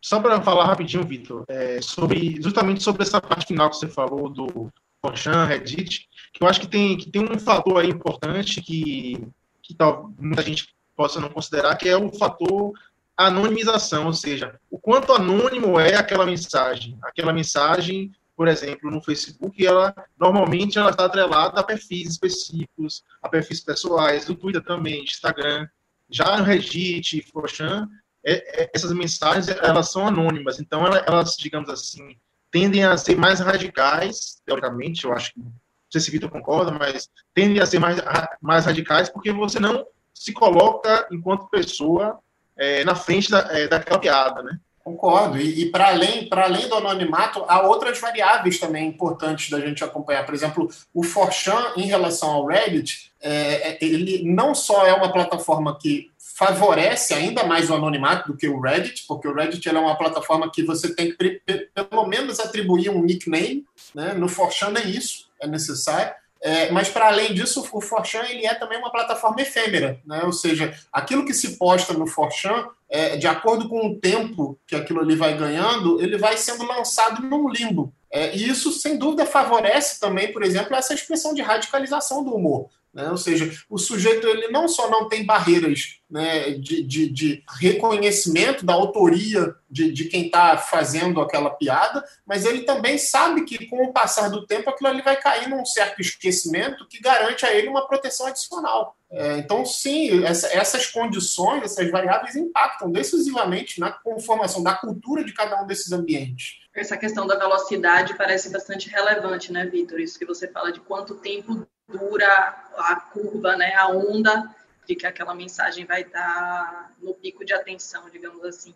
Só 0.00 0.20
para 0.20 0.40
falar 0.40 0.64
rapidinho, 0.64 1.04
Vitor, 1.04 1.44
é, 1.48 1.80
sobre 1.82 2.40
justamente 2.40 2.82
sobre 2.82 3.02
essa 3.02 3.20
parte 3.20 3.46
final 3.46 3.68
que 3.68 3.76
você 3.76 3.88
falou 3.88 4.28
do 4.28 4.72
Forchan, 5.00 5.44
Reddit, 5.44 6.08
eu 6.40 6.46
acho 6.46 6.60
que 6.60 6.68
tem, 6.68 6.96
que 6.96 7.10
tem 7.10 7.22
um 7.22 7.38
fator 7.38 7.78
aí 7.78 7.90
importante 7.90 8.62
que, 8.62 9.26
que 9.62 9.74
tal, 9.74 10.12
muita 10.18 10.42
gente 10.42 10.74
possa 10.96 11.20
não 11.20 11.28
considerar, 11.28 11.76
que 11.76 11.88
é 11.88 11.96
o 11.96 12.12
fator 12.12 12.72
anonimização, 13.16 14.06
ou 14.06 14.14
seja, 14.14 14.58
o 14.70 14.78
quanto 14.78 15.12
anônimo 15.12 15.78
é 15.78 15.94
aquela 15.94 16.24
mensagem. 16.24 16.98
Aquela 17.02 17.32
mensagem, 17.32 18.10
por 18.34 18.48
exemplo, 18.48 18.90
no 18.90 19.02
Facebook, 19.02 19.64
ela 19.64 19.94
normalmente 20.18 20.78
ela 20.78 20.90
está 20.90 21.04
atrelada 21.04 21.60
a 21.60 21.64
perfis 21.64 22.12
específicos, 22.12 23.04
a 23.22 23.28
perfis 23.28 23.60
pessoais, 23.60 24.26
no 24.26 24.34
Twitter 24.34 24.62
também, 24.62 25.02
Instagram, 25.02 25.68
já 26.08 26.38
no 26.38 26.44
Reddit, 26.44 27.22
Forchan, 27.30 27.86
é, 28.24 28.62
é, 28.62 28.70
essas 28.74 28.92
mensagens 28.92 29.48
elas 29.48 29.90
são 29.90 30.06
anônimas, 30.06 30.60
então 30.60 30.86
elas, 30.86 31.36
digamos 31.38 31.68
assim, 31.70 32.16
tendem 32.50 32.84
a 32.84 32.96
ser 32.96 33.16
mais 33.16 33.40
radicais, 33.40 34.40
teoricamente, 34.44 35.04
eu 35.04 35.12
acho 35.12 35.32
que, 35.32 35.40
não 35.40 35.52
sei 35.90 36.00
se 36.00 36.10
Vitor 36.10 36.30
concorda, 36.30 36.70
mas 36.70 37.08
tendem 37.34 37.60
a 37.60 37.66
ser 37.66 37.78
mais, 37.78 37.98
mais 38.40 38.66
radicais 38.66 39.08
porque 39.08 39.32
você 39.32 39.58
não 39.58 39.86
se 40.12 40.32
coloca 40.32 41.06
enquanto 41.10 41.48
pessoa 41.48 42.18
é, 42.56 42.84
na 42.84 42.94
frente 42.94 43.30
da, 43.30 43.40
é, 43.50 43.66
daquela 43.66 43.98
piada, 43.98 44.42
né? 44.42 44.58
Concordo. 44.84 45.38
E, 45.38 45.62
e 45.62 45.70
para 45.70 45.88
além, 45.88 46.28
além 46.30 46.68
do 46.68 46.74
anonimato, 46.74 47.44
há 47.46 47.62
outras 47.62 47.98
variáveis 48.00 48.58
também 48.58 48.88
importantes 48.88 49.50
da 49.50 49.60
gente 49.60 49.84
acompanhar. 49.84 50.24
Por 50.24 50.34
exemplo, 50.34 50.68
o 50.92 51.02
Forchan, 51.02 51.72
em 51.76 51.86
relação 51.86 52.30
ao 52.30 52.46
Reddit, 52.46 53.12
é, 53.20 53.70
é, 53.70 53.78
ele 53.80 54.22
não 54.24 54.54
só 54.54 54.86
é 54.86 54.92
uma 54.92 55.12
plataforma 55.12 55.78
que 55.78 56.09
favorece 56.40 57.12
ainda 57.12 57.44
mais 57.44 57.68
o 57.68 57.74
anonimato 57.74 58.32
do 58.32 58.36
que 58.36 58.48
o 58.48 58.58
Reddit, 58.58 59.04
porque 59.06 59.28
o 59.28 59.34
Reddit 59.34 59.68
é 59.68 59.78
uma 59.78 59.94
plataforma 59.94 60.50
que 60.50 60.62
você 60.62 60.94
tem 60.94 61.14
que 61.14 61.42
pelo 61.74 62.06
menos 62.06 62.40
atribuir 62.40 62.88
um 62.88 63.02
nickname. 63.02 63.66
Né? 63.94 64.14
No 64.14 64.26
Forchan 64.26 64.70
nem 64.70 64.88
isso 64.88 65.28
é 65.38 65.46
necessário. 65.46 66.14
É, 66.42 66.70
mas, 66.70 66.88
para 66.88 67.08
além 67.08 67.34
disso, 67.34 67.68
o 67.70 67.80
Forchan 67.82 68.22
ele 68.22 68.46
é 68.46 68.54
também 68.54 68.78
uma 68.78 68.90
plataforma 68.90 69.42
efêmera, 69.42 70.00
né? 70.06 70.22
ou 70.24 70.32
seja, 70.32 70.74
aquilo 70.90 71.26
que 71.26 71.34
se 71.34 71.58
posta 71.58 71.92
no 71.92 72.06
Forchan, 72.06 72.68
é, 72.88 73.18
de 73.18 73.26
acordo 73.26 73.68
com 73.68 73.88
o 73.88 74.00
tempo 74.00 74.58
que 74.66 74.74
aquilo 74.74 75.00
ali 75.00 75.14
vai 75.14 75.36
ganhando, 75.36 76.00
ele 76.00 76.16
vai 76.16 76.38
sendo 76.38 76.64
lançado 76.64 77.20
num 77.20 77.50
limbo. 77.50 77.92
É, 78.10 78.34
e 78.34 78.48
isso, 78.48 78.72
sem 78.72 78.96
dúvida, 78.96 79.26
favorece 79.26 80.00
também, 80.00 80.32
por 80.32 80.42
exemplo, 80.42 80.74
essa 80.74 80.94
expressão 80.94 81.34
de 81.34 81.42
radicalização 81.42 82.24
do 82.24 82.34
humor. 82.34 82.70
Né? 82.92 83.08
Ou 83.08 83.16
seja, 83.16 83.50
o 83.68 83.78
sujeito 83.78 84.26
ele 84.26 84.48
não 84.48 84.66
só 84.66 84.90
não 84.90 85.08
tem 85.08 85.24
barreiras 85.24 86.00
né, 86.10 86.50
de, 86.54 86.82
de, 86.82 87.08
de, 87.08 87.44
reconhecimento 87.60 88.66
da 88.66 88.72
autoria 88.72 89.54
de, 89.70 89.92
de 89.92 90.06
quem 90.06 90.26
está 90.26 90.58
fazendo 90.58 91.20
aquela 91.20 91.50
piada, 91.50 92.04
mas 92.26 92.44
ele 92.44 92.62
também 92.62 92.98
sabe 92.98 93.44
que 93.44 93.66
com 93.66 93.84
o 93.84 93.92
passar 93.92 94.28
do 94.28 94.44
tempo 94.44 94.68
aquilo 94.68 94.90
ali 94.90 95.02
vai 95.02 95.16
cair 95.16 95.48
num 95.48 95.64
certo 95.64 96.00
esquecimento 96.00 96.86
que 96.88 97.00
garante 97.00 97.46
a 97.46 97.54
ele 97.54 97.68
uma 97.68 97.86
proteção 97.86 98.26
adicional. 98.26 98.96
É, 99.12 99.38
então, 99.38 99.64
sim, 99.64 100.24
essa, 100.24 100.48
essas 100.48 100.86
condições, 100.86 101.62
essas 101.62 101.90
variáveis 101.90 102.34
impactam 102.34 102.90
decisivamente 102.90 103.78
na 103.78 103.90
conformação 103.90 104.62
da 104.62 104.74
cultura 104.74 105.24
de 105.24 105.32
cada 105.32 105.62
um 105.62 105.66
desses 105.66 105.92
ambientes. 105.92 106.60
Essa 106.74 106.96
questão 106.96 107.26
da 107.26 107.36
velocidade 107.36 108.16
parece 108.16 108.50
bastante 108.50 108.88
relevante, 108.88 109.52
né, 109.52 109.66
Vitor? 109.66 109.98
Isso 110.00 110.18
que 110.18 110.24
você 110.24 110.46
fala 110.46 110.72
de 110.72 110.80
quanto 110.80 111.16
tempo 111.16 111.66
dura 111.90 112.70
a 112.76 112.96
curva, 112.96 113.56
né, 113.56 113.74
a 113.74 113.88
onda 113.88 114.54
de 114.86 114.94
que 114.96 115.06
aquela 115.06 115.34
mensagem 115.34 115.84
vai 115.84 116.02
estar 116.02 116.92
no 117.00 117.14
pico 117.14 117.44
de 117.44 117.52
atenção, 117.52 118.08
digamos 118.10 118.44
assim. 118.44 118.74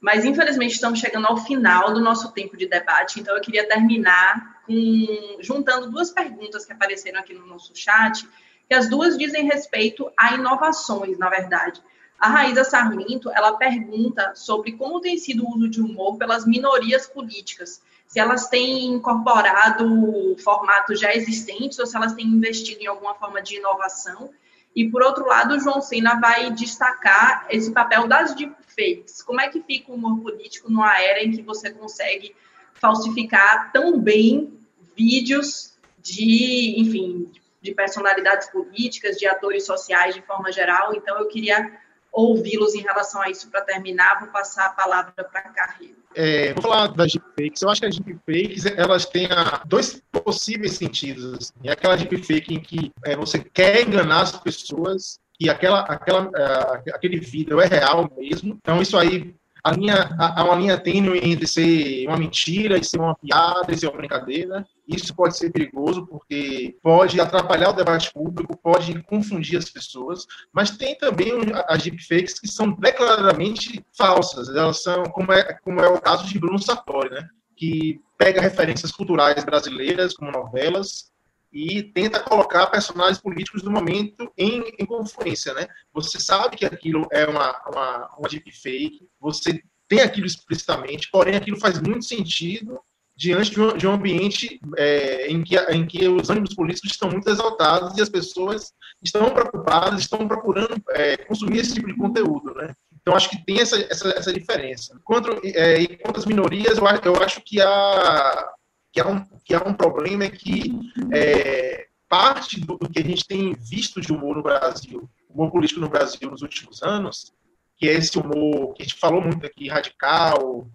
Mas, 0.00 0.24
infelizmente, 0.24 0.74
estamos 0.74 0.98
chegando 0.98 1.26
ao 1.26 1.36
final 1.36 1.92
do 1.92 2.00
nosso 2.00 2.32
tempo 2.32 2.56
de 2.56 2.66
debate, 2.66 3.20
então 3.20 3.34
eu 3.34 3.40
queria 3.40 3.66
terminar 3.66 4.62
com, 4.66 5.38
juntando 5.40 5.90
duas 5.90 6.10
perguntas 6.10 6.66
que 6.66 6.72
apareceram 6.72 7.20
aqui 7.20 7.34
no 7.34 7.46
nosso 7.46 7.72
chat, 7.74 8.28
que 8.68 8.74
as 8.74 8.88
duas 8.88 9.16
dizem 9.16 9.44
respeito 9.44 10.10
a 10.16 10.34
inovações, 10.34 11.18
na 11.18 11.30
verdade. 11.30 11.82
A 12.18 12.28
Raíza 12.28 12.64
Sarmento, 12.64 13.30
ela 13.30 13.56
pergunta 13.56 14.32
sobre 14.34 14.72
como 14.72 15.00
tem 15.00 15.18
sido 15.18 15.44
o 15.44 15.56
uso 15.56 15.68
de 15.68 15.80
humor 15.80 16.16
pelas 16.16 16.46
minorias 16.46 17.06
políticas, 17.06 17.82
se 18.16 18.20
elas 18.20 18.48
têm 18.48 18.86
incorporado 18.86 20.34
formatos 20.42 20.98
já 20.98 21.14
existentes 21.14 21.78
ou 21.78 21.84
se 21.84 21.94
elas 21.94 22.14
têm 22.14 22.24
investido 22.24 22.80
em 22.80 22.86
alguma 22.86 23.14
forma 23.14 23.42
de 23.42 23.56
inovação. 23.56 24.30
E, 24.74 24.88
por 24.88 25.02
outro 25.02 25.26
lado, 25.26 25.54
o 25.54 25.60
João 25.60 25.82
Sena 25.82 26.18
vai 26.18 26.50
destacar 26.50 27.46
esse 27.50 27.70
papel 27.70 28.08
das 28.08 28.34
deepfakes. 28.34 29.20
Como 29.20 29.38
é 29.38 29.48
que 29.48 29.60
fica 29.60 29.92
o 29.92 29.96
humor 29.96 30.18
político 30.20 30.70
numa 30.70 30.98
era 30.98 31.22
em 31.22 31.30
que 31.30 31.42
você 31.42 31.70
consegue 31.70 32.34
falsificar 32.76 33.70
tão 33.70 34.00
bem 34.00 34.58
vídeos 34.96 35.76
de, 35.98 36.74
enfim, 36.78 37.30
de 37.60 37.74
personalidades 37.74 38.48
políticas, 38.48 39.18
de 39.18 39.26
atores 39.26 39.66
sociais 39.66 40.14
de 40.14 40.22
forma 40.22 40.50
geral? 40.50 40.94
Então, 40.94 41.18
eu 41.18 41.28
queria 41.28 41.70
ouvi-los 42.16 42.74
em 42.74 42.80
relação 42.80 43.20
a 43.20 43.28
isso 43.28 43.50
para 43.50 43.60
terminar. 43.60 44.18
Vou 44.20 44.28
passar 44.28 44.66
a 44.66 44.70
palavra 44.70 45.12
para 45.12 45.40
a 45.40 45.50
Carreiro. 45.50 45.96
É, 46.14 46.54
vou 46.54 46.62
falar 46.62 46.86
das 46.88 47.12
deepfakes. 47.12 47.60
Eu 47.60 47.68
acho 47.68 47.80
que 47.82 47.86
as 47.86 47.98
deepfakes 47.98 48.64
elas 48.64 49.04
têm 49.04 49.28
ah, 49.30 49.62
dois 49.66 50.02
possíveis 50.10 50.72
sentidos. 50.72 51.34
Assim. 51.34 51.52
É 51.62 51.72
aquela 51.72 51.96
deepfake 51.96 52.54
em 52.54 52.60
que 52.60 52.90
é, 53.04 53.14
você 53.14 53.38
quer 53.38 53.82
enganar 53.82 54.22
as 54.22 54.32
pessoas 54.32 55.20
e 55.38 55.50
aquela, 55.50 55.80
aquela, 55.80 56.28
uh, 56.28 56.94
aquele 56.94 57.20
vídeo 57.20 57.60
é 57.60 57.66
real 57.66 58.10
mesmo. 58.16 58.56
Então, 58.62 58.80
isso 58.80 58.96
aí 58.96 59.34
a 59.66 59.72
linha, 59.72 60.14
há 60.16 60.44
uma 60.44 60.54
linha 60.54 60.78
tênue 60.78 61.18
entre 61.24 61.44
ser 61.44 62.06
uma 62.06 62.16
mentira 62.16 62.78
e 62.78 62.84
ser 62.84 63.00
uma 63.00 63.16
piada 63.16 63.72
e 63.72 63.76
ser 63.76 63.88
uma 63.88 63.96
brincadeira. 63.96 64.64
Isso 64.86 65.12
pode 65.12 65.36
ser 65.36 65.50
perigoso 65.50 66.06
porque 66.06 66.76
pode 66.80 67.20
atrapalhar 67.20 67.70
o 67.70 67.72
debate 67.72 68.12
público, 68.12 68.56
pode 68.56 69.02
confundir 69.02 69.58
as 69.58 69.68
pessoas, 69.68 70.24
mas 70.52 70.70
tem 70.70 70.96
também 70.96 71.32
as 71.66 71.82
deepfakes 71.82 72.38
que 72.38 72.46
são 72.46 72.70
declaradamente 72.70 73.84
falsas. 73.92 74.48
Elas 74.48 74.84
são, 74.84 75.02
como 75.06 75.32
é, 75.32 75.54
como 75.64 75.80
é 75.80 75.88
o 75.88 76.00
caso 76.00 76.28
de 76.28 76.38
Bruno 76.38 76.62
Sartori, 76.62 77.10
né? 77.10 77.28
que 77.56 78.00
pega 78.16 78.40
referências 78.40 78.92
culturais 78.92 79.42
brasileiras, 79.42 80.14
como 80.14 80.30
novelas, 80.30 81.10
e 81.56 81.82
tenta 81.82 82.20
colocar 82.20 82.66
personagens 82.66 83.18
políticos 83.18 83.62
do 83.62 83.70
momento 83.70 84.30
em, 84.36 84.74
em 84.78 84.84
confluência, 84.84 85.54
né? 85.54 85.66
Você 85.94 86.20
sabe 86.20 86.54
que 86.54 86.66
aquilo 86.66 87.08
é 87.10 87.24
uma, 87.24 87.58
uma, 87.66 88.14
uma 88.18 88.28
deepfake, 88.28 89.08
você 89.18 89.62
tem 89.88 90.00
aquilo 90.00 90.26
explicitamente, 90.26 91.08
porém 91.10 91.34
aquilo 91.34 91.58
faz 91.58 91.80
muito 91.80 92.04
sentido 92.04 92.78
diante 93.16 93.52
de 93.52 93.60
um, 93.62 93.74
de 93.74 93.86
um 93.86 93.92
ambiente 93.92 94.60
é, 94.76 95.28
em, 95.28 95.42
que, 95.42 95.56
em 95.56 95.86
que 95.86 96.06
os 96.06 96.28
ânimos 96.28 96.54
políticos 96.54 96.90
estão 96.90 97.08
muito 97.08 97.30
exaltados 97.30 97.96
e 97.96 98.02
as 98.02 98.10
pessoas 98.10 98.74
estão 99.02 99.30
preocupadas, 99.30 100.00
estão 100.00 100.28
procurando 100.28 100.76
é, 100.90 101.16
consumir 101.16 101.60
esse 101.60 101.72
tipo 101.72 101.86
de 101.86 101.96
conteúdo, 101.96 102.52
né? 102.54 102.74
Então, 103.00 103.16
acho 103.16 103.30
que 103.30 103.42
tem 103.46 103.60
essa, 103.60 103.80
essa, 103.90 104.08
essa 104.10 104.32
diferença. 104.32 105.00
Quanto, 105.04 105.40
é, 105.42 105.80
e 105.80 105.96
quanto 105.96 106.18
às 106.18 106.26
minorias, 106.26 106.76
eu, 106.76 107.14
eu 107.14 107.22
acho 107.22 107.40
que 107.40 107.60
há, 107.62 108.52
que 108.96 109.00
há 109.02 109.08
um, 109.08 109.24
que 109.44 109.54
há 109.54 109.62
um 109.62 109.74
problema 109.74 110.24
é 110.24 110.30
que 110.30 110.72
é, 111.12 111.86
parte 112.08 112.58
do, 112.58 112.78
do, 112.78 112.88
que 112.88 112.98
a 112.98 113.04
gente 113.04 113.26
tem 113.26 113.52
visto 113.52 114.00
de 114.00 114.10
humor 114.10 114.36
no 114.36 114.42
Brasil, 114.42 115.06
humor 115.28 115.50
político 115.50 115.80
no 115.80 115.88
Brasil 115.90 116.30
nos 116.30 116.40
últimos 116.40 116.82
anos, 116.82 117.30
que 117.76 117.86
é 117.86 117.92
esse 117.92 118.18
humor 118.18 118.72
que 118.72 118.82
a 118.82 118.86
gente 118.86 118.98
falou 118.98 119.20
muito 119.20 119.44
aqui, 119.44 119.68
radical, 119.68 120.66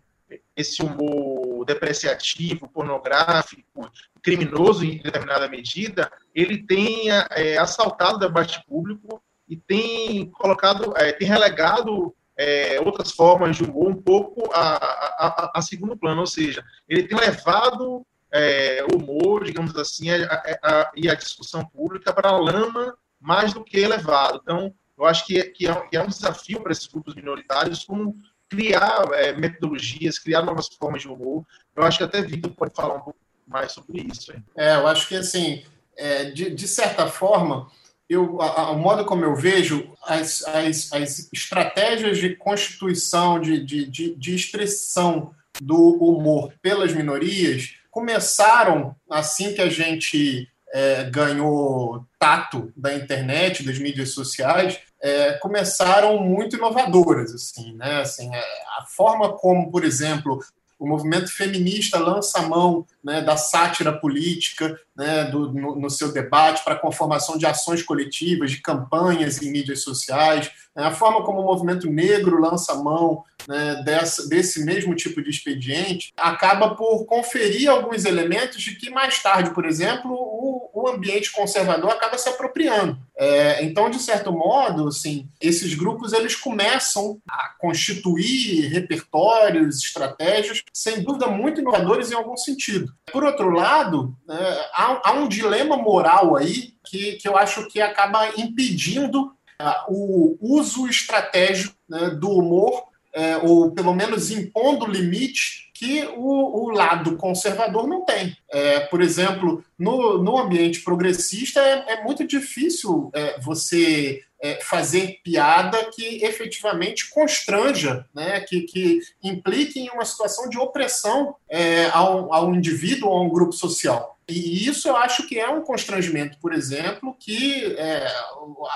esse 0.55 0.83
humor 0.83 1.65
depreciativo, 1.65 2.69
pornográfico, 2.69 3.91
criminoso 4.21 4.85
em 4.85 5.01
determinada 5.01 5.49
medida, 5.49 6.11
ele 6.35 6.61
tem 6.61 7.09
é, 7.09 7.57
assaltado 7.57 8.17
o 8.17 8.19
debate 8.19 8.63
público 8.67 9.19
e 9.49 9.57
tem 9.57 10.29
colocado, 10.29 10.93
é, 10.95 11.11
tem 11.11 11.27
relegado 11.27 12.15
é, 12.37 12.79
outras 12.81 13.11
formas 13.11 13.57
de 13.57 13.63
humor 13.63 13.89
um 13.89 13.99
pouco 13.99 14.47
a, 14.53 14.75
a, 14.75 15.27
a, 15.27 15.51
a, 15.55 15.61
segundo 15.63 15.97
plano, 15.97 16.21
ou 16.21 16.27
seja, 16.27 16.63
ele 16.87 17.07
tem 17.07 17.17
levado 17.17 18.05
é, 18.33 18.85
humor, 18.93 19.43
digamos 19.43 19.75
assim, 19.75 20.09
a, 20.09 20.25
a, 20.25 20.81
a, 20.81 20.91
e 20.95 21.09
a 21.09 21.15
discussão 21.15 21.65
pública 21.65 22.13
para 22.13 22.29
a 22.29 22.37
lama 22.37 22.95
mais 23.19 23.53
do 23.53 23.63
que 23.63 23.77
elevado. 23.77 24.39
Então, 24.41 24.73
eu 24.97 25.05
acho 25.05 25.25
que, 25.25 25.41
que, 25.43 25.67
é, 25.67 25.75
que 25.87 25.97
é 25.97 26.01
um 26.01 26.07
desafio 26.07 26.61
para 26.61 26.71
esses 26.71 26.87
grupos 26.87 27.15
minoritários 27.15 27.83
como 27.83 28.15
criar 28.49 29.07
é, 29.13 29.33
metodologias, 29.33 30.19
criar 30.19 30.41
novas 30.41 30.67
formas 30.67 31.01
de 31.01 31.07
humor. 31.07 31.45
Eu 31.75 31.83
acho 31.83 31.97
que 31.97 32.03
até 32.03 32.21
Vitor 32.21 32.51
pode 32.51 32.75
falar 32.75 32.95
um 32.95 33.01
pouco 33.01 33.19
mais 33.47 33.71
sobre 33.71 34.01
isso. 34.01 34.31
Hein? 34.33 34.43
É, 34.57 34.75
eu 34.75 34.87
acho 34.87 35.07
que, 35.07 35.15
assim, 35.15 35.63
é, 35.97 36.25
de, 36.25 36.49
de 36.49 36.67
certa 36.67 37.07
forma, 37.07 37.67
eu, 38.09 38.37
o 38.37 38.75
modo 38.75 39.05
como 39.05 39.23
eu 39.23 39.35
vejo 39.35 39.93
as, 40.03 40.43
as, 40.43 40.91
as 40.91 41.29
estratégias 41.31 42.17
de 42.17 42.35
constituição, 42.35 43.39
de, 43.39 43.63
de, 43.63 43.85
de, 43.85 44.15
de 44.15 44.35
expressão 44.35 45.33
do 45.61 45.95
humor 45.95 46.53
pelas 46.61 46.93
minorias, 46.93 47.75
começaram 47.91 48.95
assim 49.09 49.53
que 49.53 49.61
a 49.61 49.69
gente 49.69 50.47
é, 50.73 51.03
ganhou 51.03 52.05
tato 52.17 52.71
da 52.75 52.95
internet, 52.95 53.63
das 53.63 53.77
mídias 53.77 54.13
sociais, 54.13 54.79
é, 55.01 55.33
começaram 55.33 56.17
muito 56.19 56.55
inovadoras, 56.55 57.33
assim, 57.33 57.73
né? 57.73 58.01
Assim, 58.01 58.33
é, 58.33 58.39
a 58.79 58.85
forma 58.85 59.33
como, 59.33 59.69
por 59.69 59.83
exemplo, 59.83 60.39
o 60.79 60.87
movimento 60.87 61.31
feminista 61.31 61.99
lança 61.99 62.39
a 62.39 62.47
mão 62.47 62.85
né, 63.03 63.21
da 63.21 63.35
sátira 63.37 63.91
política 63.91 64.79
né, 64.95 65.25
do, 65.25 65.51
no, 65.51 65.75
no, 65.75 65.89
seu 65.89 66.11
debate 66.11 66.63
para 66.63 66.73
a 66.73 66.79
conformação 66.79 67.37
de 67.37 67.45
ações 67.45 67.81
coletivas, 67.81 68.51
de 68.51 68.61
campanhas 68.61 69.41
em 69.41 69.51
mídias 69.51 69.83
sociais, 69.83 70.51
né, 70.75 70.83
a 70.83 70.91
forma 70.91 71.23
como 71.23 71.41
o 71.41 71.45
movimento 71.45 71.89
negro 71.89 72.39
lança 72.39 72.75
mão 72.75 73.23
né, 73.47 73.81
dessa, 73.83 74.27
desse 74.27 74.63
mesmo 74.63 74.95
tipo 74.95 75.21
de 75.21 75.29
expediente 75.29 76.13
acaba 76.15 76.75
por 76.75 77.05
conferir 77.05 77.69
alguns 77.69 78.05
elementos 78.05 78.61
de 78.61 78.75
que 78.75 78.89
mais 78.89 79.21
tarde, 79.21 79.51
por 79.51 79.65
exemplo, 79.65 80.11
o, 80.11 80.69
o 80.73 80.89
ambiente 80.89 81.31
conservador 81.31 81.91
acaba 81.91 82.17
se 82.17 82.29
apropriando. 82.29 82.97
É, 83.17 83.63
então, 83.63 83.89
de 83.89 83.99
certo 83.99 84.31
modo, 84.31 84.87
assim, 84.87 85.27
esses 85.39 85.73
grupos 85.73 86.13
eles 86.13 86.35
começam 86.35 87.19
a 87.29 87.49
constituir 87.59 88.67
repertórios, 88.67 89.83
estratégias, 89.83 90.63
sem 90.73 91.03
dúvida 91.03 91.27
muito 91.27 91.61
inovadores 91.61 92.11
em 92.11 92.15
algum 92.15 92.37
sentido. 92.37 92.90
Por 93.11 93.23
outro 93.23 93.49
lado, 93.49 94.15
é, 94.29 94.69
há, 94.73 95.13
um 95.13 95.27
dilema 95.27 95.77
moral 95.77 96.35
aí 96.35 96.73
que, 96.85 97.13
que 97.13 97.27
eu 97.27 97.37
acho 97.37 97.67
que 97.67 97.81
acaba 97.81 98.27
impedindo 98.39 99.33
uh, 99.61 99.89
o 99.89 100.37
uso 100.39 100.87
estratégico 100.87 101.75
né, 101.87 102.09
do 102.09 102.29
humor 102.29 102.83
é, 103.13 103.37
ou 103.37 103.71
pelo 103.71 103.93
menos 103.93 104.31
impondo 104.31 104.85
limite 104.85 105.70
que 105.81 106.07
o, 106.15 106.65
o 106.65 106.69
lado 106.69 107.17
conservador 107.17 107.87
não 107.87 108.05
tem. 108.05 108.37
É, 108.51 108.81
por 108.81 109.01
exemplo, 109.01 109.65
no, 109.79 110.21
no 110.21 110.37
ambiente 110.37 110.81
progressista 110.81 111.59
é, 111.59 111.93
é 111.93 112.03
muito 112.03 112.23
difícil 112.27 113.09
é, 113.15 113.39
você 113.39 114.21
é, 114.39 114.61
fazer 114.61 115.19
piada 115.23 115.83
que 115.91 116.23
efetivamente 116.23 117.09
constranja, 117.09 118.05
né, 118.13 118.41
que, 118.41 118.61
que 118.61 118.99
implique 119.23 119.79
em 119.79 119.89
uma 119.89 120.05
situação 120.05 120.47
de 120.47 120.59
opressão 120.59 121.35
é, 121.49 121.87
ao, 121.87 122.31
ao 122.31 122.53
indivíduo 122.53 123.09
ou 123.09 123.17
a 123.17 123.23
um 123.23 123.29
grupo 123.29 123.53
social. 123.53 124.19
E 124.29 124.67
isso 124.67 124.87
eu 124.87 124.95
acho 124.95 125.27
que 125.27 125.39
é 125.39 125.49
um 125.49 125.63
constrangimento, 125.63 126.37
por 126.39 126.53
exemplo, 126.53 127.15
que 127.19 127.75
é, 127.75 128.05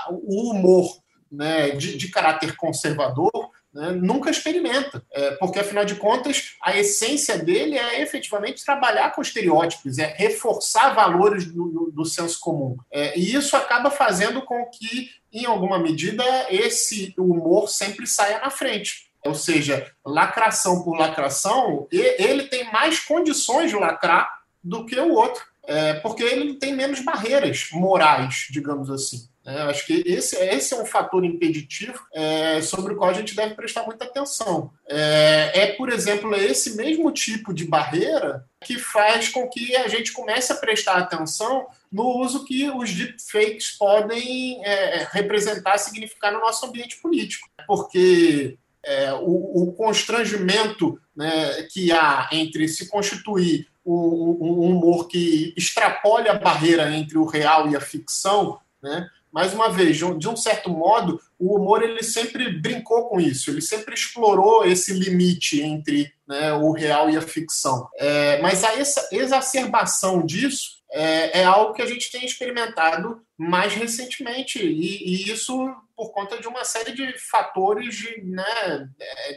o 0.10 0.50
humor 0.50 0.98
né, 1.32 1.70
de, 1.70 1.98
de 1.98 2.10
caráter 2.10 2.56
conservador 2.56 3.52
né, 3.76 3.92
nunca 3.92 4.30
experimenta, 4.30 5.04
é, 5.12 5.32
porque 5.32 5.60
afinal 5.60 5.84
de 5.84 5.96
contas 5.96 6.56
a 6.62 6.78
essência 6.78 7.38
dele 7.38 7.78
é 7.78 8.02
efetivamente 8.02 8.64
trabalhar 8.64 9.12
com 9.12 9.22
estereótipos, 9.22 10.00
é 10.00 10.16
reforçar 10.18 10.96
valores 10.96 11.46
do, 11.46 11.68
do, 11.68 11.92
do 11.92 12.06
senso 12.06 12.40
comum. 12.40 12.78
É, 12.90 13.20
e 13.20 13.36
isso 13.36 13.58
acaba 13.58 13.92
fazendo 13.92 14.42
com 14.42 14.66
que, 14.68 15.10
em 15.32 15.46
alguma 15.46 15.78
medida, 15.78 16.24
esse 16.50 17.14
humor 17.18 17.68
sempre 17.68 18.08
saia 18.08 18.40
na 18.40 18.50
frente. 18.50 19.12
Ou 19.26 19.36
seja, 19.36 19.92
lacração 20.06 20.82
por 20.82 20.98
lacração, 20.98 21.88
ele 21.92 22.44
tem 22.44 22.72
mais 22.72 23.00
condições 23.00 23.72
de 23.72 23.76
lacrar 23.76 24.42
do 24.64 24.86
que 24.86 24.98
o 24.98 25.14
outro, 25.14 25.44
é, 25.68 25.96
porque 25.96 26.24
ele 26.24 26.54
tem 26.54 26.74
menos 26.74 27.02
barreiras 27.02 27.68
morais, 27.74 28.48
digamos 28.50 28.90
assim. 28.90 29.28
É, 29.46 29.62
acho 29.62 29.86
que 29.86 30.02
esse, 30.08 30.36
esse 30.38 30.74
é 30.74 30.82
um 30.82 30.86
fator 30.86 31.24
impeditivo 31.24 32.00
é, 32.12 32.60
sobre 32.62 32.94
o 32.94 32.98
qual 32.98 33.12
a 33.12 33.14
gente 33.14 33.36
deve 33.36 33.54
prestar 33.54 33.84
muita 33.84 34.06
atenção. 34.06 34.72
É, 34.90 35.52
é, 35.54 35.68
por 35.74 35.90
exemplo, 35.90 36.34
esse 36.36 36.76
mesmo 36.76 37.12
tipo 37.12 37.54
de 37.54 37.66
barreira 37.66 38.44
que 38.64 38.80
faz 38.80 39.30
com 39.30 39.48
que 39.48 39.76
a 39.76 39.88
gente 39.88 40.12
comece 40.12 40.52
a 40.52 40.56
prestar 40.56 40.98
atenção 40.98 41.68
no 41.92 42.18
uso 42.18 42.44
que 42.44 42.68
os 42.72 42.92
deepfakes 42.92 43.78
podem 43.78 44.66
é, 44.66 45.08
representar, 45.12 45.78
significar 45.78 46.34
no 46.34 46.40
nosso 46.40 46.66
ambiente 46.66 46.98
político. 46.98 47.48
Porque 47.68 48.58
é, 48.84 49.14
o, 49.14 49.64
o, 49.64 49.74
constrangimento 49.74 51.00
né, 51.16 51.64
que 51.72 51.92
há 51.92 52.30
entre 52.32 52.68
se 52.68 52.90
constituir 52.90 53.68
um, 53.86 53.94
um 53.94 54.60
humor 54.62 55.08
que 55.08 55.54
extrapole 55.56 56.28
a 56.30 56.34
barreira 56.34 56.92
entre 56.96 57.18
o 57.18 57.26
real 57.26 57.70
e 57.70 57.76
a 57.76 57.82
ficção, 57.82 58.60
né, 58.82 59.08
mais 59.36 59.54
uma 59.54 59.70
vez, 59.70 59.98
de 59.98 60.30
um 60.30 60.38
certo 60.38 60.70
modo, 60.70 61.22
o 61.38 61.58
humor 61.58 61.84
ele 61.84 62.02
sempre 62.02 62.58
brincou 62.58 63.10
com 63.10 63.20
isso, 63.20 63.52
ele 63.52 63.60
sempre 63.60 63.94
explorou 63.94 64.66
esse 64.66 64.94
limite 64.94 65.62
entre 65.62 66.10
né, 66.26 66.54
o 66.54 66.72
real 66.72 67.10
e 67.10 67.18
a 67.18 67.22
ficção. 67.22 67.90
É, 67.98 68.42
mas 68.42 68.64
a 68.64 68.72
exacerbação 69.12 70.26
disso 70.26 70.82
é, 70.90 71.42
é, 71.42 71.44
algo 71.44 71.74
que 71.74 71.82
a 71.82 71.86
gente 71.86 72.10
tem 72.10 72.24
experimentado 72.24 73.22
mais 73.38 73.74
recentemente, 73.74 74.58
e, 74.58 75.04
e, 75.04 75.30
isso 75.30 75.70
por 75.98 76.14
conta 76.14 76.40
de 76.40 76.48
uma 76.48 76.64
série 76.64 76.94
de 76.94 77.20
fatores 77.30 77.94
de, 77.94 78.22
né, 78.22 78.88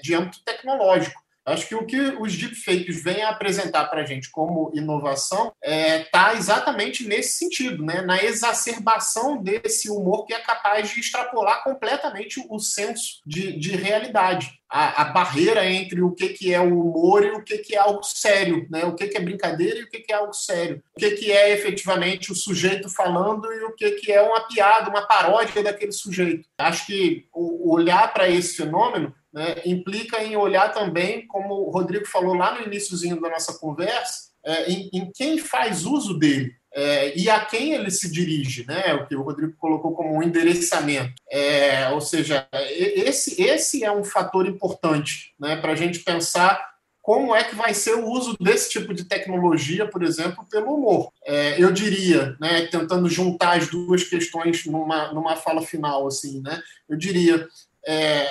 de 0.01 0.15
âmbito 0.15 0.45
tecnológico. 0.45 1.21
Acho 1.49 1.67
que 1.67 1.75
o 1.75 1.87
que 1.87 1.99
os 1.99 2.37
deepfakes 2.37 3.03
vêm 3.03 3.23
apresentar 3.23 3.87
para 3.87 4.03
a 4.03 4.05
gente 4.05 4.31
como 4.31 4.71
inovação 4.75 5.53
está 5.63 5.71
é, 5.71 6.05
tá 6.05 6.35
exatamente 6.35 7.07
nesse 7.09 7.39
sentido, 7.39 7.85
né? 7.85 8.03
na 8.03 8.23
exacerbação 8.23 9.43
desse 9.43 9.91
humor 9.91 10.27
que 10.27 10.35
é 10.35 10.41
capaz 10.41 10.91
de 10.91 11.01
extrapolar 11.01 11.65
completamente 11.65 12.45
o 12.51 12.59
senso 12.59 13.21
de, 13.25 13.59
de 13.59 13.75
realidade. 13.77 14.59
A, 14.71 15.01
a, 15.01 15.05
barreira 15.07 15.65
entre 15.65 16.03
o 16.03 16.13
que, 16.13 16.29
que 16.29 16.53
é 16.53 16.61
o 16.61 16.79
humor 16.79 17.25
e 17.25 17.31
o 17.31 17.43
que, 17.43 17.57
que 17.57 17.75
é 17.75 17.79
algo 17.79 18.03
sério, 18.03 18.67
né? 18.71 18.85
o 18.85 18.95
que, 18.95 19.07
que 19.07 19.17
é 19.17 19.21
brincadeira 19.21 19.79
e 19.79 19.85
o 19.85 19.89
que, 19.89 20.01
que 20.01 20.13
é 20.13 20.17
algo 20.17 20.35
sério, 20.35 20.83
o 20.95 21.01
que, 21.01 21.13
que 21.13 21.33
é 21.33 21.55
efetivamente 21.55 22.31
o 22.31 22.35
sujeito 22.35 22.87
falando 22.91 23.51
e 23.51 23.65
o 23.65 23.75
que, 23.75 23.93
que 23.93 24.13
é 24.13 24.21
uma 24.21 24.47
piada, 24.47 24.91
uma 24.91 25.07
paródia 25.07 25.63
daquele 25.63 25.93
sujeito. 25.93 26.47
Acho 26.59 26.85
que 26.85 27.25
olhar 27.33 28.13
para 28.13 28.29
esse 28.29 28.59
fenômeno 28.59 29.15
né, 29.39 29.63
implica 29.65 30.21
em 30.23 30.37
olhar 30.37 30.73
também, 30.73 31.25
como 31.29 31.55
o 31.55 31.71
Rodrigo 31.71 32.07
falou 32.07 32.35
lá 32.35 32.53
no 32.53 32.67
iníciozinho 32.67 33.21
da 33.21 33.31
nossa 33.31 33.57
conversa, 33.57 34.31
é, 34.45 34.69
em, 34.69 34.91
em, 34.93 35.13
quem 35.13 35.39
faz 35.39 35.85
uso 35.85 36.19
dele 36.19 36.57
é, 36.75 37.17
e 37.17 37.31
a 37.31 37.45
quem 37.45 37.73
ele 37.73 37.91
se 37.91 38.11
dirige, 38.11 38.67
né, 38.67 38.95
o 38.95 39.07
que 39.07 39.15
o 39.15 39.23
Rodrigo 39.23 39.55
colocou 39.57 39.95
como 39.95 40.17
um 40.17 40.23
endereçamento. 40.23 41.15
É, 41.31 41.89
ou 41.91 42.01
seja, 42.01 42.49
esse, 42.53 43.41
esse 43.41 43.85
é 43.85 43.93
um 43.93 44.03
fator 44.03 44.47
importante 44.47 45.35
né, 45.39 45.57
para 45.57 45.73
a 45.73 45.77
gente 45.77 46.01
pensar 46.01 46.61
como 47.01 47.35
é 47.35 47.45
que 47.45 47.55
vai 47.55 47.73
ser 47.73 47.95
o 47.95 48.07
uso 48.11 48.37
desse 48.41 48.69
tipo 48.69 48.93
de 48.93 49.05
tecnologia, 49.05 49.87
por 49.87 50.03
exemplo, 50.03 50.45
pelo 50.51 50.75
humor. 50.75 51.13
É, 51.25 51.63
eu 51.63 51.73
diria, 51.73 52.37
né, 52.41 52.67
tentando 52.67 53.09
juntar 53.09 53.57
as 53.57 53.69
duas 53.69 54.03
questões 54.03 54.67
numa, 54.67 55.13
numa 55.13 55.37
fala 55.37 55.63
final, 55.63 56.09
assim, 56.09 56.43
né, 56.43 56.61
eu 56.89 56.97
diria, 56.97 57.47
é, 57.87 58.29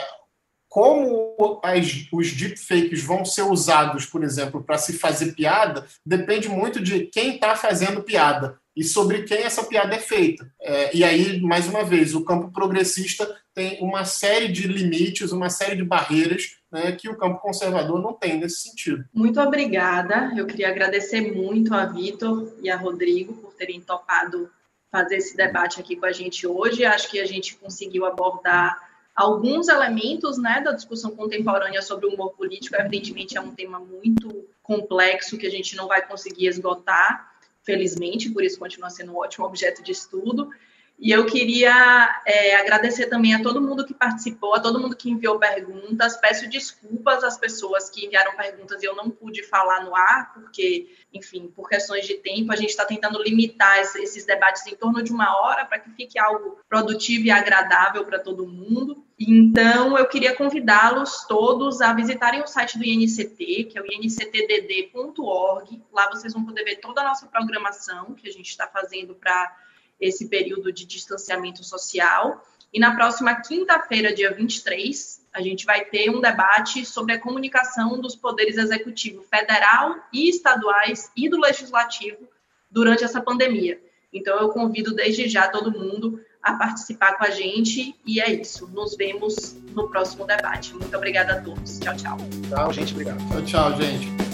como 0.69 1.59
as, 1.63 2.07
os 2.11 2.31
deepfakes 2.33 3.01
vão 3.03 3.23
ser 3.23 3.43
usados, 3.43 4.05
por 4.05 4.23
exemplo, 4.23 4.63
para 4.63 4.77
se 4.77 4.93
fazer 4.93 5.33
piada, 5.33 5.85
depende 6.05 6.49
muito 6.49 6.81
de 6.81 7.05
quem 7.05 7.35
está 7.35 7.55
fazendo 7.55 8.03
piada 8.03 8.59
e 8.75 8.83
sobre 8.83 9.23
quem 9.23 9.39
essa 9.39 9.63
piada 9.63 9.95
é 9.95 9.99
feita. 9.99 10.47
É, 10.61 10.95
e 10.95 11.03
aí, 11.03 11.41
mais 11.41 11.67
uma 11.67 11.83
vez, 11.83 12.13
o 12.13 12.23
campo 12.23 12.51
progressista 12.51 13.27
tem 13.55 13.79
uma 13.81 14.05
série 14.05 14.49
de 14.49 14.67
limites, 14.67 15.31
uma 15.31 15.49
série 15.49 15.75
de 15.75 15.83
barreiras 15.83 16.57
né, 16.71 16.91
que 16.91 17.09
o 17.09 17.17
campo 17.17 17.41
conservador 17.41 17.99
não 17.99 18.13
tem 18.13 18.39
nesse 18.39 18.61
sentido. 18.61 19.03
Muito 19.11 19.41
obrigada. 19.41 20.31
Eu 20.37 20.45
queria 20.45 20.69
agradecer 20.69 21.33
muito 21.33 21.73
a 21.73 21.85
Vitor 21.85 22.53
e 22.61 22.69
a 22.69 22.77
Rodrigo 22.77 23.33
por 23.33 23.53
terem 23.53 23.81
topado 23.81 24.47
fazer 24.91 25.17
esse 25.17 25.35
debate 25.35 25.79
aqui 25.79 25.95
com 25.95 26.05
a 26.05 26.11
gente 26.11 26.45
hoje. 26.45 26.85
Acho 26.85 27.09
que 27.09 27.19
a 27.19 27.25
gente 27.25 27.55
conseguiu 27.55 28.05
abordar 28.05 28.86
alguns 29.17 29.67
elementos 29.67 30.37
né, 30.37 30.61
da 30.61 30.73
discussão 30.73 31.09
contemporânea 31.09 31.81
sobre 31.81 32.05
o 32.05 32.13
humor 32.13 32.33
político. 32.33 32.75
Evidentemente, 32.75 33.35
é 33.35 33.41
um 33.41 33.55
tema 33.55 33.79
muito 33.79 34.47
complexo 34.61 35.39
que 35.39 35.47
a 35.47 35.49
gente 35.49 35.75
não 35.75 35.87
vai 35.87 36.05
conseguir 36.07 36.45
esgotar, 36.45 37.33
felizmente, 37.63 38.29
por 38.29 38.43
isso 38.43 38.59
continua 38.59 38.91
sendo 38.91 39.13
um 39.13 39.17
ótimo 39.17 39.47
objeto 39.47 39.81
de 39.81 39.91
estudo. 39.91 40.51
E 40.99 41.11
eu 41.11 41.27
queria 41.27 42.21
é, 42.25 42.55
agradecer 42.55 43.05
também 43.05 43.35
a 43.35 43.43
todo 43.43 43.61
mundo 43.61 43.85
que 43.85 43.93
participou, 43.93 44.55
a 44.55 44.59
todo 44.59 44.79
mundo 44.79 44.95
que 44.95 45.11
enviou 45.11 45.37
perguntas. 45.37 46.17
Peço 46.17 46.49
desculpas 46.49 47.23
às 47.23 47.37
pessoas 47.37 47.87
que 47.87 48.03
enviaram 48.03 48.35
perguntas 48.35 48.81
e 48.81 48.87
eu 48.87 48.95
não 48.95 49.07
pude 49.07 49.43
falar 49.43 49.85
no 49.85 49.95
ar, 49.95 50.33
porque, 50.33 50.89
enfim, 51.13 51.53
por 51.55 51.69
questões 51.69 52.07
de 52.07 52.15
tempo, 52.15 52.51
a 52.51 52.55
gente 52.55 52.69
está 52.69 52.83
tentando 52.83 53.21
limitar 53.21 53.77
esses 53.79 54.25
debates 54.25 54.65
em 54.65 54.75
torno 54.75 55.03
de 55.03 55.11
uma 55.11 55.39
hora 55.39 55.65
para 55.65 55.77
que 55.77 55.91
fique 55.91 56.17
algo 56.17 56.57
produtivo 56.67 57.25
e 57.25 57.31
agradável 57.31 58.03
para 58.03 58.17
todo 58.17 58.47
mundo. 58.47 59.05
Então, 59.19 59.95
eu 59.97 60.07
queria 60.07 60.35
convidá-los 60.35 61.25
todos 61.27 61.79
a 61.79 61.93
visitarem 61.93 62.41
o 62.41 62.47
site 62.47 62.77
do 62.77 62.83
INCT, 62.83 63.65
que 63.65 63.77
é 63.77 63.81
o 63.81 63.85
inctdd.org. 63.85 65.83
Lá 65.91 66.09
vocês 66.09 66.33
vão 66.33 66.43
poder 66.43 66.63
ver 66.63 66.77
toda 66.77 67.01
a 67.01 67.03
nossa 67.03 67.27
programação 67.27 68.15
que 68.15 68.27
a 68.27 68.31
gente 68.31 68.49
está 68.49 68.67
fazendo 68.67 69.13
para 69.13 69.66
esse 69.99 70.27
período 70.27 70.71
de 70.71 70.85
distanciamento 70.85 71.63
social. 71.63 72.45
E 72.73 72.79
na 72.79 72.95
próxima 72.95 73.35
quinta-feira, 73.41 74.13
dia 74.13 74.33
23, 74.33 75.21
a 75.33 75.41
gente 75.41 75.65
vai 75.65 75.85
ter 75.85 76.09
um 76.09 76.19
debate 76.19 76.85
sobre 76.85 77.13
a 77.13 77.19
comunicação 77.19 77.99
dos 77.99 78.15
poderes 78.15 78.57
executivo 78.57 79.23
federal 79.23 79.95
e 80.11 80.29
estaduais 80.29 81.11
e 81.15 81.29
do 81.29 81.39
legislativo 81.39 82.27
durante 82.69 83.03
essa 83.03 83.21
pandemia. 83.21 83.79
Então, 84.11 84.39
eu 84.39 84.49
convido 84.49 84.93
desde 84.93 85.27
já 85.27 85.47
todo 85.47 85.71
mundo 85.71 86.19
a 86.41 86.53
participar 86.53 87.17
com 87.17 87.25
a 87.25 87.29
gente. 87.29 87.95
E 88.05 88.21
é 88.21 88.31
isso. 88.31 88.67
Nos 88.67 88.95
vemos 88.95 89.55
no 89.73 89.89
próximo 89.89 90.25
debate. 90.25 90.73
Muito 90.73 90.95
obrigada 90.95 91.33
a 91.33 91.41
todos. 91.41 91.79
Tchau, 91.79 91.95
tchau. 91.95 92.17
Tchau, 92.49 92.73
gente. 92.73 92.93
Obrigado. 92.93 93.19
Tchau, 93.29 93.43
tchau, 93.43 93.81
gente. 93.81 94.26